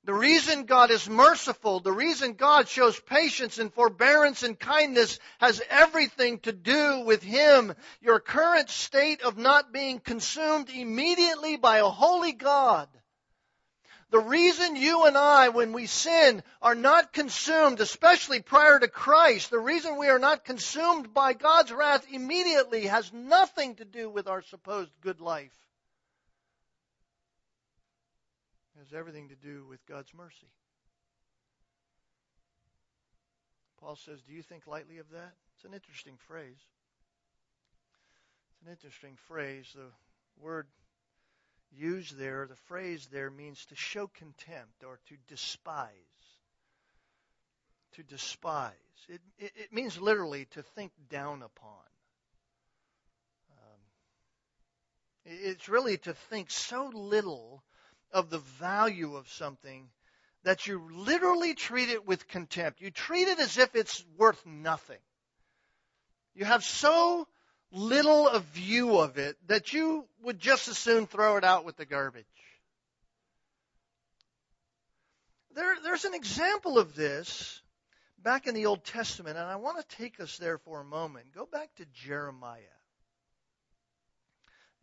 The 0.07 0.13
reason 0.13 0.63
God 0.63 0.89
is 0.89 1.09
merciful, 1.09 1.81
the 1.81 1.91
reason 1.91 2.35
God 2.35 2.69
shows 2.69 2.97
patience 2.97 3.57
and 3.57 3.73
forbearance 3.73 4.41
and 4.41 4.57
kindness 4.57 5.19
has 5.39 5.61
everything 5.69 6.39
to 6.39 6.53
do 6.53 7.01
with 7.01 7.21
Him. 7.21 7.73
Your 7.99 8.21
current 8.21 8.69
state 8.69 9.21
of 9.21 9.37
not 9.37 9.73
being 9.73 9.99
consumed 9.99 10.69
immediately 10.69 11.57
by 11.57 11.79
a 11.79 11.89
holy 11.89 12.31
God. 12.31 12.87
The 14.09 14.19
reason 14.19 14.77
you 14.77 15.05
and 15.05 15.17
I, 15.17 15.49
when 15.49 15.73
we 15.73 15.85
sin, 15.85 16.41
are 16.61 16.75
not 16.75 17.11
consumed, 17.11 17.81
especially 17.81 18.41
prior 18.41 18.79
to 18.79 18.87
Christ, 18.87 19.49
the 19.49 19.59
reason 19.59 19.97
we 19.97 20.07
are 20.07 20.19
not 20.19 20.45
consumed 20.45 21.13
by 21.13 21.33
God's 21.33 21.73
wrath 21.73 22.05
immediately 22.09 22.87
has 22.87 23.11
nothing 23.11 23.75
to 23.75 23.85
do 23.85 24.09
with 24.09 24.27
our 24.27 24.41
supposed 24.41 24.91
good 25.01 25.19
life. 25.19 25.51
It 28.75 28.79
has 28.79 28.97
everything 28.97 29.27
to 29.29 29.35
do 29.35 29.65
with 29.67 29.85
God's 29.87 30.13
mercy. 30.13 30.47
Paul 33.81 33.97
says, 33.97 34.21
Do 34.21 34.33
you 34.33 34.41
think 34.41 34.67
lightly 34.67 34.99
of 34.99 35.09
that? 35.11 35.33
It's 35.55 35.65
an 35.65 35.73
interesting 35.73 36.17
phrase. 36.27 36.63
It's 38.51 38.65
an 38.65 38.71
interesting 38.71 39.17
phrase. 39.27 39.67
The 39.75 39.91
word 40.41 40.67
used 41.75 42.17
there, 42.17 42.47
the 42.47 42.55
phrase 42.67 43.07
there 43.11 43.29
means 43.29 43.65
to 43.65 43.75
show 43.75 44.07
contempt 44.07 44.83
or 44.85 44.99
to 45.09 45.15
despise. 45.27 45.91
To 47.93 48.03
despise. 48.03 48.73
It, 49.09 49.21
it, 49.37 49.51
it 49.55 49.73
means 49.73 49.99
literally 49.99 50.45
to 50.51 50.63
think 50.63 50.91
down 51.09 51.41
upon. 51.41 51.85
Um, 53.51 53.79
it's 55.25 55.69
really 55.69 55.97
to 55.99 56.13
think 56.13 56.51
so 56.51 56.91
little 56.93 57.63
of 58.11 58.29
the 58.29 58.39
value 58.39 59.15
of 59.15 59.29
something 59.29 59.89
that 60.43 60.67
you 60.67 60.81
literally 60.93 61.53
treat 61.53 61.89
it 61.89 62.05
with 62.05 62.27
contempt. 62.27 62.81
You 62.81 62.91
treat 62.91 63.27
it 63.27 63.39
as 63.39 63.57
if 63.57 63.75
it's 63.75 64.05
worth 64.17 64.45
nothing. 64.45 64.99
You 66.35 66.45
have 66.45 66.63
so 66.63 67.27
little 67.71 68.27
a 68.27 68.39
view 68.39 68.99
of 68.99 69.17
it 69.17 69.37
that 69.47 69.73
you 69.73 70.05
would 70.23 70.39
just 70.39 70.67
as 70.67 70.77
soon 70.77 71.07
throw 71.07 71.37
it 71.37 71.43
out 71.43 71.65
with 71.65 71.77
the 71.77 71.85
garbage. 71.85 72.25
There, 75.55 75.75
there's 75.83 76.05
an 76.05 76.13
example 76.13 76.77
of 76.77 76.95
this 76.95 77.61
back 78.19 78.47
in 78.47 78.53
the 78.53 78.67
Old 78.67 78.83
Testament, 78.83 79.37
and 79.37 79.47
I 79.47 79.55
want 79.55 79.77
to 79.77 79.95
take 79.97 80.19
us 80.19 80.37
there 80.37 80.57
for 80.59 80.81
a 80.81 80.85
moment. 80.85 81.33
Go 81.33 81.47
back 81.51 81.69
to 81.77 81.85
Jeremiah. 81.93 82.61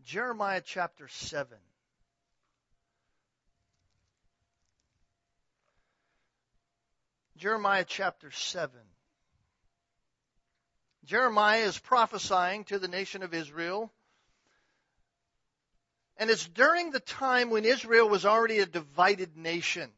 Jeremiah 0.02 0.62
chapter 0.64 1.08
7. 1.08 1.56
Jeremiah 7.36 7.84
chapter 7.86 8.30
7. 8.30 8.70
Jeremiah 11.04 11.64
is 11.64 11.78
prophesying 11.78 12.64
to 12.64 12.78
the 12.78 12.88
nation 12.88 13.22
of 13.22 13.34
Israel. 13.34 13.92
And 16.16 16.30
it's 16.30 16.46
during 16.46 16.90
the 16.90 17.00
time 17.00 17.50
when 17.50 17.64
Israel 17.64 18.08
was 18.08 18.24
already 18.24 18.60
a 18.60 18.66
divided 18.66 19.36
nation. 19.36 19.90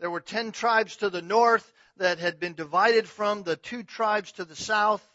There 0.00 0.10
were 0.10 0.20
ten 0.20 0.52
tribes 0.52 0.96
to 0.96 1.10
the 1.10 1.22
north 1.22 1.70
that 1.98 2.18
had 2.18 2.40
been 2.40 2.54
divided 2.54 3.08
from 3.08 3.42
the 3.42 3.56
two 3.56 3.82
tribes 3.82 4.32
to 4.32 4.44
the 4.44 4.56
south. 4.56 5.06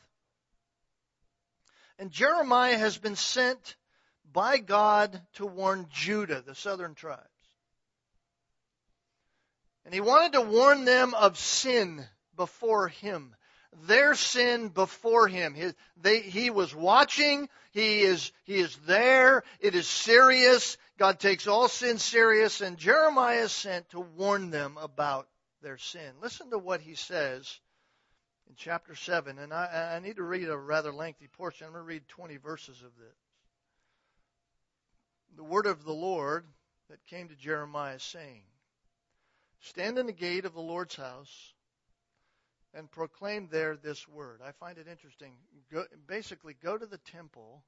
And 1.98 2.12
Jeremiah 2.12 2.78
has 2.78 2.98
been 2.98 3.16
sent 3.16 3.76
by 4.32 4.58
God 4.58 5.22
to 5.36 5.46
warn 5.46 5.88
Judah, 5.92 6.42
the 6.42 6.56
southern 6.56 6.96
tribes. 6.96 7.22
And 9.86 9.94
he 9.94 10.02
wanted 10.02 10.34
to 10.34 10.42
warn 10.42 10.86
them 10.86 11.14
of 11.14 11.38
sin 11.38 12.06
before 12.36 12.88
him. 12.88 13.36
Their 13.86 14.16
sin 14.16 14.70
before 14.70 15.28
him. 15.28 15.54
His, 15.54 15.74
they, 16.02 16.20
he 16.22 16.50
was 16.50 16.74
watching. 16.74 17.50
He 17.72 18.02
is, 18.02 18.32
he 18.44 18.56
is 18.56 18.76
there. 18.86 19.44
It 19.60 19.76
is 19.76 19.88
serious. 19.88 20.78
God 20.98 21.20
takes 21.20 21.48
all 21.48 21.68
sin 21.68 21.98
serious. 21.98 22.62
And 22.62 22.78
Jeremiah 22.78 23.44
is 23.44 23.52
sent 23.52 23.90
to 23.90 24.00
warn 24.00 24.52
them 24.52 24.78
about 24.80 25.28
their 25.62 25.78
sin. 25.78 26.14
Listen 26.22 26.50
to 26.52 26.58
what 26.58 26.82
he 26.82 26.96
says 26.96 27.60
in 28.48 28.56
chapter 28.56 28.96
7. 28.96 29.40
And 29.40 29.54
I, 29.54 29.96
I 29.96 30.00
need 30.00 30.18
to 30.18 30.24
read 30.24 30.50
a 30.50 30.58
rather 30.58 30.94
lengthy 30.94 31.28
portion. 31.28 31.68
I'm 31.68 31.74
going 31.74 31.84
to 31.84 31.88
read 31.88 32.08
20 32.10 32.38
verses 32.38 32.78
of 32.84 32.92
this. 32.98 33.16
The 35.36 35.44
word 35.44 35.66
of 35.66 35.84
the 35.84 35.94
Lord 35.94 36.46
that 36.90 37.04
came 37.08 37.30
to 37.30 37.36
Jeremiah 37.36 38.00
saying, 38.00 38.44
Stand 39.62 39.98
in 39.98 40.06
the 40.06 40.14
gate 40.14 40.46
of 40.46 40.54
the 40.54 40.62
Lord's 40.62 40.96
house 40.96 41.54
and 42.74 42.90
proclaim 42.92 43.48
there 43.52 43.76
this 43.76 44.08
word. 44.08 44.42
I 44.46 44.52
find 44.52 44.78
it 44.78 44.88
interesting. 44.90 45.34
Go, 45.72 45.86
basically, 46.08 46.56
go 46.64 46.78
to 46.78 46.86
the 46.86 46.98
temple 46.98 47.64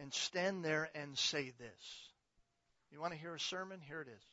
and 0.00 0.12
stand 0.12 0.64
there 0.64 0.88
and 0.94 1.16
say 1.16 1.52
this. 1.58 2.10
You 2.90 3.00
want 3.00 3.12
to 3.12 3.18
hear 3.18 3.34
a 3.34 3.40
sermon? 3.40 3.80
Here 3.86 4.00
it 4.00 4.08
is. 4.08 4.24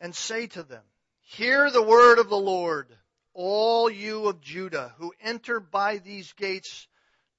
And 0.00 0.14
say 0.14 0.46
to 0.48 0.62
them, 0.62 0.82
Hear 1.20 1.70
the 1.70 1.82
word 1.82 2.18
of 2.18 2.28
the 2.28 2.36
Lord, 2.36 2.88
all 3.34 3.90
you 3.90 4.28
of 4.28 4.40
Judah 4.40 4.94
who 4.98 5.12
enter 5.20 5.58
by 5.60 5.98
these 5.98 6.32
gates 6.34 6.86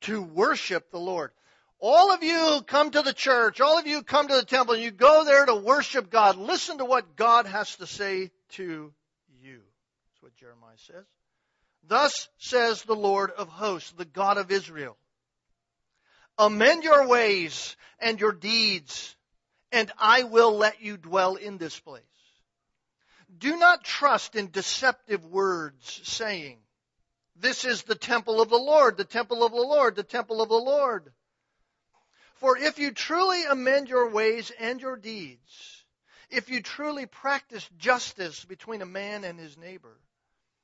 to 0.02 0.22
worship 0.22 0.92
the 0.92 1.00
Lord. 1.00 1.32
All 1.80 2.12
of 2.12 2.24
you 2.24 2.62
come 2.66 2.92
to 2.92 3.04
the 3.04 3.14
church, 3.14 3.62
all 3.62 3.78
of 3.78 3.86
you 3.86 4.02
come 4.02 4.28
to 4.28 4.36
the 4.36 4.46
temple, 4.46 4.74
and 4.74 4.84
you 4.84 4.90
go 4.90 5.24
there 5.24 5.46
to 5.46 5.56
worship 5.56 6.10
God. 6.10 6.36
Listen 6.36 6.80
to 6.80 6.86
what 6.86 7.16
God 7.16 7.46
has 7.46 7.76
to 7.76 7.86
say 7.86 8.32
to 8.54 8.92
you. 9.42 9.60
That's 9.60 10.22
what 10.22 10.36
Jeremiah 10.36 10.78
says. 10.78 11.06
Thus 11.88 12.30
says 12.38 12.82
the 12.82 12.96
Lord 12.96 13.32
of 13.32 13.48
hosts, 13.48 13.92
the 13.92 14.06
God 14.06 14.38
of 14.38 14.52
Israel. 14.52 14.98
Amend 16.38 16.84
your 16.84 17.08
ways 17.08 17.76
and 18.00 18.20
your 18.20 18.32
deeds, 18.32 19.16
and 19.72 19.92
I 20.00 20.24
will 20.24 20.58
let 20.58 20.82
you 20.82 20.98
dwell 20.98 21.36
in 21.36 21.58
this 21.58 21.80
place. 21.80 22.04
Do 23.38 23.56
not 23.56 23.84
trust 23.84 24.36
in 24.36 24.50
deceptive 24.50 25.26
words, 25.26 26.02
saying, 26.04 26.58
This 27.36 27.66
is 27.66 27.84
the 27.84 27.96
temple 27.96 28.42
of 28.42 28.50
the 28.50 28.58
Lord, 28.58 28.98
the 28.98 29.04
temple 29.04 29.44
of 29.44 29.52
the 29.52 29.58
Lord, 29.58 29.96
the 29.96 30.04
temple 30.04 30.42
of 30.42 30.50
the 30.50 30.56
Lord. 30.56 31.12
For 32.38 32.58
if 32.58 32.78
you 32.78 32.92
truly 32.92 33.46
amend 33.46 33.90
your 33.90 34.10
ways 34.10 34.52
and 34.60 34.80
your 34.80 34.96
deeds, 34.96 35.86
if 36.30 36.50
you 36.50 36.62
truly 36.62 37.06
practice 37.06 37.68
justice 37.78 38.46
between 38.46 38.82
a 38.82 38.86
man 38.86 39.24
and 39.24 39.40
his 39.40 39.58
neighbor, 39.58 39.98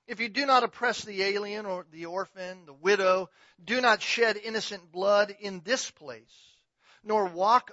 if 0.06 0.20
you 0.20 0.30
do 0.30 0.46
not 0.46 0.64
oppress 0.64 1.04
the 1.04 1.24
alien 1.24 1.66
or 1.66 1.86
the 1.92 2.06
orphan, 2.06 2.66
the 2.66 2.74
widow, 2.74 3.30
do 3.64 3.82
not 3.82 4.02
shed 4.02 4.38
innocent 4.38 4.92
blood 4.92 5.36
in 5.40 5.62
this 5.62 5.90
place, 5.90 6.58
nor 7.04 7.26
walk 7.26 7.72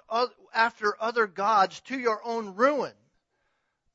after 0.54 0.96
other 1.02 1.26
gods 1.26 1.80
to 1.80 1.98
your 1.98 2.24
own 2.24 2.54
ruin, 2.54 2.94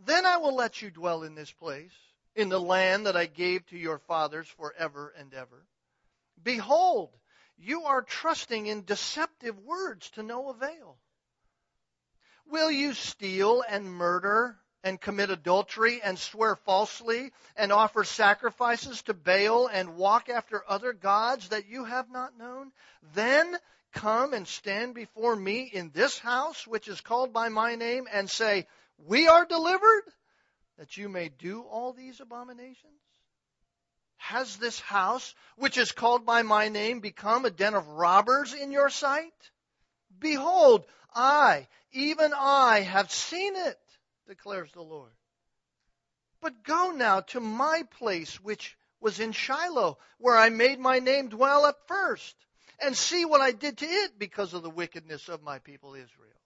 then 0.01 0.25
I 0.25 0.37
will 0.37 0.55
let 0.55 0.81
you 0.81 0.91
dwell 0.91 1.23
in 1.23 1.33
this 1.33 1.51
place, 1.51 1.93
in 2.35 2.49
the 2.49 2.59
land 2.59 3.05
that 3.05 3.15
I 3.15 3.25
gave 3.25 3.65
to 3.67 3.77
your 3.77 3.97
fathers 3.99 4.47
forever 4.49 5.13
and 5.17 5.33
ever. 5.33 5.65
Behold, 6.43 7.09
you 7.57 7.83
are 7.83 8.01
trusting 8.01 8.67
in 8.67 8.83
deceptive 8.83 9.57
words 9.59 10.09
to 10.11 10.23
no 10.23 10.49
avail. 10.49 10.97
Will 12.47 12.69
you 12.69 12.93
steal 12.93 13.63
and 13.67 13.91
murder 13.91 14.57
and 14.83 15.01
commit 15.01 15.31
adultery 15.31 15.99
and 16.03 16.17
swear 16.17 16.55
falsely 16.55 17.31
and 17.55 17.71
offer 17.71 18.03
sacrifices 18.03 19.01
to 19.03 19.13
Baal 19.15 19.67
and 19.67 19.95
walk 19.95 20.29
after 20.29 20.63
other 20.67 20.93
gods 20.93 21.49
that 21.49 21.67
you 21.67 21.85
have 21.85 22.09
not 22.11 22.37
known? 22.37 22.71
Then 23.13 23.57
come 23.93 24.33
and 24.33 24.47
stand 24.47 24.93
before 24.93 25.35
me 25.35 25.63
in 25.73 25.89
this 25.91 26.19
house 26.19 26.67
which 26.67 26.87
is 26.87 27.01
called 27.01 27.33
by 27.33 27.49
my 27.49 27.75
name 27.75 28.07
and 28.11 28.29
say, 28.29 28.67
we 28.97 29.27
are 29.27 29.45
delivered 29.45 30.03
that 30.77 30.97
you 30.97 31.09
may 31.09 31.29
do 31.29 31.61
all 31.61 31.93
these 31.93 32.19
abominations? 32.19 33.04
Has 34.29 34.57
this 34.57 34.79
house, 34.79 35.35
which 35.55 35.77
is 35.77 35.91
called 35.91 36.25
by 36.25 36.41
my 36.41 36.69
name, 36.69 36.99
become 36.99 37.45
a 37.45 37.51
den 37.51 37.75
of 37.75 37.87
robbers 37.87 38.55
in 38.55 38.71
your 38.71 38.89
sight? 38.89 39.51
Behold, 40.17 40.83
I, 41.13 41.67
even 41.91 42.33
I, 42.35 42.79
have 42.79 43.11
seen 43.11 43.55
it, 43.55 43.79
declares 44.27 44.71
the 44.71 44.81
Lord. 44.81 45.11
But 46.41 46.63
go 46.63 46.89
now 46.89 47.19
to 47.19 47.39
my 47.39 47.83
place, 47.99 48.41
which 48.41 48.75
was 48.99 49.19
in 49.19 49.31
Shiloh, 49.31 49.99
where 50.17 50.35
I 50.35 50.49
made 50.49 50.79
my 50.79 50.97
name 50.97 51.29
dwell 51.29 51.67
at 51.67 51.87
first, 51.87 52.35
and 52.79 52.97
see 52.97 53.25
what 53.25 53.41
I 53.41 53.51
did 53.51 53.77
to 53.77 53.85
it 53.85 54.17
because 54.17 54.55
of 54.55 54.63
the 54.63 54.71
wickedness 54.71 55.29
of 55.29 55.43
my 55.43 55.59
people 55.59 55.93
Israel. 55.93 56.41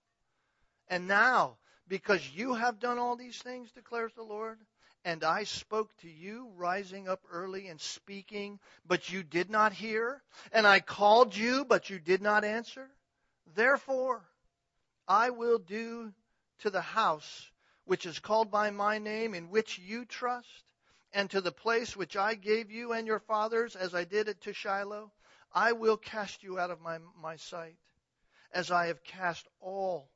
And 0.89 1.07
now, 1.07 1.55
because 1.87 2.29
you 2.35 2.55
have 2.55 2.81
done 2.81 2.99
all 2.99 3.15
these 3.15 3.37
things, 3.37 3.71
declares 3.71 4.11
the 4.15 4.23
Lord, 4.23 4.59
and 5.05 5.23
I 5.23 5.43
spoke 5.43 5.95
to 5.97 6.09
you, 6.09 6.49
rising 6.55 7.07
up 7.07 7.21
early 7.31 7.67
and 7.67 7.79
speaking, 7.79 8.59
but 8.85 9.11
you 9.11 9.23
did 9.23 9.49
not 9.49 9.73
hear. 9.73 10.21
And 10.51 10.67
I 10.67 10.79
called 10.79 11.35
you, 11.35 11.65
but 11.65 11.89
you 11.89 11.99
did 11.99 12.21
not 12.21 12.43
answer. 12.43 12.89
Therefore, 13.55 14.23
I 15.07 15.29
will 15.31 15.57
do 15.57 16.13
to 16.59 16.69
the 16.69 16.81
house 16.81 17.49
which 17.85 18.05
is 18.05 18.19
called 18.19 18.51
by 18.51 18.69
my 18.69 18.99
name, 18.99 19.33
in 19.33 19.49
which 19.49 19.79
you 19.79 20.05
trust, 20.05 20.63
and 21.11 21.27
to 21.31 21.41
the 21.41 21.51
place 21.51 21.97
which 21.97 22.15
I 22.15 22.35
gave 22.35 22.69
you 22.69 22.91
and 22.93 23.07
your 23.07 23.17
fathers, 23.17 23.75
as 23.75 23.95
I 23.95 24.03
did 24.03 24.27
it 24.27 24.41
to 24.41 24.53
Shiloh, 24.53 25.11
I 25.51 25.71
will 25.71 25.97
cast 25.97 26.43
you 26.43 26.59
out 26.59 26.69
of 26.69 26.81
my, 26.81 26.99
my 27.19 27.37
sight, 27.37 27.79
as 28.53 28.69
I 28.69 28.87
have 28.87 29.03
cast 29.03 29.47
all 29.59 30.11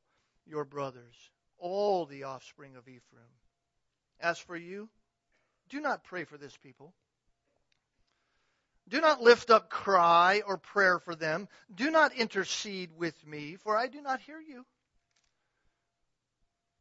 your 0.45 0.65
brothers, 0.65 1.15
all 1.57 2.05
the 2.05 2.25
offspring 2.25 2.75
of 2.75 2.87
Ephraim. 2.87 3.23
As 4.23 4.39
for 4.39 4.55
you, 4.55 4.89
do 5.69 5.81
not 5.81 6.05
pray 6.05 6.23
for 6.23 6.37
this 6.37 6.55
people. 6.55 6.93
Do 8.87 9.01
not 9.01 9.21
lift 9.21 9.49
up 9.49 9.69
cry 9.69 10.41
or 10.47 10.57
prayer 10.57 10.97
for 10.99 11.13
them. 11.13 11.49
Do 11.73 11.91
not 11.91 12.15
intercede 12.15 12.91
with 12.97 13.27
me, 13.27 13.57
for 13.57 13.77
I 13.77 13.87
do 13.87 14.01
not 14.01 14.21
hear 14.21 14.39
you. 14.39 14.65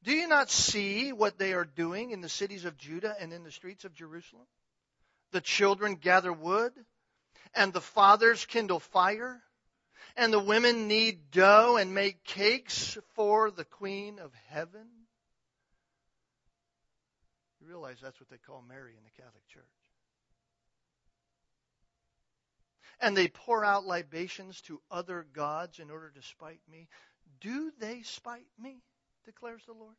Do 0.05 0.13
you 0.13 0.29
not 0.29 0.51
see 0.51 1.13
what 1.13 1.39
they 1.39 1.53
are 1.53 1.65
doing 1.65 2.11
in 2.11 2.21
the 2.21 2.29
cities 2.29 2.65
of 2.65 2.77
Judah 2.77 3.15
and 3.21 3.33
in 3.33 3.43
the 3.43 3.53
streets 3.53 3.85
of 3.85 3.95
Jerusalem? 3.95 4.47
The 5.33 5.41
children 5.41 5.97
gather 5.97 6.33
wood, 6.33 6.73
and 7.55 7.73
the 7.73 7.81
fathers 7.81 8.47
kindle 8.47 8.81
fire, 8.81 9.43
and 10.17 10.33
the 10.33 10.41
women 10.41 10.87
knead 10.87 11.31
dough 11.33 11.77
and 11.77 11.95
make 11.95 12.25
cakes 12.25 12.99
for 13.15 13.51
the 13.51 13.65
Queen 13.65 14.19
of 14.19 14.33
Heaven. 14.49 14.87
You 17.63 17.69
realize 17.69 17.99
that's 18.03 18.19
what 18.19 18.29
they 18.29 18.39
call 18.39 18.65
Mary 18.67 18.93
in 18.97 19.05
the 19.05 19.23
Catholic 19.23 19.47
Church. 19.47 19.63
And 23.01 23.17
they 23.17 23.29
pour 23.29 23.65
out 23.65 23.87
libations 23.87 24.61
to 24.63 24.81
other 24.91 25.25
gods 25.33 25.79
in 25.79 25.89
order 25.91 26.11
to 26.11 26.23
spite 26.23 26.61
me. 26.71 26.89
Do 27.41 27.73
they 27.79 28.03
spite 28.03 28.47
me? 28.61 28.83
declares 29.25 29.63
the 29.67 29.73
Lord. 29.73 29.95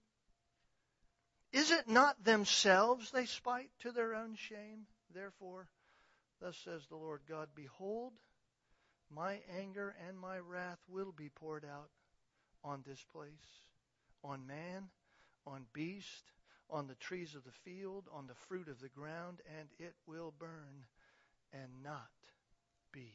Is 1.53 1.71
it 1.71 1.87
not 1.87 2.21
themselves 2.23 3.11
they 3.11 3.25
spite 3.25 3.69
to 3.81 3.91
their 3.91 4.15
own 4.15 4.35
shame? 4.35 4.85
Therefore, 5.13 5.69
thus 6.41 6.57
says 6.65 6.81
the 6.87 6.97
Lord 6.97 7.21
God, 7.29 7.47
Behold, 7.55 8.11
my 9.09 9.39
anger 9.57 9.95
and 10.07 10.19
my 10.19 10.39
wrath 10.39 10.79
will 10.89 11.13
be 11.15 11.29
poured 11.29 11.63
out 11.63 11.89
on 12.63 12.83
this 12.85 13.03
place, 13.13 13.61
on 14.23 14.45
man, 14.47 14.89
on 15.45 15.65
beast, 15.73 16.31
on 16.73 16.87
the 16.87 16.95
trees 16.95 17.35
of 17.35 17.43
the 17.43 17.51
field, 17.51 18.05
on 18.11 18.25
the 18.25 18.33
fruit 18.33 18.67
of 18.67 18.81
the 18.81 18.89
ground, 18.89 19.37
and 19.59 19.69
it 19.77 19.93
will 20.07 20.33
burn 20.39 20.85
and 21.53 21.69
not 21.83 22.09
be 22.91 23.13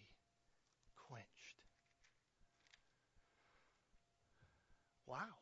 quenched. 1.08 1.26
Wow. 5.06 5.34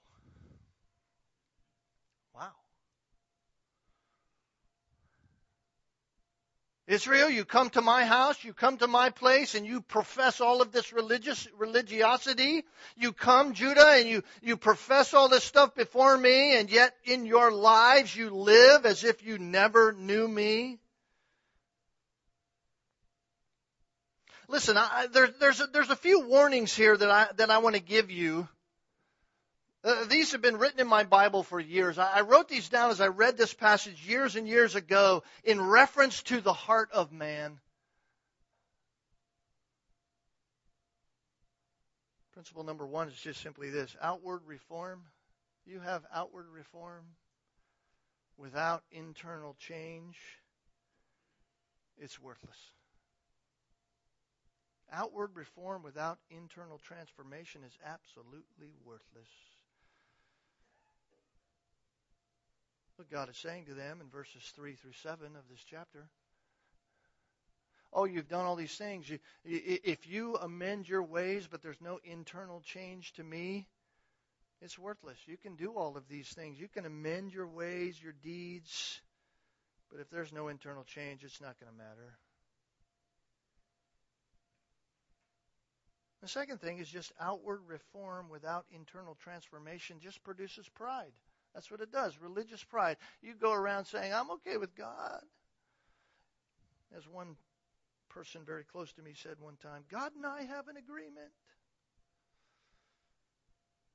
Wow. 2.35 2.66
Israel, 6.87 7.29
you 7.29 7.45
come 7.45 7.69
to 7.71 7.81
my 7.81 8.05
house, 8.05 8.45
you 8.45 8.53
come 8.53 8.77
to 8.77 8.87
my 8.87 9.11
place, 9.11 9.57
and 9.57 9.67
you 9.67 9.81
profess 9.81 10.41
all 10.41 10.63
of 10.63 10.71
this 10.71 10.93
religious 10.93 11.49
religiosity. 11.59 12.65
You 12.97 13.13
come, 13.13 13.55
Judah, 13.55 13.95
and 13.95 14.09
you, 14.09 14.23
you 14.41 14.57
profess 14.57 15.13
all 15.13 15.29
this 15.29 15.43
stuff 15.43 15.75
before 15.75 16.17
me, 16.17 16.57
and 16.57 16.71
yet 16.71 16.95
in 17.05 17.27
your 17.27 17.51
lives 17.51 18.15
you 18.15 18.31
live 18.31 18.87
as 18.87 19.03
if 19.03 19.25
you 19.25 19.37
never 19.39 19.93
knew 19.93 20.29
me. 20.29 20.79
Listen, 24.49 24.77
I, 24.77 25.09
there, 25.13 25.29
there's 25.41 25.61
a, 25.61 25.67
there's 25.67 25.91
a 25.91 25.97
few 25.97 26.21
warnings 26.29 26.73
here 26.73 26.97
that 26.97 27.11
I 27.11 27.27
that 27.37 27.51
I 27.51 27.59
want 27.59 27.75
to 27.75 27.83
give 27.83 28.13
you 28.13 28.47
uh, 29.87 30.05
these 30.07 30.33
have 30.33 30.43
been 30.43 30.59
written 30.59 30.81
in 30.81 30.89
my 30.89 31.05
Bible 31.05 31.45
for 31.45 31.61
years. 31.61 31.97
I, 31.97 32.19
I 32.19 32.21
wrote 32.23 32.49
these 32.49 32.69
down 32.69 32.91
as 32.91 33.01
I 33.01 33.07
read 33.07 33.39
this 33.39 33.55
passage 33.55 34.05
years 34.05 34.35
and 34.35 34.49
years 34.49 34.75
ago 34.75 35.23
in 35.45 35.61
reference 35.61 36.23
to 36.25 36.41
the 36.41 36.53
heart 36.53 36.91
of 36.93 37.13
man. 37.13 37.61
Principle 42.33 42.65
number 42.65 42.85
one 42.85 43.07
is 43.07 43.15
just 43.15 43.41
simply 43.41 43.71
this 43.71 43.95
outward 44.03 44.41
reform. 44.47 45.03
You 45.65 45.79
have 45.79 46.03
outward 46.13 46.47
reform 46.53 47.05
without 48.37 48.83
internal 48.91 49.55
change, 49.59 50.17
it's 51.97 52.21
worthless. 52.21 52.59
Outward 54.93 55.31
reform 55.35 55.83
without 55.83 56.19
internal 56.31 56.79
transformation 56.79 57.63
is 57.65 57.73
absolutely 57.85 58.73
worthless. 58.85 59.29
What 62.97 63.11
God 63.11 63.29
is 63.29 63.37
saying 63.37 63.67
to 63.67 63.75
them 63.75 64.01
in 64.01 64.09
verses 64.09 64.43
3 64.55 64.75
through 64.75 64.93
7 65.03 65.27
of 65.37 65.49
this 65.51 65.65
chapter. 65.69 66.09
Oh, 67.93 68.05
you've 68.05 68.29
done 68.29 68.45
all 68.45 68.57
these 68.57 68.77
things. 68.77 69.11
If 69.45 70.07
you 70.07 70.37
amend 70.37 70.89
your 70.89 71.03
ways, 71.03 71.49
but 71.51 71.63
there's 71.63 71.81
no 71.81 71.99
internal 72.05 72.61
change 72.61 73.13
to 73.15 73.25
me, 73.25 73.67
it's 74.61 74.79
worthless. 74.79 75.19
You 75.27 75.37
can 75.37 75.55
do 75.57 75.73
all 75.73 75.97
of 75.97 76.09
these 76.09 76.29
things. 76.29 76.59
You 76.59 76.69
can 76.69 76.87
amend 76.87 77.33
your 77.33 77.47
ways, 77.47 78.03
your 78.03 78.15
deeds, 78.23 79.01
but 79.91 80.01
if 80.01 80.11
there's 80.11 80.33
no 80.33 80.49
internal 80.49 80.85
change, 80.85 81.25
it's 81.25 81.41
not 81.41 81.61
going 81.61 81.71
to 81.71 81.79
matter. 81.79 82.19
The 86.23 86.29
second 86.29 86.61
thing 86.61 86.79
is 86.79 86.89
just 86.89 87.13
outward 87.21 87.61
reform 87.69 88.29
without 88.31 88.65
internal 88.75 89.15
transformation 89.23 90.01
just 90.01 90.25
produces 90.25 90.69
pride. 90.71 91.13
That's 91.57 91.71
what 91.71 91.81
it 91.81 91.91
does. 91.91 92.13
Religious 92.21 92.63
pride. 92.63 92.99
You 93.23 93.33
go 93.33 93.51
around 93.51 93.87
saying, 93.87 94.13
I'm 94.13 94.31
okay 94.33 94.59
with 94.59 94.77
God. 94.77 95.23
As 96.95 97.09
one 97.09 97.37
person 98.11 98.43
very 98.45 98.63
close 98.63 98.93
to 98.93 99.03
me 99.03 99.13
said 99.15 99.37
one 99.41 99.57
time, 99.63 99.83
God 99.91 100.13
and 100.15 100.27
I 100.27 100.43
have 100.43 100.69
an 100.69 100.77
agreement. 100.77 101.33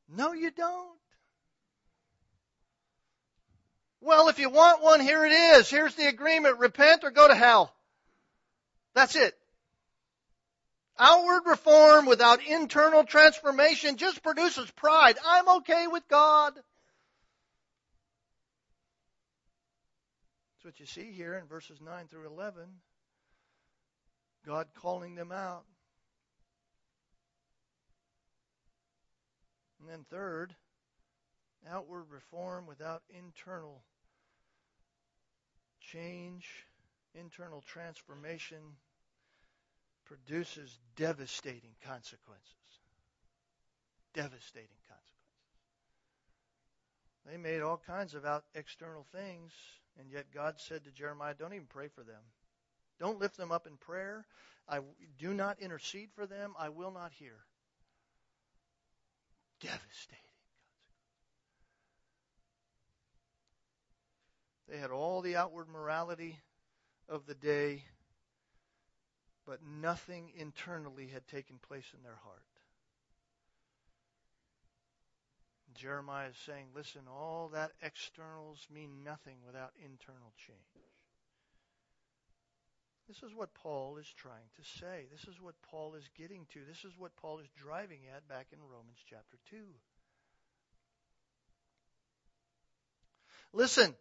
No, 0.09 0.33
you 0.33 0.49
don't. 0.49 0.97
Well, 4.01 4.29
if 4.29 4.39
you 4.39 4.49
want 4.49 4.81
one, 4.81 4.99
here 4.99 5.23
it 5.23 5.31
is. 5.31 5.69
Here's 5.69 5.93
the 5.93 6.07
agreement. 6.07 6.57
Repent 6.57 7.03
or 7.03 7.11
go 7.11 7.27
to 7.27 7.35
hell. 7.35 7.71
That's 8.95 9.15
it. 9.15 9.35
Outward 10.97 11.43
reform 11.45 12.07
without 12.07 12.43
internal 12.43 13.03
transformation 13.03 13.97
just 13.97 14.23
produces 14.23 14.69
pride. 14.71 15.17
I'm 15.23 15.47
okay 15.57 15.85
with 15.85 16.07
God. 16.07 16.53
That's 20.61 20.75
what 20.75 20.79
you 20.79 20.85
see 20.85 21.11
here 21.11 21.33
in 21.33 21.47
verses 21.47 21.79
9 21.81 22.05
through 22.11 22.27
11. 22.27 22.65
God 24.45 24.67
calling 24.75 25.15
them 25.15 25.31
out. 25.31 25.63
And 29.79 29.89
then, 29.89 30.05
third, 30.11 30.53
outward 31.67 32.05
reform 32.11 32.67
without 32.67 33.01
internal 33.09 33.81
change, 35.79 36.47
internal 37.15 37.63
transformation 37.65 38.59
produces 40.05 40.77
devastating 40.95 41.73
consequences. 41.83 42.45
Devastating 44.13 44.77
consequences. 44.87 45.07
They 47.25 47.37
made 47.37 47.61
all 47.61 47.81
kinds 47.87 48.13
of 48.13 48.25
external 48.53 49.07
things 49.11 49.53
and 50.01 50.11
yet 50.11 50.25
God 50.33 50.55
said 50.57 50.83
to 50.83 50.91
Jeremiah, 50.91 51.35
Don't 51.37 51.53
even 51.53 51.67
pray 51.67 51.87
for 51.87 52.03
them. 52.03 52.21
Don't 52.99 53.19
lift 53.19 53.37
them 53.37 53.51
up 53.51 53.67
in 53.67 53.77
prayer. 53.77 54.25
I 54.67 54.79
do 55.19 55.33
not 55.33 55.59
intercede 55.59 56.09
for 56.15 56.25
them. 56.25 56.53
I 56.57 56.69
will 56.69 56.91
not 56.91 57.11
hear. 57.13 57.35
Devastating. 59.59 60.17
They 64.67 64.77
had 64.77 64.91
all 64.91 65.21
the 65.21 65.35
outward 65.35 65.67
morality 65.69 66.39
of 67.09 67.25
the 67.25 67.35
day, 67.35 67.83
but 69.45 69.59
nothing 69.63 70.31
internally 70.35 71.07
had 71.07 71.27
taken 71.27 71.57
place 71.67 71.91
in 71.95 72.03
their 72.03 72.17
heart. 72.23 72.50
Jeremiah 75.75 76.29
is 76.29 76.37
saying, 76.45 76.67
listen, 76.75 77.01
all 77.09 77.49
that 77.53 77.71
externals 77.81 78.65
mean 78.73 79.03
nothing 79.03 79.37
without 79.45 79.71
internal 79.83 80.31
change. 80.47 80.57
This 83.07 83.23
is 83.23 83.35
what 83.35 83.53
Paul 83.55 83.97
is 83.97 84.07
trying 84.15 84.49
to 84.55 84.79
say. 84.79 85.05
This 85.11 85.27
is 85.27 85.41
what 85.41 85.55
Paul 85.69 85.95
is 85.95 86.09
getting 86.17 86.45
to. 86.53 86.59
This 86.67 86.85
is 86.85 86.97
what 86.97 87.15
Paul 87.17 87.39
is 87.39 87.47
driving 87.57 87.99
at 88.15 88.27
back 88.29 88.47
in 88.53 88.59
Romans 88.61 88.99
chapter 89.09 89.37
2. 89.49 89.57
Listen, 93.53 93.93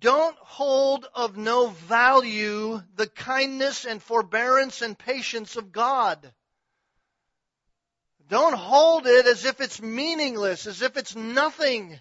don't 0.00 0.36
hold 0.38 1.06
of 1.14 1.36
no 1.36 1.68
value 1.68 2.80
the 2.94 3.06
kindness 3.06 3.84
and 3.84 4.02
forbearance 4.02 4.80
and 4.80 4.98
patience 4.98 5.56
of 5.56 5.70
God. 5.70 6.32
Don't 8.28 8.54
hold 8.54 9.06
it 9.06 9.26
as 9.26 9.44
if 9.44 9.60
it's 9.60 9.80
meaningless, 9.80 10.66
as 10.66 10.82
if 10.82 10.96
it's 10.96 11.14
nothing. 11.14 11.98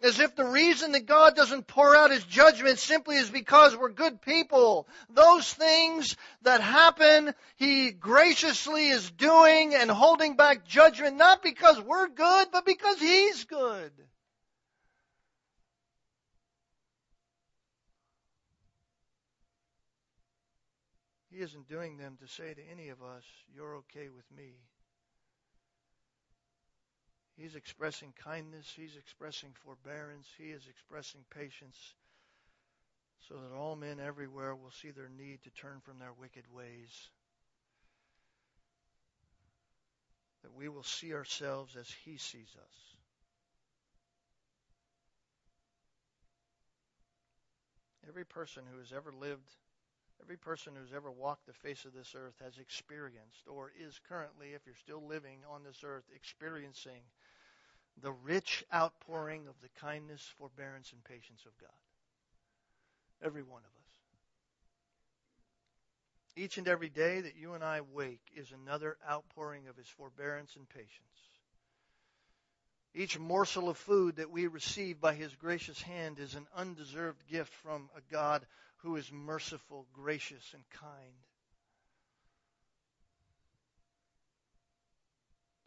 As 0.00 0.20
if 0.20 0.36
the 0.36 0.44
reason 0.44 0.92
that 0.92 1.06
God 1.06 1.34
doesn't 1.34 1.66
pour 1.66 1.96
out 1.96 2.10
His 2.10 2.22
judgment 2.24 2.78
simply 2.78 3.16
is 3.16 3.30
because 3.30 3.76
we're 3.76 3.88
good 3.88 4.20
people. 4.20 4.86
Those 5.10 5.52
things 5.52 6.16
that 6.42 6.60
happen, 6.60 7.34
He 7.56 7.90
graciously 7.90 8.88
is 8.88 9.10
doing 9.10 9.74
and 9.74 9.90
holding 9.90 10.36
back 10.36 10.66
judgment 10.66 11.16
not 11.16 11.42
because 11.42 11.80
we're 11.80 12.08
good, 12.08 12.48
but 12.52 12.64
because 12.64 13.00
He's 13.00 13.44
good. 13.44 13.90
He 21.30 21.44
isn't 21.44 21.68
doing 21.68 21.96
them 21.96 22.18
to 22.20 22.28
say 22.28 22.52
to 22.52 22.62
any 22.70 22.88
of 22.88 23.00
us, 23.00 23.22
you're 23.54 23.76
okay 23.76 24.08
with 24.08 24.24
me. 24.36 24.54
He's 27.38 27.54
expressing 27.54 28.12
kindness. 28.24 28.72
He's 28.74 28.96
expressing 28.96 29.50
forbearance. 29.64 30.26
He 30.36 30.50
is 30.50 30.66
expressing 30.68 31.20
patience 31.30 31.94
so 33.28 33.36
that 33.36 33.56
all 33.56 33.76
men 33.76 34.00
everywhere 34.00 34.56
will 34.56 34.72
see 34.72 34.90
their 34.90 35.08
need 35.08 35.42
to 35.44 35.50
turn 35.50 35.80
from 35.84 36.00
their 36.00 36.12
wicked 36.18 36.44
ways. 36.52 37.10
That 40.42 40.54
we 40.54 40.68
will 40.68 40.82
see 40.82 41.14
ourselves 41.14 41.76
as 41.76 41.88
He 42.04 42.16
sees 42.16 42.56
us. 42.60 42.96
Every 48.08 48.24
person 48.24 48.64
who 48.72 48.78
has 48.78 48.92
ever 48.92 49.12
lived, 49.12 49.48
every 50.22 50.36
person 50.36 50.72
who's 50.76 50.94
ever 50.94 51.10
walked 51.10 51.46
the 51.46 51.52
face 51.52 51.84
of 51.84 51.94
this 51.94 52.14
earth 52.16 52.34
has 52.42 52.58
experienced, 52.58 53.46
or 53.46 53.72
is 53.78 54.00
currently, 54.08 54.48
if 54.54 54.62
you're 54.66 54.74
still 54.74 55.06
living 55.06 55.38
on 55.50 55.62
this 55.62 55.82
earth, 55.84 56.04
experiencing 56.14 57.02
the 58.02 58.12
rich 58.12 58.64
outpouring 58.74 59.46
of 59.48 59.54
the 59.60 59.68
kindness, 59.80 60.22
forbearance, 60.38 60.92
and 60.92 61.02
patience 61.04 61.44
of 61.46 61.56
God. 61.58 61.70
Every 63.22 63.42
one 63.42 63.62
of 63.62 63.70
us. 63.70 63.74
Each 66.36 66.58
and 66.58 66.68
every 66.68 66.88
day 66.88 67.20
that 67.20 67.36
you 67.36 67.54
and 67.54 67.64
I 67.64 67.80
wake 67.80 68.30
is 68.36 68.52
another 68.52 68.96
outpouring 69.08 69.66
of 69.66 69.76
His 69.76 69.88
forbearance 69.88 70.54
and 70.54 70.68
patience. 70.68 71.27
Each 72.98 73.16
morsel 73.16 73.68
of 73.68 73.76
food 73.76 74.16
that 74.16 74.32
we 74.32 74.48
receive 74.48 75.00
by 75.00 75.14
His 75.14 75.32
gracious 75.36 75.80
hand 75.80 76.18
is 76.18 76.34
an 76.34 76.48
undeserved 76.56 77.24
gift 77.28 77.52
from 77.62 77.88
a 77.96 78.00
God 78.12 78.44
who 78.78 78.96
is 78.96 79.12
merciful, 79.12 79.86
gracious, 79.92 80.42
and 80.52 80.64
kind. 80.70 81.14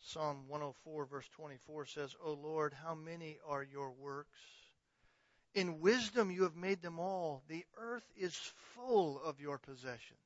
Psalm 0.01 0.43
104, 0.49 1.05
verse 1.05 1.29
24 1.38 1.86
says, 1.86 2.13
O 2.21 2.34
Lord, 2.34 2.73
how 2.73 2.95
many 2.95 3.38
are 3.47 3.63
your 3.63 3.91
works? 3.91 4.27
In 5.53 5.79
wisdom 5.79 6.32
you 6.32 6.43
have 6.43 6.57
made 6.57 6.82
them 6.82 6.99
all. 6.99 7.43
The 7.47 7.63
earth 7.77 8.11
is 8.17 8.36
full 8.75 9.21
of 9.23 9.39
your 9.39 9.57
possessions. 9.57 10.19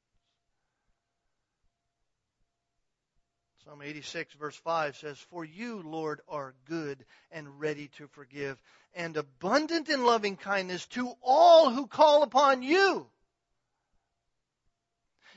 Psalm 3.66 3.82
86, 3.82 4.32
verse 4.36 4.56
5 4.58 4.96
says, 4.96 5.18
For 5.32 5.44
you, 5.44 5.82
Lord, 5.84 6.22
are 6.30 6.54
good 6.66 7.04
and 7.32 7.60
ready 7.60 7.88
to 7.98 8.08
forgive, 8.10 8.62
and 8.94 9.18
abundant 9.18 9.90
in 9.90 10.06
loving 10.06 10.38
kindness 10.38 10.86
to 10.90 11.12
all 11.24 11.72
who 11.72 11.88
call 11.88 12.22
upon 12.22 12.62
you. 12.62 13.08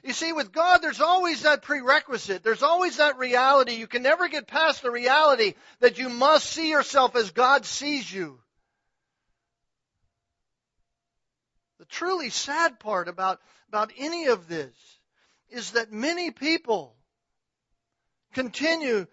You 0.04 0.12
see, 0.12 0.34
with 0.34 0.52
God, 0.52 0.82
there's 0.82 1.00
always 1.00 1.42
that 1.42 1.62
prerequisite. 1.62 2.42
There's 2.42 2.62
always 2.62 2.98
that 2.98 3.16
reality. 3.16 3.76
You 3.76 3.86
can 3.86 4.02
never 4.02 4.28
get 4.28 4.46
past 4.46 4.82
the 4.82 4.90
reality 4.90 5.54
that 5.80 5.96
you 5.96 6.10
must 6.10 6.50
see 6.50 6.68
yourself 6.68 7.16
as 7.16 7.30
God 7.30 7.64
sees 7.64 8.12
you. 8.12 8.38
The 11.78 11.86
truly 11.86 12.28
sad 12.28 12.78
part 12.78 13.08
about, 13.08 13.40
about 13.68 13.90
any 13.96 14.26
of 14.26 14.48
this 14.48 14.74
is 15.48 15.70
that 15.72 15.90
many 15.90 16.30
people 16.30 16.94
continue 18.38 19.04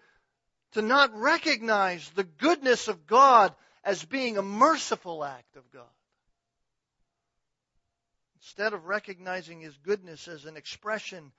to 0.72 0.82
not 0.82 1.10
recognize 1.18 2.08
the 2.10 2.22
goodness 2.22 2.86
of 2.86 3.08
God 3.08 3.52
as 3.82 4.04
being 4.04 4.38
a 4.38 4.42
merciful 4.42 5.24
act 5.24 5.56
of 5.56 5.68
God. 5.72 5.82
Instead 8.36 8.72
of 8.72 8.84
recognizing 8.84 9.60
His 9.60 9.76
goodness 9.78 10.28
as 10.28 10.44
an 10.44 10.56
expression 10.56 11.32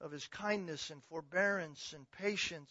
of 0.00 0.12
His 0.12 0.24
kindness 0.28 0.90
and 0.90 1.02
forbearance 1.10 1.92
and 1.96 2.08
patience, 2.12 2.70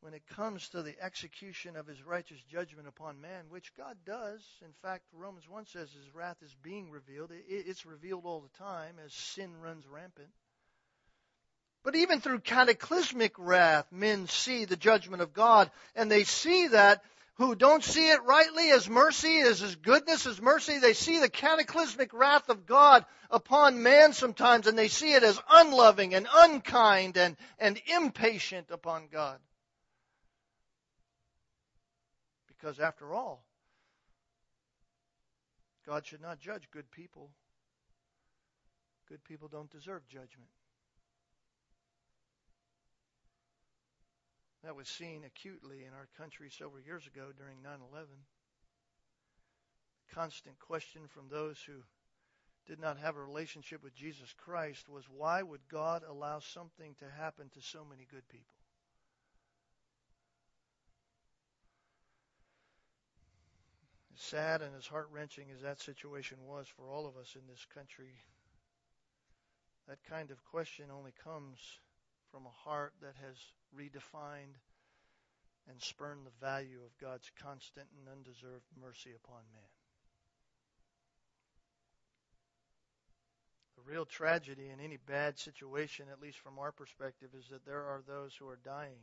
when 0.00 0.14
it 0.14 0.26
comes 0.34 0.66
to 0.70 0.82
the 0.82 0.94
execution 1.02 1.76
of 1.76 1.86
His 1.86 2.02
righteous 2.02 2.40
judgment 2.50 2.88
upon 2.88 3.20
man, 3.20 3.44
which 3.50 3.74
God 3.76 3.98
does, 4.06 4.40
in 4.64 4.72
fact, 4.80 5.02
Romans 5.12 5.46
1 5.46 5.66
says 5.66 5.90
His 5.92 6.14
wrath 6.14 6.38
is 6.42 6.54
being 6.62 6.90
revealed. 6.90 7.30
It's 7.46 7.84
revealed 7.84 8.24
all 8.24 8.40
the 8.40 8.64
time 8.64 8.94
as 9.04 9.12
sin 9.12 9.50
runs 9.60 9.86
rampant. 9.86 10.30
But 11.84 11.96
even 11.96 12.20
through 12.20 12.40
cataclysmic 12.40 13.34
wrath, 13.38 13.86
men 13.92 14.26
see 14.26 14.64
the 14.64 14.76
judgment 14.76 15.20
of 15.20 15.34
God, 15.34 15.70
and 15.94 16.10
they 16.10 16.24
see 16.24 16.68
that 16.68 17.04
who 17.34 17.54
don't 17.54 17.84
see 17.84 18.10
it 18.10 18.22
rightly 18.22 18.70
as 18.70 18.88
mercy, 18.88 19.40
as 19.40 19.60
his 19.60 19.76
goodness, 19.76 20.26
as 20.26 20.40
mercy, 20.40 20.78
they 20.78 20.94
see 20.94 21.20
the 21.20 21.28
cataclysmic 21.28 22.14
wrath 22.14 22.48
of 22.48 22.64
God 22.64 23.04
upon 23.30 23.82
man 23.82 24.14
sometimes, 24.14 24.66
and 24.66 24.78
they 24.78 24.88
see 24.88 25.12
it 25.12 25.22
as 25.22 25.38
unloving 25.50 26.14
and 26.14 26.26
unkind 26.32 27.18
and, 27.18 27.36
and 27.58 27.80
impatient 27.86 28.70
upon 28.70 29.08
God. 29.12 29.38
Because 32.46 32.78
after 32.78 33.12
all, 33.12 33.44
God 35.86 36.06
should 36.06 36.22
not 36.22 36.40
judge 36.40 36.70
good 36.70 36.90
people. 36.90 37.30
Good 39.06 39.22
people 39.24 39.48
don't 39.48 39.70
deserve 39.70 40.06
judgment. 40.08 40.48
That 44.64 44.76
was 44.76 44.88
seen 44.88 45.24
acutely 45.26 45.84
in 45.84 45.92
our 45.92 46.08
country 46.16 46.48
several 46.50 46.80
years 46.80 47.06
ago 47.06 47.26
during 47.36 47.60
9 47.62 47.72
11. 47.92 48.08
Constant 50.14 50.58
question 50.58 51.02
from 51.06 51.28
those 51.28 51.58
who 51.66 51.74
did 52.66 52.80
not 52.80 52.96
have 52.98 53.16
a 53.16 53.22
relationship 53.22 53.82
with 53.82 53.94
Jesus 53.94 54.34
Christ 54.38 54.88
was 54.88 55.04
why 55.04 55.42
would 55.42 55.68
God 55.68 56.02
allow 56.08 56.38
something 56.38 56.94
to 57.00 57.04
happen 57.18 57.50
to 57.52 57.60
so 57.60 57.84
many 57.84 58.06
good 58.10 58.26
people? 58.28 58.56
As 64.14 64.22
sad 64.22 64.62
and 64.62 64.74
as 64.74 64.86
heart 64.86 65.08
wrenching 65.12 65.48
as 65.54 65.60
that 65.60 65.80
situation 65.80 66.38
was 66.46 66.68
for 66.68 66.88
all 66.88 67.06
of 67.06 67.18
us 67.18 67.34
in 67.34 67.42
this 67.48 67.66
country, 67.74 68.14
that 69.88 69.98
kind 70.08 70.30
of 70.30 70.42
question 70.44 70.86
only 70.90 71.12
comes 71.22 71.58
from 72.34 72.46
a 72.46 72.68
heart 72.68 72.92
that 73.00 73.14
has 73.22 73.36
redefined 73.78 74.58
and 75.70 75.80
spurned 75.80 76.26
the 76.26 76.44
value 76.44 76.80
of 76.84 76.98
God's 76.98 77.30
constant 77.40 77.86
and 77.96 78.08
undeserved 78.10 78.66
mercy 78.82 79.10
upon 79.14 79.38
man. 79.54 79.70
The 83.76 83.92
real 83.92 84.04
tragedy 84.04 84.68
in 84.68 84.80
any 84.80 84.96
bad 84.96 85.38
situation, 85.38 86.06
at 86.10 86.20
least 86.20 86.38
from 86.40 86.58
our 86.58 86.72
perspective, 86.72 87.28
is 87.38 87.46
that 87.50 87.64
there 87.64 87.84
are 87.84 88.02
those 88.04 88.34
who 88.34 88.48
are 88.48 88.58
dying 88.64 88.98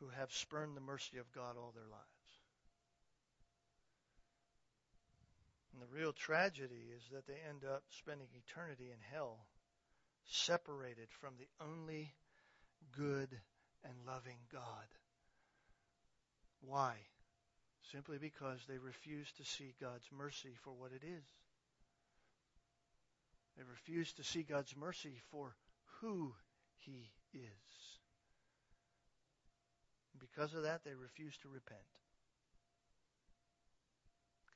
who 0.00 0.08
have 0.08 0.30
spurned 0.30 0.76
the 0.76 0.82
mercy 0.82 1.16
of 1.16 1.32
God 1.32 1.56
all 1.56 1.72
their 1.74 1.88
lives. 1.88 2.04
And 5.72 5.80
the 5.80 5.98
real 5.98 6.12
tragedy 6.12 6.92
is 6.94 7.04
that 7.10 7.26
they 7.26 7.40
end 7.48 7.64
up 7.64 7.84
spending 7.88 8.28
eternity 8.34 8.90
in 8.92 8.98
hell 9.10 9.46
separated 10.28 11.08
from 11.20 11.34
the 11.38 11.48
only 11.64 12.12
good 12.96 13.28
and 13.84 13.94
loving 14.06 14.38
God. 14.52 14.88
Why? 16.60 16.94
Simply 17.92 18.18
because 18.18 18.58
they 18.68 18.78
refuse 18.78 19.30
to 19.32 19.44
see 19.44 19.74
God's 19.80 20.08
mercy 20.16 20.54
for 20.62 20.72
what 20.72 20.92
it 20.92 21.04
is. 21.04 21.24
They 23.56 23.62
refuse 23.62 24.12
to 24.14 24.24
see 24.24 24.42
God's 24.42 24.76
mercy 24.76 25.20
for 25.30 25.54
who 26.00 26.34
He 26.78 27.10
is. 27.32 27.40
because 30.18 30.54
of 30.54 30.62
that, 30.62 30.82
they 30.84 30.94
refuse 30.94 31.36
to 31.38 31.48
repent. 31.48 31.80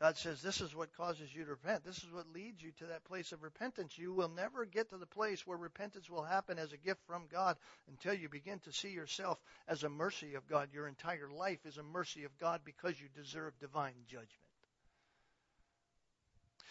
God 0.00 0.16
says 0.16 0.40
this 0.40 0.62
is 0.62 0.74
what 0.74 0.96
causes 0.96 1.28
you 1.34 1.44
to 1.44 1.50
repent. 1.50 1.84
This 1.84 1.98
is 1.98 2.10
what 2.10 2.32
leads 2.32 2.62
you 2.62 2.70
to 2.78 2.86
that 2.86 3.04
place 3.04 3.32
of 3.32 3.42
repentance. 3.42 3.98
You 3.98 4.14
will 4.14 4.30
never 4.30 4.64
get 4.64 4.88
to 4.90 4.96
the 4.96 5.04
place 5.04 5.46
where 5.46 5.58
repentance 5.58 6.08
will 6.08 6.22
happen 6.22 6.58
as 6.58 6.72
a 6.72 6.78
gift 6.78 7.00
from 7.06 7.24
God 7.30 7.58
until 7.86 8.14
you 8.14 8.30
begin 8.30 8.60
to 8.60 8.72
see 8.72 8.88
yourself 8.88 9.38
as 9.68 9.84
a 9.84 9.90
mercy 9.90 10.36
of 10.36 10.48
God. 10.48 10.70
Your 10.72 10.88
entire 10.88 11.28
life 11.30 11.58
is 11.66 11.76
a 11.76 11.82
mercy 11.82 12.24
of 12.24 12.38
God 12.38 12.62
because 12.64 12.98
you 12.98 13.08
deserve 13.14 13.52
divine 13.60 13.92
judgment. 14.08 14.30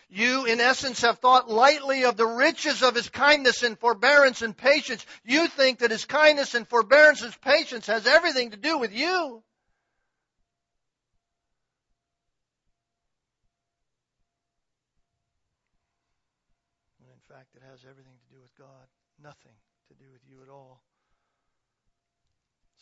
You, 0.10 0.46
in 0.46 0.60
essence, 0.60 1.02
have 1.02 1.20
thought 1.20 1.52
lightly 1.52 2.06
of 2.06 2.18
the 2.18 2.26
riches 2.26 2.82
of 2.82 2.96
His 2.96 3.10
kindness 3.10 3.62
and 3.62 3.78
forbearance 3.78 4.42
and 4.42 4.58
patience. 4.58 5.06
You 5.24 5.48
think 5.48 5.80
that 5.80 5.92
His 5.92 6.06
kindness 6.06 6.56
and 6.56 6.68
forbearance 6.68 7.22
and 7.22 7.42
patience 7.42 7.86
has 7.86 8.08
everything 8.08 8.50
to 8.52 8.58
do 8.58 8.80
with 8.80 8.92
you. 8.92 9.44
Fact, 17.40 17.56
it 17.56 17.62
has 17.72 17.80
everything 17.90 18.18
to 18.28 18.36
do 18.36 18.42
with 18.42 18.54
God, 18.58 18.88
nothing 19.24 19.56
to 19.88 19.94
do 19.94 20.04
with 20.12 20.22
you 20.30 20.42
at 20.44 20.50
all. 20.50 20.82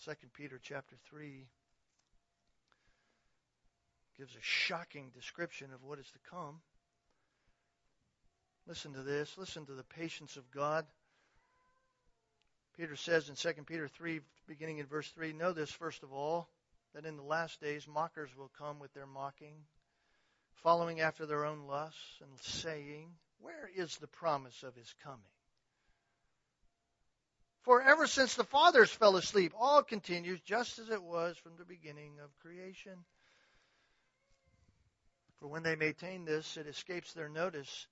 2 0.04 0.12
Peter 0.34 0.60
chapter 0.62 0.96
3 1.12 1.46
gives 4.18 4.34
a 4.34 4.42
shocking 4.42 5.12
description 5.14 5.68
of 5.76 5.84
what 5.84 6.00
is 6.00 6.08
to 6.08 6.20
come. 6.32 6.60
Listen 8.68 8.94
to 8.94 9.04
this. 9.04 9.38
Listen 9.38 9.64
to 9.68 9.74
the 9.74 9.84
patience 9.84 10.38
of 10.38 10.50
God. 10.50 10.86
Peter 12.76 12.96
says 12.96 13.30
in 13.30 13.36
2 13.36 13.64
Peter 13.64 13.88
3, 13.88 14.22
beginning 14.48 14.80
in 14.80 14.88
verse 14.88 15.10
3, 15.12 15.34
Know 15.34 15.54
this, 15.54 15.70
first 15.70 16.02
of 16.02 16.12
all, 16.12 16.50
that 16.96 17.06
in 17.06 17.16
the 17.16 17.22
last 17.22 17.62
days 17.62 17.88
mockers 17.88 18.30
will 18.36 18.52
come 18.58 18.80
with 18.80 18.92
their 18.96 19.06
mocking, 19.06 19.54
following 20.64 21.00
after 21.00 21.28
their 21.28 21.46
own 21.46 21.68
lusts, 21.68 22.22
and 22.22 22.32
saying, 22.42 23.10
Where 23.40 23.70
is 23.76 23.98
the 23.98 24.08
promise 24.08 24.64
of 24.64 24.76
his 24.76 24.94
coming? 25.04 25.20
For 27.62 27.82
ever 27.82 28.08
since 28.08 28.34
the 28.34 28.44
fathers 28.44 28.90
fell 28.92 29.18
asleep, 29.18 29.54
all 29.56 29.84
continues 29.84 30.40
just 30.42 30.80
as 30.80 30.90
it 30.90 31.04
was 31.04 31.38
from 31.38 31.58
the 31.58 31.66
beginning 31.66 32.20
of 32.24 32.38
creation. 32.40 33.04
For 35.40 35.48
when 35.48 35.64
they 35.64 35.76
maintain 35.76 36.26
this, 36.26 36.58
it 36.58 36.66
escapes 36.66 37.14
their 37.14 37.30
notice 37.30 37.88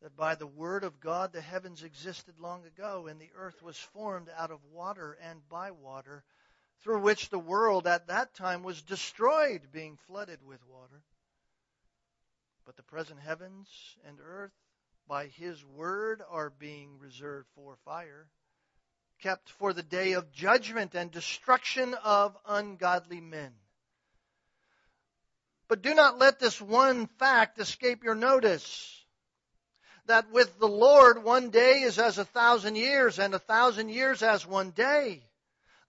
that 0.00 0.16
by 0.16 0.34
the 0.34 0.46
word 0.46 0.82
of 0.82 0.98
God 0.98 1.32
the 1.32 1.40
heavens 1.40 1.84
existed 1.84 2.40
long 2.40 2.64
ago, 2.64 3.06
and 3.06 3.20
the 3.20 3.30
earth 3.36 3.62
was 3.62 3.78
formed 3.78 4.28
out 4.36 4.50
of 4.50 4.64
water 4.64 5.16
and 5.22 5.48
by 5.48 5.70
water, 5.70 6.24
through 6.80 7.02
which 7.02 7.28
the 7.28 7.38
world 7.38 7.86
at 7.86 8.08
that 8.08 8.34
time 8.34 8.62
was 8.62 8.82
destroyed, 8.82 9.70
being 9.70 9.96
flooded 10.08 10.42
with 10.44 10.66
water. 10.66 11.02
But 12.64 12.76
the 12.76 12.82
present 12.82 13.20
heavens 13.20 13.68
and 14.04 14.18
earth 14.20 14.52
by 15.08 15.26
his 15.26 15.64
word 15.64 16.22
are 16.30 16.50
being 16.50 16.98
reserved 16.98 17.48
for 17.54 17.76
fire, 17.84 18.28
kept 19.20 19.50
for 19.50 19.72
the 19.72 19.82
day 19.82 20.12
of 20.12 20.32
judgment 20.32 20.94
and 20.94 21.10
destruction 21.10 21.94
of 22.02 22.36
ungodly 22.46 23.20
men. 23.20 23.52
But 25.68 25.82
do 25.82 25.94
not 25.94 26.18
let 26.18 26.38
this 26.38 26.60
one 26.60 27.06
fact 27.06 27.58
escape 27.58 28.04
your 28.04 28.14
notice 28.14 29.02
that 30.06 30.30
with 30.30 30.58
the 30.58 30.68
Lord 30.68 31.22
one 31.22 31.50
day 31.50 31.82
is 31.82 31.98
as 31.98 32.18
a 32.18 32.24
thousand 32.24 32.76
years, 32.76 33.18
and 33.18 33.34
a 33.34 33.38
thousand 33.38 33.88
years 33.88 34.22
as 34.22 34.46
one 34.46 34.70
day. 34.70 35.22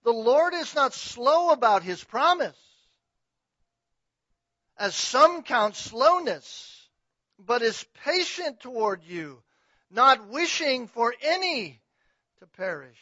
The 0.04 0.12
Lord 0.12 0.54
is 0.54 0.74
not 0.74 0.94
slow 0.94 1.50
about 1.50 1.82
his 1.82 2.02
promise, 2.04 2.56
as 4.78 4.94
some 4.94 5.42
count 5.42 5.76
slowness, 5.76 6.73
but 7.38 7.62
is 7.62 7.84
patient 8.04 8.60
toward 8.60 9.02
you, 9.04 9.42
not 9.90 10.28
wishing 10.28 10.86
for 10.86 11.14
any 11.22 11.80
to 12.38 12.46
perish, 12.46 13.00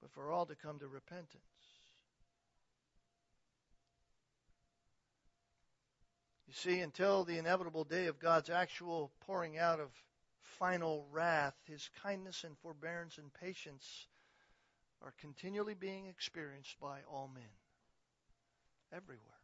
but 0.00 0.10
for 0.12 0.30
all 0.30 0.46
to 0.46 0.54
come 0.54 0.78
to 0.78 0.86
repentance. 0.86 1.42
You 6.46 6.54
see, 6.54 6.80
until 6.80 7.24
the 7.24 7.38
inevitable 7.38 7.84
day 7.84 8.06
of 8.06 8.18
God's 8.18 8.50
actual 8.50 9.10
pouring 9.26 9.58
out 9.58 9.80
of 9.80 9.90
final 10.58 11.06
wrath, 11.10 11.54
his 11.68 11.90
kindness 12.02 12.44
and 12.44 12.56
forbearance 12.58 13.18
and 13.18 13.32
patience 13.34 14.06
are 15.02 15.12
continually 15.20 15.74
being 15.74 16.06
experienced 16.06 16.78
by 16.80 17.00
all 17.10 17.30
men, 17.34 17.44
everywhere. 18.92 19.35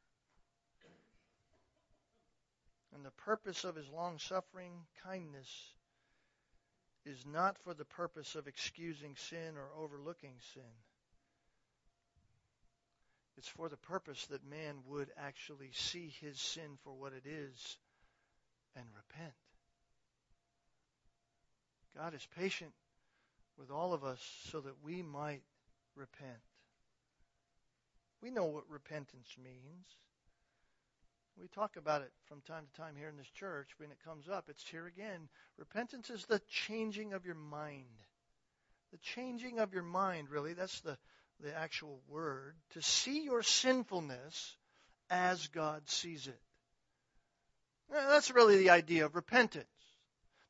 And 2.94 3.04
the 3.04 3.10
purpose 3.10 3.64
of 3.64 3.76
his 3.76 3.88
long 3.88 4.18
suffering 4.18 4.72
kindness 5.02 5.48
is 7.04 7.24
not 7.26 7.58
for 7.58 7.74
the 7.74 7.84
purpose 7.84 8.34
of 8.34 8.46
excusing 8.46 9.16
sin 9.16 9.56
or 9.56 9.82
overlooking 9.82 10.34
sin 10.54 10.62
it's 13.38 13.48
for 13.48 13.68
the 13.68 13.76
purpose 13.76 14.26
that 14.26 14.48
man 14.48 14.76
would 14.86 15.10
actually 15.16 15.70
see 15.72 16.12
his 16.20 16.38
sin 16.38 16.78
for 16.84 16.92
what 16.92 17.12
it 17.12 17.24
is 17.26 17.78
and 18.76 18.84
repent. 18.94 19.32
God 21.96 22.14
is 22.14 22.26
patient 22.36 22.72
with 23.58 23.70
all 23.70 23.92
of 23.92 24.04
us 24.04 24.20
so 24.50 24.60
that 24.60 24.74
we 24.84 25.02
might 25.02 25.42
repent. 25.96 26.38
We 28.22 28.30
know 28.30 28.44
what 28.44 28.70
repentance 28.70 29.34
means. 29.42 29.86
We 31.40 31.48
talk 31.48 31.76
about 31.76 32.02
it 32.02 32.12
from 32.26 32.40
time 32.42 32.64
to 32.66 32.80
time 32.80 32.94
here 32.96 33.08
in 33.08 33.16
this 33.16 33.30
church. 33.34 33.68
When 33.78 33.90
it 33.90 33.98
comes 34.04 34.28
up, 34.28 34.44
it's 34.48 34.68
here 34.68 34.86
again. 34.86 35.28
Repentance 35.58 36.10
is 36.10 36.24
the 36.26 36.40
changing 36.48 37.14
of 37.14 37.24
your 37.24 37.34
mind. 37.34 37.86
The 38.92 38.98
changing 38.98 39.58
of 39.58 39.72
your 39.72 39.82
mind, 39.82 40.28
really. 40.30 40.52
That's 40.52 40.80
the 40.80 40.98
the 41.42 41.56
actual 41.56 42.00
word, 42.08 42.54
to 42.70 42.82
see 42.82 43.24
your 43.24 43.42
sinfulness 43.42 44.56
as 45.10 45.48
God 45.48 45.82
sees 45.88 46.26
it. 46.26 46.40
That's 47.90 48.30
really 48.30 48.58
the 48.58 48.70
idea 48.70 49.04
of 49.04 49.14
repentance. 49.14 49.66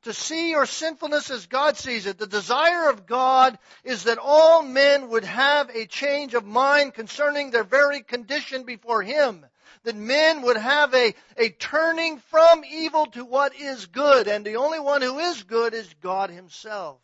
To 0.03 0.13
see 0.13 0.51
your 0.51 0.67
sinfulness 0.67 1.31
as 1.31 1.47
God 1.47 1.77
sees 1.77 2.07
it. 2.07 2.19
The 2.19 2.27
desire 2.27 2.91
of 2.91 3.07
God 3.07 3.59
is 3.85 4.05
that 4.05 4.19
all 4.21 4.63
men 4.63 5.09
would 5.11 5.25
have 5.25 5.71
a 5.71 5.87
change 5.87 6.35
of 6.35 6.45
mind 6.45 6.95
concerning 6.95 7.51
their 7.51 7.65
very 7.65 8.03
condition 8.03 8.65
before 8.65 9.03
Him. 9.03 9.47
That 9.85 9.97
men 9.97 10.43
would 10.43 10.57
have 10.57 10.95
a, 10.95 11.15
a 11.37 11.51
turning 11.51 12.19
from 12.19 12.65
evil 12.65 13.07
to 13.07 13.25
what 13.25 13.55
is 13.55 13.87
good. 13.87 14.29
And 14.29 14.45
the 14.45 14.57
only 14.57 14.81
one 14.81 15.03
who 15.03 15.19
is 15.19 15.43
good 15.43 15.75
is 15.75 15.95
God 16.01 16.31
Himself. 16.31 16.99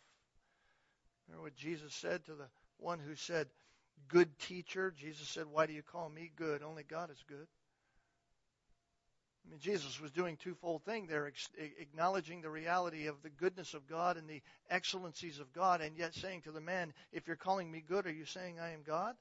Remember 1.27 1.43
what 1.43 1.55
Jesus 1.55 1.93
said 1.93 2.25
to 2.25 2.33
the 2.33 2.47
one 2.77 2.99
who 2.99 3.15
said, 3.15 3.47
good 4.09 4.37
teacher. 4.39 4.93
Jesus 4.97 5.27
said, 5.29 5.45
Why 5.49 5.65
do 5.65 5.73
you 5.73 5.83
call 5.83 6.09
me 6.09 6.31
good? 6.35 6.61
Only 6.63 6.83
God 6.83 7.09
is 7.11 7.23
good. 7.27 7.47
I 9.45 9.51
mean, 9.51 9.59
Jesus 9.61 9.99
was 10.01 10.11
doing 10.11 10.35
twofold 10.37 10.83
thing 10.83 11.07
there, 11.07 11.31
acknowledging 11.79 12.41
the 12.41 12.49
reality 12.49 13.07
of 13.07 13.21
the 13.23 13.29
goodness 13.29 13.73
of 13.73 13.87
God 13.87 14.17
and 14.17 14.27
the 14.27 14.41
excellencies 14.69 15.39
of 15.39 15.53
God, 15.53 15.81
and 15.81 15.97
yet 15.97 16.13
saying 16.13 16.41
to 16.41 16.51
the 16.51 16.59
man, 16.59 16.93
If 17.13 17.25
you're 17.25 17.35
calling 17.35 17.71
me 17.71 17.83
good, 17.87 18.05
are 18.05 18.11
you 18.11 18.25
saying 18.25 18.59
I 18.59 18.71
am 18.71 18.81
God? 18.85 19.15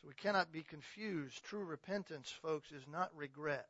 So 0.00 0.08
we 0.08 0.14
cannot 0.14 0.52
be 0.52 0.62
confused. 0.62 1.44
True 1.44 1.64
repentance, 1.64 2.30
folks, 2.42 2.72
is 2.72 2.84
not 2.90 3.10
regret. 3.14 3.68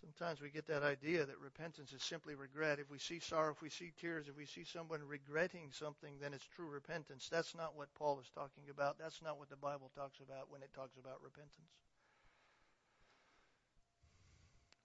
Sometimes 0.00 0.40
we 0.40 0.50
get 0.50 0.66
that 0.68 0.82
idea 0.82 1.26
that 1.26 1.38
repentance 1.38 1.92
is 1.92 2.02
simply 2.02 2.34
regret. 2.34 2.78
If 2.78 2.90
we 2.90 2.98
see 2.98 3.18
sorrow, 3.18 3.52
if 3.52 3.62
we 3.62 3.68
see 3.68 3.92
tears, 4.00 4.28
if 4.28 4.36
we 4.36 4.46
see 4.46 4.64
someone 4.64 5.00
regretting 5.06 5.70
something, 5.72 6.14
then 6.20 6.34
it's 6.34 6.46
true 6.56 6.68
repentance. 6.68 7.28
That's 7.30 7.54
not 7.54 7.76
what 7.76 7.92
Paul 7.94 8.20
is 8.20 8.30
talking 8.34 8.64
about. 8.70 8.98
That's 8.98 9.20
not 9.22 9.38
what 9.38 9.50
the 9.50 9.56
Bible 9.56 9.90
talks 9.96 10.18
about 10.20 10.50
when 10.50 10.62
it 10.62 10.70
talks 10.74 10.96
about 10.98 11.22
repentance. 11.22 11.52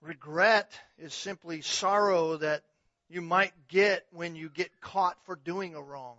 Regret 0.00 0.72
is 0.98 1.14
simply 1.14 1.62
sorrow 1.62 2.36
that 2.36 2.62
you 3.08 3.22
might 3.22 3.52
get 3.68 4.04
when 4.12 4.36
you 4.36 4.50
get 4.50 4.80
caught 4.80 5.16
for 5.24 5.36
doing 5.36 5.74
a 5.74 5.82
wrong. 5.82 6.16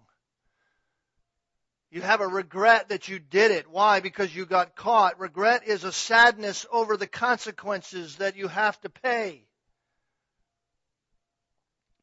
You 1.92 2.02
have 2.02 2.22
a 2.22 2.28
regret 2.28 2.90
that 2.90 3.08
you 3.08 3.20
did 3.20 3.52
it. 3.52 3.70
Why? 3.70 4.00
Because 4.00 4.36
you 4.36 4.46
got 4.46 4.76
caught. 4.76 5.20
Regret 5.20 5.68
is 5.68 5.84
a 5.84 5.92
sadness 5.92 6.66
over 6.72 6.98
the 6.98 7.08
consequences 7.08 8.18
that 8.18 8.36
you 8.36 8.48
have 8.48 8.80
to 8.82 8.90
pay. 8.90 9.46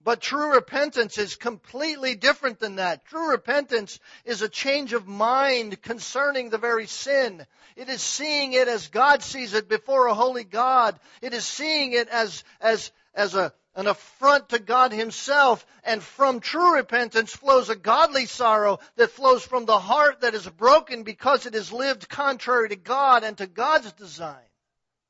But 0.04 0.20
true 0.20 0.54
repentance 0.54 1.16
is 1.16 1.36
completely 1.36 2.16
different 2.16 2.58
than 2.58 2.76
that. 2.76 3.04
True 3.04 3.30
repentance 3.30 4.00
is 4.24 4.42
a 4.42 4.48
change 4.48 4.92
of 4.94 5.06
mind 5.06 5.80
concerning 5.80 6.50
the 6.50 6.58
very 6.58 6.86
sin. 6.86 7.46
It 7.76 7.88
is 7.88 8.02
seeing 8.02 8.52
it 8.52 8.66
as 8.66 8.88
God 8.88 9.22
sees 9.22 9.54
it 9.54 9.68
before 9.68 10.06
a 10.06 10.14
holy 10.14 10.42
God. 10.42 10.98
It 11.20 11.34
is 11.34 11.44
seeing 11.44 11.92
it 11.92 12.08
as, 12.08 12.42
as, 12.60 12.90
as 13.14 13.36
a, 13.36 13.52
an 13.74 13.86
affront 13.86 14.50
to 14.50 14.58
God 14.58 14.92
Himself, 14.92 15.64
and 15.82 16.02
from 16.02 16.40
true 16.40 16.76
repentance 16.76 17.34
flows 17.34 17.70
a 17.70 17.76
godly 17.76 18.26
sorrow 18.26 18.78
that 18.96 19.10
flows 19.10 19.44
from 19.44 19.64
the 19.64 19.78
heart 19.78 20.20
that 20.20 20.34
is 20.34 20.46
broken 20.46 21.04
because 21.04 21.46
it 21.46 21.54
has 21.54 21.72
lived 21.72 22.08
contrary 22.08 22.68
to 22.68 22.76
God 22.76 23.24
and 23.24 23.36
to 23.38 23.46
God's 23.46 23.92
design. 23.92 24.44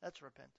That's 0.03 0.23
repentance. 0.23 0.53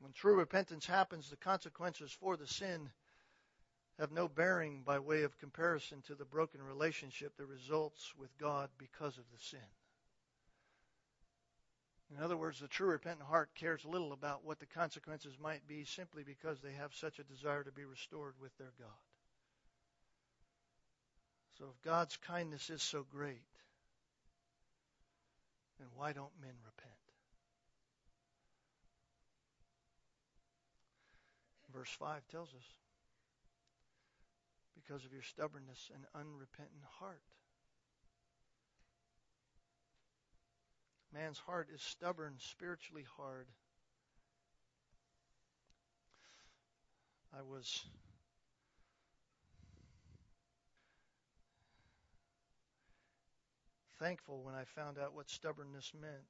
When 0.00 0.12
true 0.12 0.36
repentance 0.36 0.86
happens, 0.86 1.30
the 1.30 1.36
consequences 1.36 2.12
for 2.12 2.36
the 2.36 2.46
sin 2.46 2.90
have 3.98 4.12
no 4.12 4.28
bearing 4.28 4.82
by 4.84 4.98
way 4.98 5.22
of 5.22 5.38
comparison 5.38 6.02
to 6.02 6.14
the 6.14 6.24
broken 6.24 6.60
relationship 6.62 7.36
that 7.36 7.46
results 7.46 8.12
with 8.18 8.36
God 8.36 8.68
because 8.78 9.16
of 9.16 9.24
the 9.32 9.38
sin. 9.38 9.60
In 12.16 12.22
other 12.22 12.36
words, 12.36 12.60
the 12.60 12.68
true 12.68 12.88
repentant 12.88 13.26
heart 13.28 13.50
cares 13.54 13.84
little 13.84 14.12
about 14.12 14.44
what 14.44 14.60
the 14.60 14.66
consequences 14.66 15.34
might 15.40 15.66
be 15.66 15.84
simply 15.84 16.22
because 16.22 16.60
they 16.60 16.72
have 16.72 16.94
such 16.94 17.18
a 17.18 17.24
desire 17.24 17.64
to 17.64 17.72
be 17.72 17.84
restored 17.84 18.34
with 18.40 18.56
their 18.58 18.72
God. 18.78 18.88
So 21.58 21.66
if 21.70 21.82
God's 21.82 22.16
kindness 22.18 22.70
is 22.70 22.82
so 22.82 23.06
great, 23.10 23.44
then 25.78 25.88
why 25.94 26.12
don't 26.12 26.32
men 26.40 26.54
repent? 26.64 26.92
Verse 31.72 31.90
5 31.98 32.28
tells 32.28 32.48
us 32.48 32.64
because 34.74 35.04
of 35.04 35.12
your 35.12 35.22
stubbornness 35.22 35.90
and 35.94 36.04
unrepentant 36.14 36.84
heart. 36.98 37.22
Man's 41.12 41.38
heart 41.38 41.68
is 41.74 41.82
stubborn, 41.82 42.34
spiritually 42.38 43.04
hard. 43.16 43.46
I 47.36 47.42
was 47.42 47.84
thankful 53.98 54.42
when 54.42 54.54
I 54.54 54.64
found 54.64 54.98
out 54.98 55.14
what 55.14 55.30
stubbornness 55.30 55.92
meant. 56.00 56.24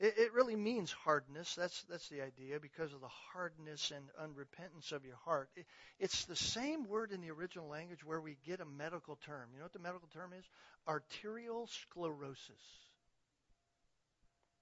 It, 0.00 0.14
it, 0.16 0.32
really 0.32 0.56
means 0.56 0.90
hardness. 0.90 1.54
That's 1.54 1.82
that's 1.82 2.08
the 2.08 2.22
idea 2.22 2.58
because 2.58 2.94
of 2.94 3.02
the 3.02 3.08
hardness 3.34 3.92
and 3.94 4.08
unrepentance 4.18 4.92
of 4.92 5.04
your 5.04 5.18
heart. 5.26 5.50
It, 5.56 5.66
it's 5.98 6.24
the 6.24 6.36
same 6.36 6.88
word 6.88 7.12
in 7.12 7.20
the 7.20 7.30
original 7.30 7.68
language 7.68 8.02
where 8.02 8.20
we 8.20 8.38
get 8.46 8.60
a 8.60 8.64
medical 8.64 9.16
term. 9.26 9.50
You 9.52 9.58
know 9.58 9.66
what 9.66 9.74
the 9.74 9.78
medical 9.78 10.08
term 10.08 10.32
is? 10.32 10.44
Arterial 10.88 11.66
sclerosis. 11.66 12.62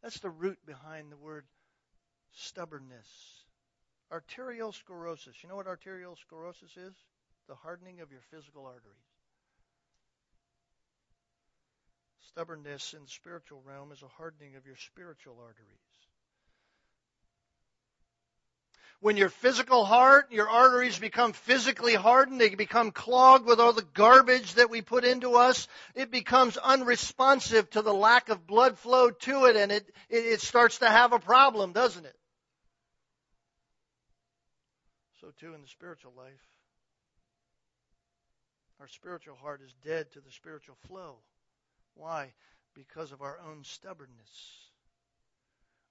That's 0.02 0.20
the 0.20 0.30
root 0.30 0.58
behind 0.66 1.10
the 1.10 1.16
word 1.16 1.44
stubbornness. 2.32 3.08
Arterial 4.10 4.72
sclerosis. 4.72 5.36
You 5.42 5.48
know 5.48 5.56
what 5.56 5.66
arterial 5.66 6.16
sclerosis 6.16 6.76
is? 6.76 6.94
The 7.48 7.54
hardening 7.54 8.00
of 8.00 8.10
your 8.10 8.20
physical 8.30 8.66
arteries. 8.66 8.96
Stubbornness 12.28 12.94
in 12.94 13.02
the 13.02 13.08
spiritual 13.08 13.62
realm 13.66 13.90
is 13.90 14.02
a 14.02 14.08
hardening 14.08 14.54
of 14.56 14.66
your 14.66 14.76
spiritual 14.76 15.36
arteries. 15.40 15.87
When 19.00 19.16
your 19.16 19.28
physical 19.28 19.84
heart, 19.84 20.32
your 20.32 20.48
arteries 20.48 20.98
become 20.98 21.32
physically 21.32 21.94
hardened, 21.94 22.40
they 22.40 22.54
become 22.54 22.90
clogged 22.90 23.46
with 23.46 23.60
all 23.60 23.72
the 23.72 23.86
garbage 23.94 24.54
that 24.54 24.70
we 24.70 24.82
put 24.82 25.04
into 25.04 25.34
us, 25.34 25.68
it 25.94 26.10
becomes 26.10 26.56
unresponsive 26.56 27.70
to 27.70 27.82
the 27.82 27.94
lack 27.94 28.28
of 28.28 28.46
blood 28.46 28.76
flow 28.76 29.10
to 29.10 29.44
it 29.44 29.54
and 29.54 29.70
it, 29.70 29.88
it, 30.08 30.24
it 30.24 30.40
starts 30.40 30.78
to 30.78 30.88
have 30.88 31.12
a 31.12 31.20
problem, 31.20 31.72
doesn't 31.72 32.06
it? 32.06 32.16
So 35.20 35.32
too 35.38 35.54
in 35.54 35.62
the 35.62 35.68
spiritual 35.68 36.12
life. 36.16 36.48
Our 38.80 38.88
spiritual 38.88 39.36
heart 39.36 39.60
is 39.64 39.74
dead 39.84 40.10
to 40.12 40.20
the 40.20 40.30
spiritual 40.30 40.76
flow. 40.86 41.16
Why? 41.94 42.32
Because 42.74 43.12
of 43.12 43.22
our 43.22 43.38
own 43.48 43.64
stubbornness, 43.64 44.67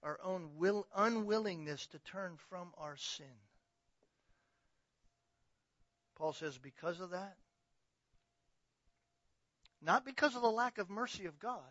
our 0.04 0.20
own 0.24 0.50
will, 0.58 0.88
unwillingness 0.96 1.88
to 1.88 2.00
turn 2.00 2.38
from 2.50 2.70
our 2.78 2.96
sin. 2.98 3.26
Paul 6.16 6.34
says, 6.34 6.58
because 6.58 7.00
of 7.00 7.12
that, 7.12 7.36
not 9.82 10.06
because 10.06 10.36
of 10.36 10.42
the 10.42 10.50
lack 10.50 10.78
of 10.78 10.90
mercy 10.90 11.26
of 11.26 11.40
God. 11.40 11.62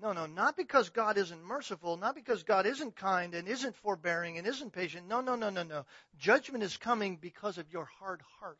No, 0.00 0.12
no, 0.12 0.26
not 0.26 0.56
because 0.56 0.90
God 0.90 1.16
isn't 1.16 1.44
merciful, 1.44 1.96
not 1.96 2.16
because 2.16 2.42
God 2.42 2.66
isn't 2.66 2.96
kind 2.96 3.34
and 3.34 3.46
isn't 3.46 3.76
forbearing 3.76 4.36
and 4.36 4.46
isn't 4.46 4.72
patient. 4.72 5.06
No, 5.06 5.20
no, 5.20 5.36
no, 5.36 5.50
no, 5.50 5.62
no. 5.62 5.84
Judgment 6.18 6.64
is 6.64 6.76
coming 6.76 7.16
because 7.16 7.56
of 7.56 7.72
your 7.72 7.84
hard 8.00 8.20
heart. 8.40 8.58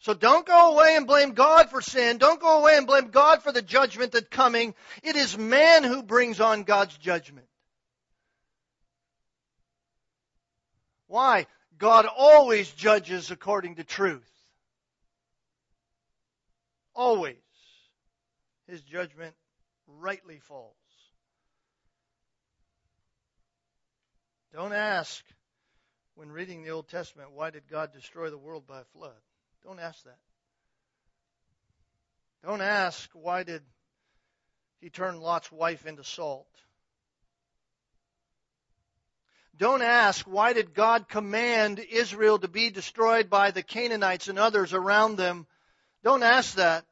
So 0.00 0.14
don't 0.14 0.46
go 0.46 0.72
away 0.72 0.96
and 0.96 1.06
blame 1.06 1.32
God 1.32 1.68
for 1.68 1.82
sin. 1.82 2.16
Don't 2.16 2.40
go 2.40 2.60
away 2.60 2.76
and 2.76 2.86
blame 2.86 3.08
God 3.08 3.42
for 3.42 3.52
the 3.52 3.60
judgment 3.60 4.12
that's 4.12 4.28
coming. 4.28 4.74
It 5.02 5.14
is 5.14 5.36
man 5.36 5.84
who 5.84 6.02
brings 6.02 6.40
on 6.40 6.62
God's 6.62 6.96
judgment. 6.96 7.46
Why? 11.06 11.46
God 11.76 12.06
always 12.06 12.70
judges 12.70 13.30
according 13.30 13.76
to 13.76 13.84
truth. 13.84 14.30
Always. 16.94 17.36
His 18.68 18.80
judgment 18.82 19.34
rightly 19.86 20.38
falls. 20.38 20.76
Don't 24.54 24.72
ask 24.72 25.22
when 26.14 26.30
reading 26.30 26.62
the 26.62 26.70
Old 26.70 26.88
Testament, 26.88 27.32
why 27.32 27.50
did 27.50 27.68
God 27.68 27.92
destroy 27.92 28.30
the 28.30 28.38
world 28.38 28.66
by 28.66 28.80
a 28.80 28.84
flood? 28.96 29.12
Don't 29.64 29.78
ask 29.78 30.02
that. 30.04 30.18
Don't 32.44 32.62
ask, 32.62 33.10
why 33.12 33.42
did 33.42 33.62
he 34.80 34.88
turn 34.88 35.20
Lot's 35.20 35.52
wife 35.52 35.86
into 35.86 36.04
salt? 36.04 36.46
Don't 39.56 39.82
ask, 39.82 40.24
why 40.26 40.54
did 40.54 40.72
God 40.72 41.06
command 41.06 41.80
Israel 41.80 42.38
to 42.38 42.48
be 42.48 42.70
destroyed 42.70 43.28
by 43.28 43.50
the 43.50 43.62
Canaanites 43.62 44.28
and 44.28 44.38
others 44.38 44.72
around 44.72 45.16
them? 45.16 45.46
Don't 46.02 46.22
ask 46.22 46.54
that. 46.54 46.86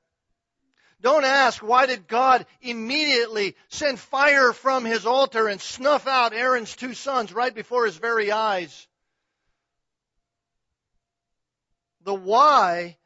Don't 1.01 1.25
ask, 1.25 1.63
why 1.63 1.87
did 1.87 2.07
God 2.07 2.45
immediately 2.61 3.57
send 3.69 3.99
fire 3.99 4.53
from 4.53 4.85
his 4.85 5.07
altar 5.07 5.49
and 5.49 5.61
snuff 5.61 6.07
out 6.07 6.35
Aaron's 6.35 6.77
two 6.77 6.93
sons 6.93 7.33
right 7.33 7.55
before 7.55 7.87
his 7.87 7.97
very 7.97 8.31
eyes? 8.33 8.87
The 12.09 12.15
why 12.15 12.97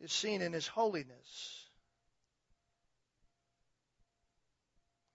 is 0.00 0.10
seen 0.10 0.40
in 0.40 0.54
his 0.54 0.66
holiness. 0.66 1.68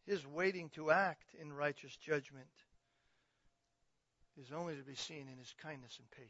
His 0.06 0.28
waiting 0.28 0.70
to 0.76 0.92
act 0.92 1.34
in 1.42 1.52
righteous 1.52 1.96
judgment 1.96 2.46
is 4.40 4.52
only 4.52 4.76
to 4.76 4.84
be 4.84 4.94
seen 4.94 5.28
in 5.28 5.40
his 5.40 5.52
kindness 5.60 5.98
and 5.98 6.12
patience. 6.12 6.30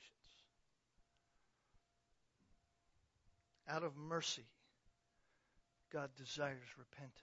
Out 3.68 3.84
of 3.84 3.98
mercy, 3.98 4.48
God 5.92 6.12
desires 6.16 6.78
repentance. 6.78 7.14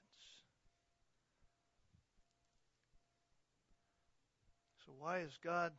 So, 4.84 4.92
why 4.98 5.20
is 5.20 5.38
God 5.42 5.72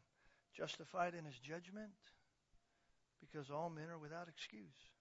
justified 0.56 1.14
in 1.14 1.26
his 1.26 1.38
judgment? 1.38 1.92
Because 3.20 3.50
all 3.50 3.70
men 3.70 3.90
are 3.90 3.98
without 3.98 4.28
excuse. 4.28 4.92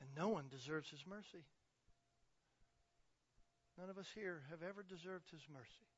And 0.00 0.08
no 0.16 0.28
one 0.28 0.44
deserves 0.50 0.90
his 0.90 1.04
mercy. 1.08 1.44
None 3.78 3.90
of 3.90 3.98
us 3.98 4.08
here 4.14 4.42
have 4.50 4.62
ever 4.62 4.82
deserved 4.82 5.30
his 5.30 5.42
mercy. 5.52 5.88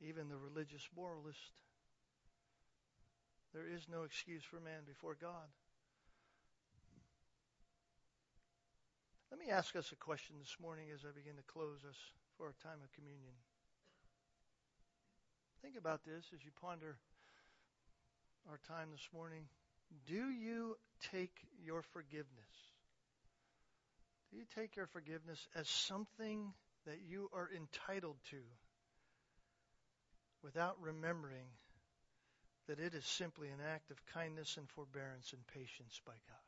Even 0.00 0.28
the 0.28 0.36
religious 0.36 0.88
moralist. 0.96 1.60
There 3.52 3.66
is 3.66 3.86
no 3.90 4.02
excuse 4.02 4.42
for 4.42 4.60
man 4.60 4.82
before 4.86 5.16
God. 5.20 5.50
Let 9.30 9.38
me 9.38 9.50
ask 9.50 9.76
us 9.76 9.92
a 9.92 9.96
question 9.96 10.36
this 10.40 10.56
morning 10.60 10.86
as 10.92 11.04
I 11.04 11.14
begin 11.14 11.36
to 11.36 11.46
close 11.46 11.84
us 11.88 11.96
for 12.36 12.46
our 12.46 12.54
time 12.62 12.82
of 12.82 12.90
communion. 12.92 13.34
Think 15.62 15.76
about 15.76 16.04
this 16.06 16.24
as 16.34 16.42
you 16.42 16.50
ponder 16.62 16.96
our 18.48 18.58
time 18.66 18.88
this 18.92 19.08
morning. 19.14 19.44
Do 20.06 20.30
you 20.30 20.76
take 21.12 21.36
your 21.62 21.82
forgiveness? 21.82 22.28
Do 24.30 24.38
you 24.38 24.44
take 24.54 24.76
your 24.76 24.86
forgiveness 24.86 25.46
as 25.54 25.68
something 25.68 26.54
that 26.86 27.00
you 27.06 27.28
are 27.34 27.50
entitled 27.54 28.16
to 28.30 28.38
without 30.42 30.76
remembering 30.80 31.48
that 32.66 32.78
it 32.78 32.94
is 32.94 33.04
simply 33.04 33.48
an 33.48 33.58
act 33.74 33.90
of 33.90 33.98
kindness 34.14 34.56
and 34.56 34.66
forbearance 34.70 35.34
and 35.34 35.46
patience 35.48 36.00
by 36.06 36.12
God? 36.12 36.46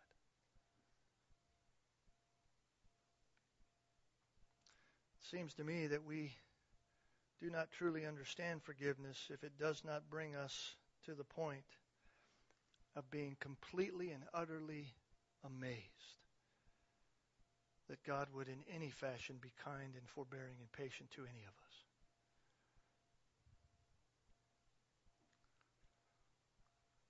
It 5.20 5.36
seems 5.36 5.52
to 5.54 5.64
me 5.64 5.88
that 5.88 6.06
we 6.06 6.32
do 7.42 7.50
not 7.50 7.72
truly 7.72 8.06
understand 8.06 8.62
forgiveness 8.62 9.28
if 9.32 9.42
it 9.42 9.58
does 9.58 9.82
not 9.84 10.08
bring 10.08 10.36
us 10.36 10.76
to 11.04 11.12
the 11.12 11.24
point 11.24 11.64
of 12.94 13.10
being 13.10 13.36
completely 13.40 14.12
and 14.12 14.22
utterly 14.32 14.94
amazed 15.44 15.82
that 17.88 18.02
God 18.04 18.28
would 18.32 18.46
in 18.46 18.62
any 18.72 18.90
fashion 18.90 19.36
be 19.40 19.50
kind 19.64 19.94
and 19.96 20.08
forbearing 20.08 20.54
and 20.60 20.70
patient 20.72 21.10
to 21.10 21.22
any 21.22 21.42
of 21.42 21.48
us. 21.48 21.82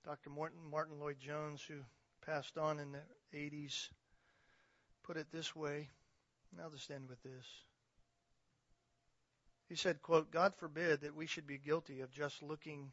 Dr. 0.03 0.31
Martin, 0.31 0.59
Martyn 0.69 0.99
Lloyd-Jones, 0.99 1.61
who 1.67 1.75
passed 2.25 2.57
on 2.57 2.79
in 2.79 2.91
the 2.91 3.37
80s, 3.37 3.89
put 5.03 5.15
it 5.15 5.27
this 5.31 5.55
way. 5.55 5.89
I'll 6.61 6.71
just 6.71 6.89
end 6.89 7.07
with 7.07 7.21
this. 7.23 7.45
He 9.73 9.77
said, 9.77 10.03
quote, 10.03 10.29
God 10.29 10.53
forbid 10.53 11.01
that 11.01 11.15
we 11.15 11.25
should 11.25 11.47
be 11.47 11.57
guilty 11.57 12.01
of 12.01 12.11
just 12.11 12.43
looking 12.43 12.91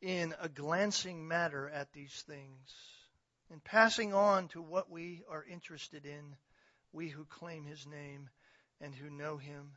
in 0.00 0.34
a 0.40 0.48
glancing 0.48 1.28
manner 1.28 1.68
at 1.68 1.92
these 1.92 2.24
things 2.26 2.74
and 3.50 3.62
passing 3.62 4.14
on 4.14 4.48
to 4.48 4.62
what 4.62 4.90
we 4.90 5.24
are 5.28 5.44
interested 5.44 6.06
in, 6.06 6.36
we 6.90 7.10
who 7.10 7.26
claim 7.26 7.66
his 7.66 7.86
name 7.86 8.30
and 8.80 8.94
who 8.94 9.10
know 9.10 9.36
him 9.36 9.72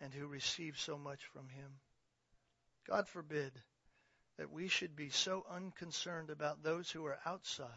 and 0.00 0.12
who 0.12 0.26
receive 0.26 0.76
so 0.76 0.98
much 0.98 1.24
from 1.26 1.48
him. 1.48 1.70
God 2.88 3.06
forbid 3.06 3.52
that 4.38 4.50
we 4.50 4.66
should 4.66 4.96
be 4.96 5.10
so 5.10 5.46
unconcerned 5.48 6.30
about 6.30 6.64
those 6.64 6.90
who 6.90 7.06
are 7.06 7.20
outside, 7.24 7.68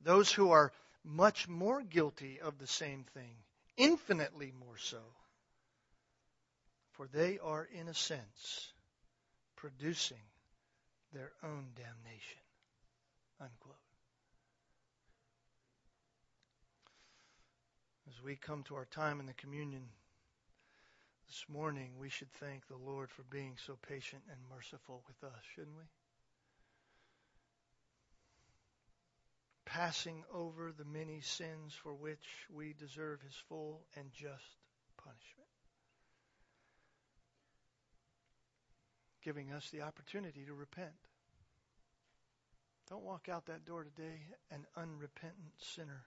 those 0.00 0.32
who 0.32 0.52
are 0.52 0.72
much 1.04 1.48
more 1.48 1.82
guilty 1.82 2.40
of 2.40 2.56
the 2.56 2.66
same 2.66 3.04
thing, 3.12 3.36
infinitely 3.76 4.54
more 4.58 4.78
so. 4.78 5.02
For 6.94 7.08
they 7.08 7.38
are, 7.38 7.68
in 7.72 7.88
a 7.88 7.94
sense, 7.94 8.72
producing 9.56 10.22
their 11.12 11.32
own 11.42 11.66
damnation. 11.74 12.42
Unquote. 13.40 13.74
As 18.08 18.22
we 18.22 18.36
come 18.36 18.62
to 18.64 18.76
our 18.76 18.84
time 18.84 19.18
in 19.18 19.26
the 19.26 19.32
communion 19.32 19.82
this 21.26 21.44
morning, 21.48 21.90
we 21.98 22.08
should 22.08 22.30
thank 22.34 22.66
the 22.68 22.76
Lord 22.76 23.10
for 23.10 23.24
being 23.24 23.56
so 23.66 23.76
patient 23.88 24.22
and 24.30 24.38
merciful 24.54 25.02
with 25.08 25.24
us, 25.24 25.40
shouldn't 25.54 25.76
we? 25.76 25.84
Passing 29.64 30.22
over 30.32 30.70
the 30.70 30.84
many 30.84 31.20
sins 31.22 31.74
for 31.74 31.92
which 31.92 32.46
we 32.54 32.72
deserve 32.78 33.20
his 33.22 33.34
full 33.48 33.80
and 33.96 34.12
just 34.12 34.44
punishment. 34.96 35.53
Giving 39.24 39.52
us 39.52 39.70
the 39.70 39.80
opportunity 39.80 40.44
to 40.46 40.52
repent. 40.52 40.92
Don't 42.90 43.02
walk 43.02 43.28
out 43.30 43.46
that 43.46 43.64
door 43.64 43.84
today 43.84 44.20
an 44.50 44.66
unrepentant 44.76 45.54
sinner. 45.58 46.04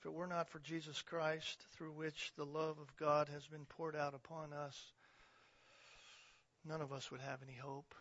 If 0.00 0.06
it 0.06 0.12
were 0.12 0.26
not 0.26 0.48
for 0.48 0.58
Jesus 0.58 1.00
Christ, 1.00 1.64
through 1.76 1.92
which 1.92 2.32
the 2.36 2.44
love 2.44 2.80
of 2.80 2.96
God 2.96 3.28
has 3.28 3.46
been 3.46 3.64
poured 3.66 3.94
out 3.94 4.14
upon 4.14 4.52
us, 4.52 4.76
none 6.68 6.80
of 6.80 6.92
us 6.92 7.12
would 7.12 7.20
have 7.20 7.38
any 7.46 7.56
hope. 7.56 7.94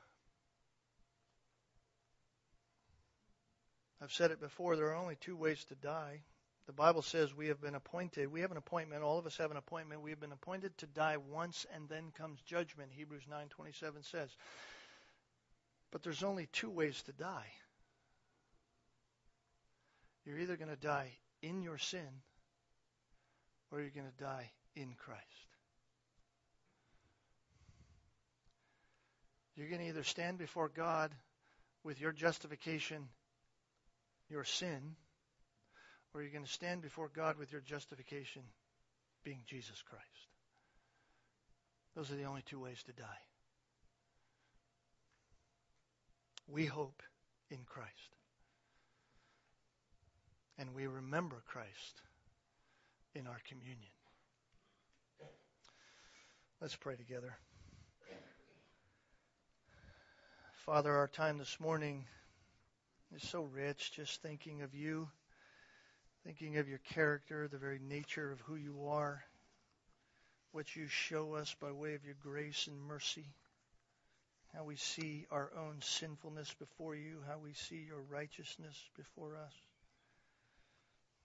I've 4.02 4.12
said 4.12 4.32
it 4.32 4.42
before, 4.42 4.76
there 4.76 4.88
are 4.88 4.96
only 4.96 5.16
two 5.16 5.36
ways 5.36 5.64
to 5.66 5.76
die. 5.76 6.22
The 6.68 6.74
Bible 6.74 7.02
says 7.02 7.36
we 7.36 7.48
have 7.48 7.60
been 7.60 7.76
appointed. 7.76 8.32
We 8.32 8.42
have 8.42 8.52
an 8.52 8.58
appointment. 8.58 9.04
All 9.04 9.18
of 9.18 9.26
us 9.26 9.38
have 9.38 9.52
an 9.52 9.58
appointment. 9.58 10.02
We 10.02 10.12
have 10.12 10.20
been 10.20 10.32
appointed 10.32 10.78
to 10.80 10.88
die 10.88 11.18
once 11.18 11.66
and 11.76 11.90
then 11.90 12.12
comes 12.18 12.40
judgment, 12.42 12.92
Hebrews 12.94 13.24
9:27 13.30 14.04
says. 14.04 14.30
But 15.92 16.04
there's 16.04 16.24
only 16.24 16.48
two 16.48 16.70
ways 16.70 17.02
to 17.04 17.12
die. 17.12 17.52
You're 20.26 20.40
either 20.40 20.56
going 20.56 20.70
to 20.70 20.76
die 20.76 21.12
in 21.42 21.64
your 21.64 21.78
sin 21.78 22.22
or 23.72 23.82
you're 23.82 23.90
going 23.90 24.10
to 24.10 24.24
die 24.24 24.52
in 24.76 24.94
Christ. 24.94 25.26
You're 29.56 29.68
going 29.68 29.82
to 29.82 29.88
either 29.88 30.04
stand 30.04 30.38
before 30.38 30.70
God 30.70 31.12
with 31.84 32.00
your 32.00 32.12
justification, 32.12 33.10
your 34.30 34.44
sin, 34.44 34.96
or 36.14 36.22
you're 36.22 36.32
going 36.32 36.46
to 36.46 36.52
stand 36.52 36.82
before 36.82 37.10
God 37.14 37.38
with 37.38 37.52
your 37.52 37.62
justification 37.62 38.44
being 39.24 39.40
Jesus 39.48 39.82
Christ. 39.82 40.06
Those 41.96 42.12
are 42.12 42.16
the 42.16 42.24
only 42.24 42.42
two 42.44 42.60
ways 42.60 42.82
to 42.84 42.94
die. 42.94 43.22
We 46.48 46.66
hope 46.66 47.02
in 47.50 47.60
Christ 47.66 48.16
and 50.58 50.76
we 50.76 50.86
remember 50.86 51.42
Christ 51.48 52.02
in 53.16 53.26
our 53.26 53.40
communion. 53.48 53.92
Let's 56.62 56.76
pray 56.76 56.96
together. 56.96 57.36
Father, 60.54 60.96
our 60.96 61.08
time 61.08 61.40
this 61.40 61.60
morning 61.60 62.06
is 63.16 63.28
so 63.28 63.44
rich 63.44 63.92
just 63.96 64.22
thinking 64.22 64.62
of 64.62 64.76
you, 64.76 65.10
thinking 66.26 66.58
of 66.58 66.70
your 66.70 66.80
character, 66.94 67.48
the 67.48 67.58
very 67.58 67.80
nature 67.80 68.32
of 68.32 68.40
who 68.42 68.56
you 68.56 68.88
are, 68.88 69.24
what 70.52 70.76
you 70.76 70.88
show 70.88 71.36
us 71.36 71.56
by 71.60 71.72
way 71.72 71.96
of 71.96 72.06
your 72.06 72.16
grace 72.22 72.68
and 72.68 72.80
mercy, 72.82 73.26
how 74.54 74.64
we 74.64 74.76
see 74.76 75.26
our 75.32 75.52
own 75.58 75.78
sinfulness 75.82 76.54
before 76.60 76.96
you, 76.96 77.18
how 77.28 77.38
we 77.40 77.54
see 77.54 77.86
your 77.88 78.02
righteousness 78.10 78.78
before 78.96 79.38
us. 79.38 79.54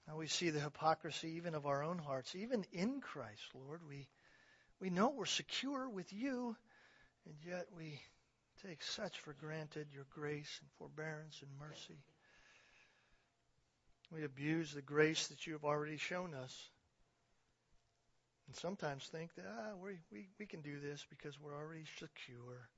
Now 0.06 0.16
we 0.16 0.28
see 0.28 0.50
the 0.50 0.60
hypocrisy 0.60 1.32
even 1.36 1.54
of 1.54 1.66
our 1.66 1.82
own 1.82 1.98
hearts, 1.98 2.36
even 2.36 2.64
in 2.72 3.00
Christ, 3.00 3.42
Lord. 3.54 3.80
We, 3.88 4.06
we 4.80 4.90
know 4.90 5.08
we're 5.08 5.26
secure 5.26 5.88
with 5.88 6.12
you, 6.12 6.56
and 7.26 7.34
yet 7.44 7.66
we 7.76 8.00
take 8.64 8.82
such 8.82 9.18
for 9.18 9.34
granted 9.34 9.88
your 9.92 10.06
grace 10.14 10.60
and 10.60 10.70
forbearance 10.78 11.42
and 11.42 11.50
mercy. 11.58 11.98
We 14.12 14.24
abuse 14.24 14.72
the 14.72 14.82
grace 14.82 15.26
that 15.28 15.46
you 15.46 15.54
have 15.54 15.64
already 15.64 15.96
shown 15.96 16.34
us. 16.34 16.70
And 18.46 18.56
sometimes 18.56 19.04
think 19.06 19.34
that 19.34 19.44
ah, 19.48 19.74
we, 19.82 19.98
we, 20.12 20.28
we 20.38 20.46
can 20.46 20.60
do 20.60 20.78
this 20.78 21.04
because 21.10 21.40
we're 21.40 21.56
already 21.56 21.84
secure. 21.98 22.68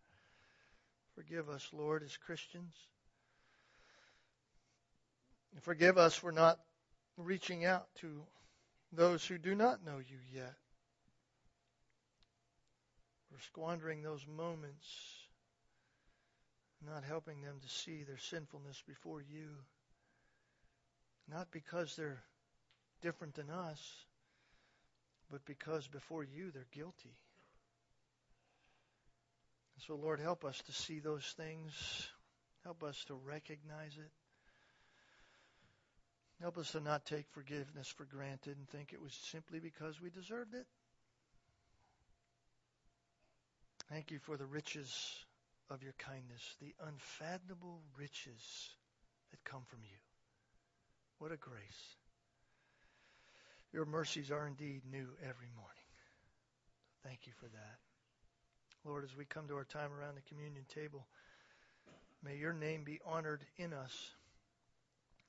Forgive 1.15 1.49
us, 1.49 1.69
Lord, 1.73 2.03
as 2.03 2.17
Christians. 2.17 2.75
And 5.53 5.63
forgive 5.63 5.99
us 5.99 6.15
for 6.15 6.33
not 6.33 6.59
reaching 7.17 7.65
out 7.65 7.87
to 8.01 8.23
those 8.93 9.25
who 9.25 9.37
do 9.37 9.55
not 9.55 9.85
know 9.85 9.99
you 9.99 10.19
yet. 10.33 10.55
For 13.31 13.43
squandering 13.43 14.03
those 14.03 14.25
moments, 14.27 14.87
not 16.87 17.05
helping 17.05 17.43
them 17.43 17.57
to 17.61 17.69
see 17.69 18.05
their 18.05 18.19
sinfulness 18.19 18.83
before 18.87 19.21
you. 19.21 19.49
Not 21.31 21.51
because 21.51 21.95
they're 21.97 22.23
different 23.03 23.35
than 23.35 23.51
us, 23.51 23.81
but 25.31 25.45
because 25.45 25.87
before 25.87 26.25
you 26.25 26.51
they're 26.51 26.67
guilty. 26.73 27.17
So, 29.87 29.95
Lord, 29.95 30.19
help 30.19 30.45
us 30.45 30.61
to 30.63 30.73
see 30.73 30.99
those 30.99 31.25
things. 31.37 31.73
Help 32.65 32.83
us 32.83 33.05
to 33.05 33.15
recognize 33.15 33.97
it. 33.97 34.11
Help 36.41 36.59
us 36.59 36.73
to 36.73 36.81
not 36.81 37.05
take 37.05 37.27
forgiveness 37.31 37.89
for 37.89 38.05
granted 38.05 38.57
and 38.57 38.69
think 38.69 38.93
it 38.93 39.01
was 39.01 39.13
simply 39.31 39.61
because 39.61 40.01
we 40.01 40.11
deserved 40.11 40.55
it. 40.55 40.67
Thank 43.91 44.11
you 44.11 44.19
for 44.19 44.37
the 44.37 44.47
riches 44.47 45.25
of 45.71 45.83
your 45.83 45.95
kindness, 45.99 46.57
the 46.61 46.75
unfathomable 46.87 47.81
riches 47.99 48.71
that 49.31 49.45
come 49.45 49.63
from 49.69 49.81
you. 49.83 50.08
What 51.19 51.33
a 51.33 51.37
grace. 51.37 51.97
Your 53.73 53.85
mercies 53.85 54.31
are 54.31 54.47
indeed 54.47 54.83
new 54.91 55.09
every 55.23 55.51
morning. 55.57 55.89
Thank 57.05 57.27
you 57.27 57.33
for 57.39 57.47
that. 57.47 57.79
Lord, 58.85 59.05
as 59.05 59.17
we 59.17 59.25
come 59.25 59.49
to 59.49 59.55
our 59.55 59.65
time 59.65 59.91
around 59.93 60.15
the 60.15 60.29
communion 60.29 60.65
table, 60.73 61.07
may 62.23 62.37
your 62.37 62.53
name 62.53 62.85
be 62.85 63.01
honored 63.05 63.45
in 63.57 63.73
us 63.73 64.11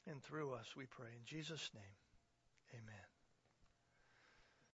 and 0.07 0.23
through 0.23 0.53
us, 0.53 0.75
we 0.75 0.85
pray. 0.85 1.09
In 1.17 1.25
Jesus' 1.25 1.69
name, 1.73 1.95
amen. 2.73 3.08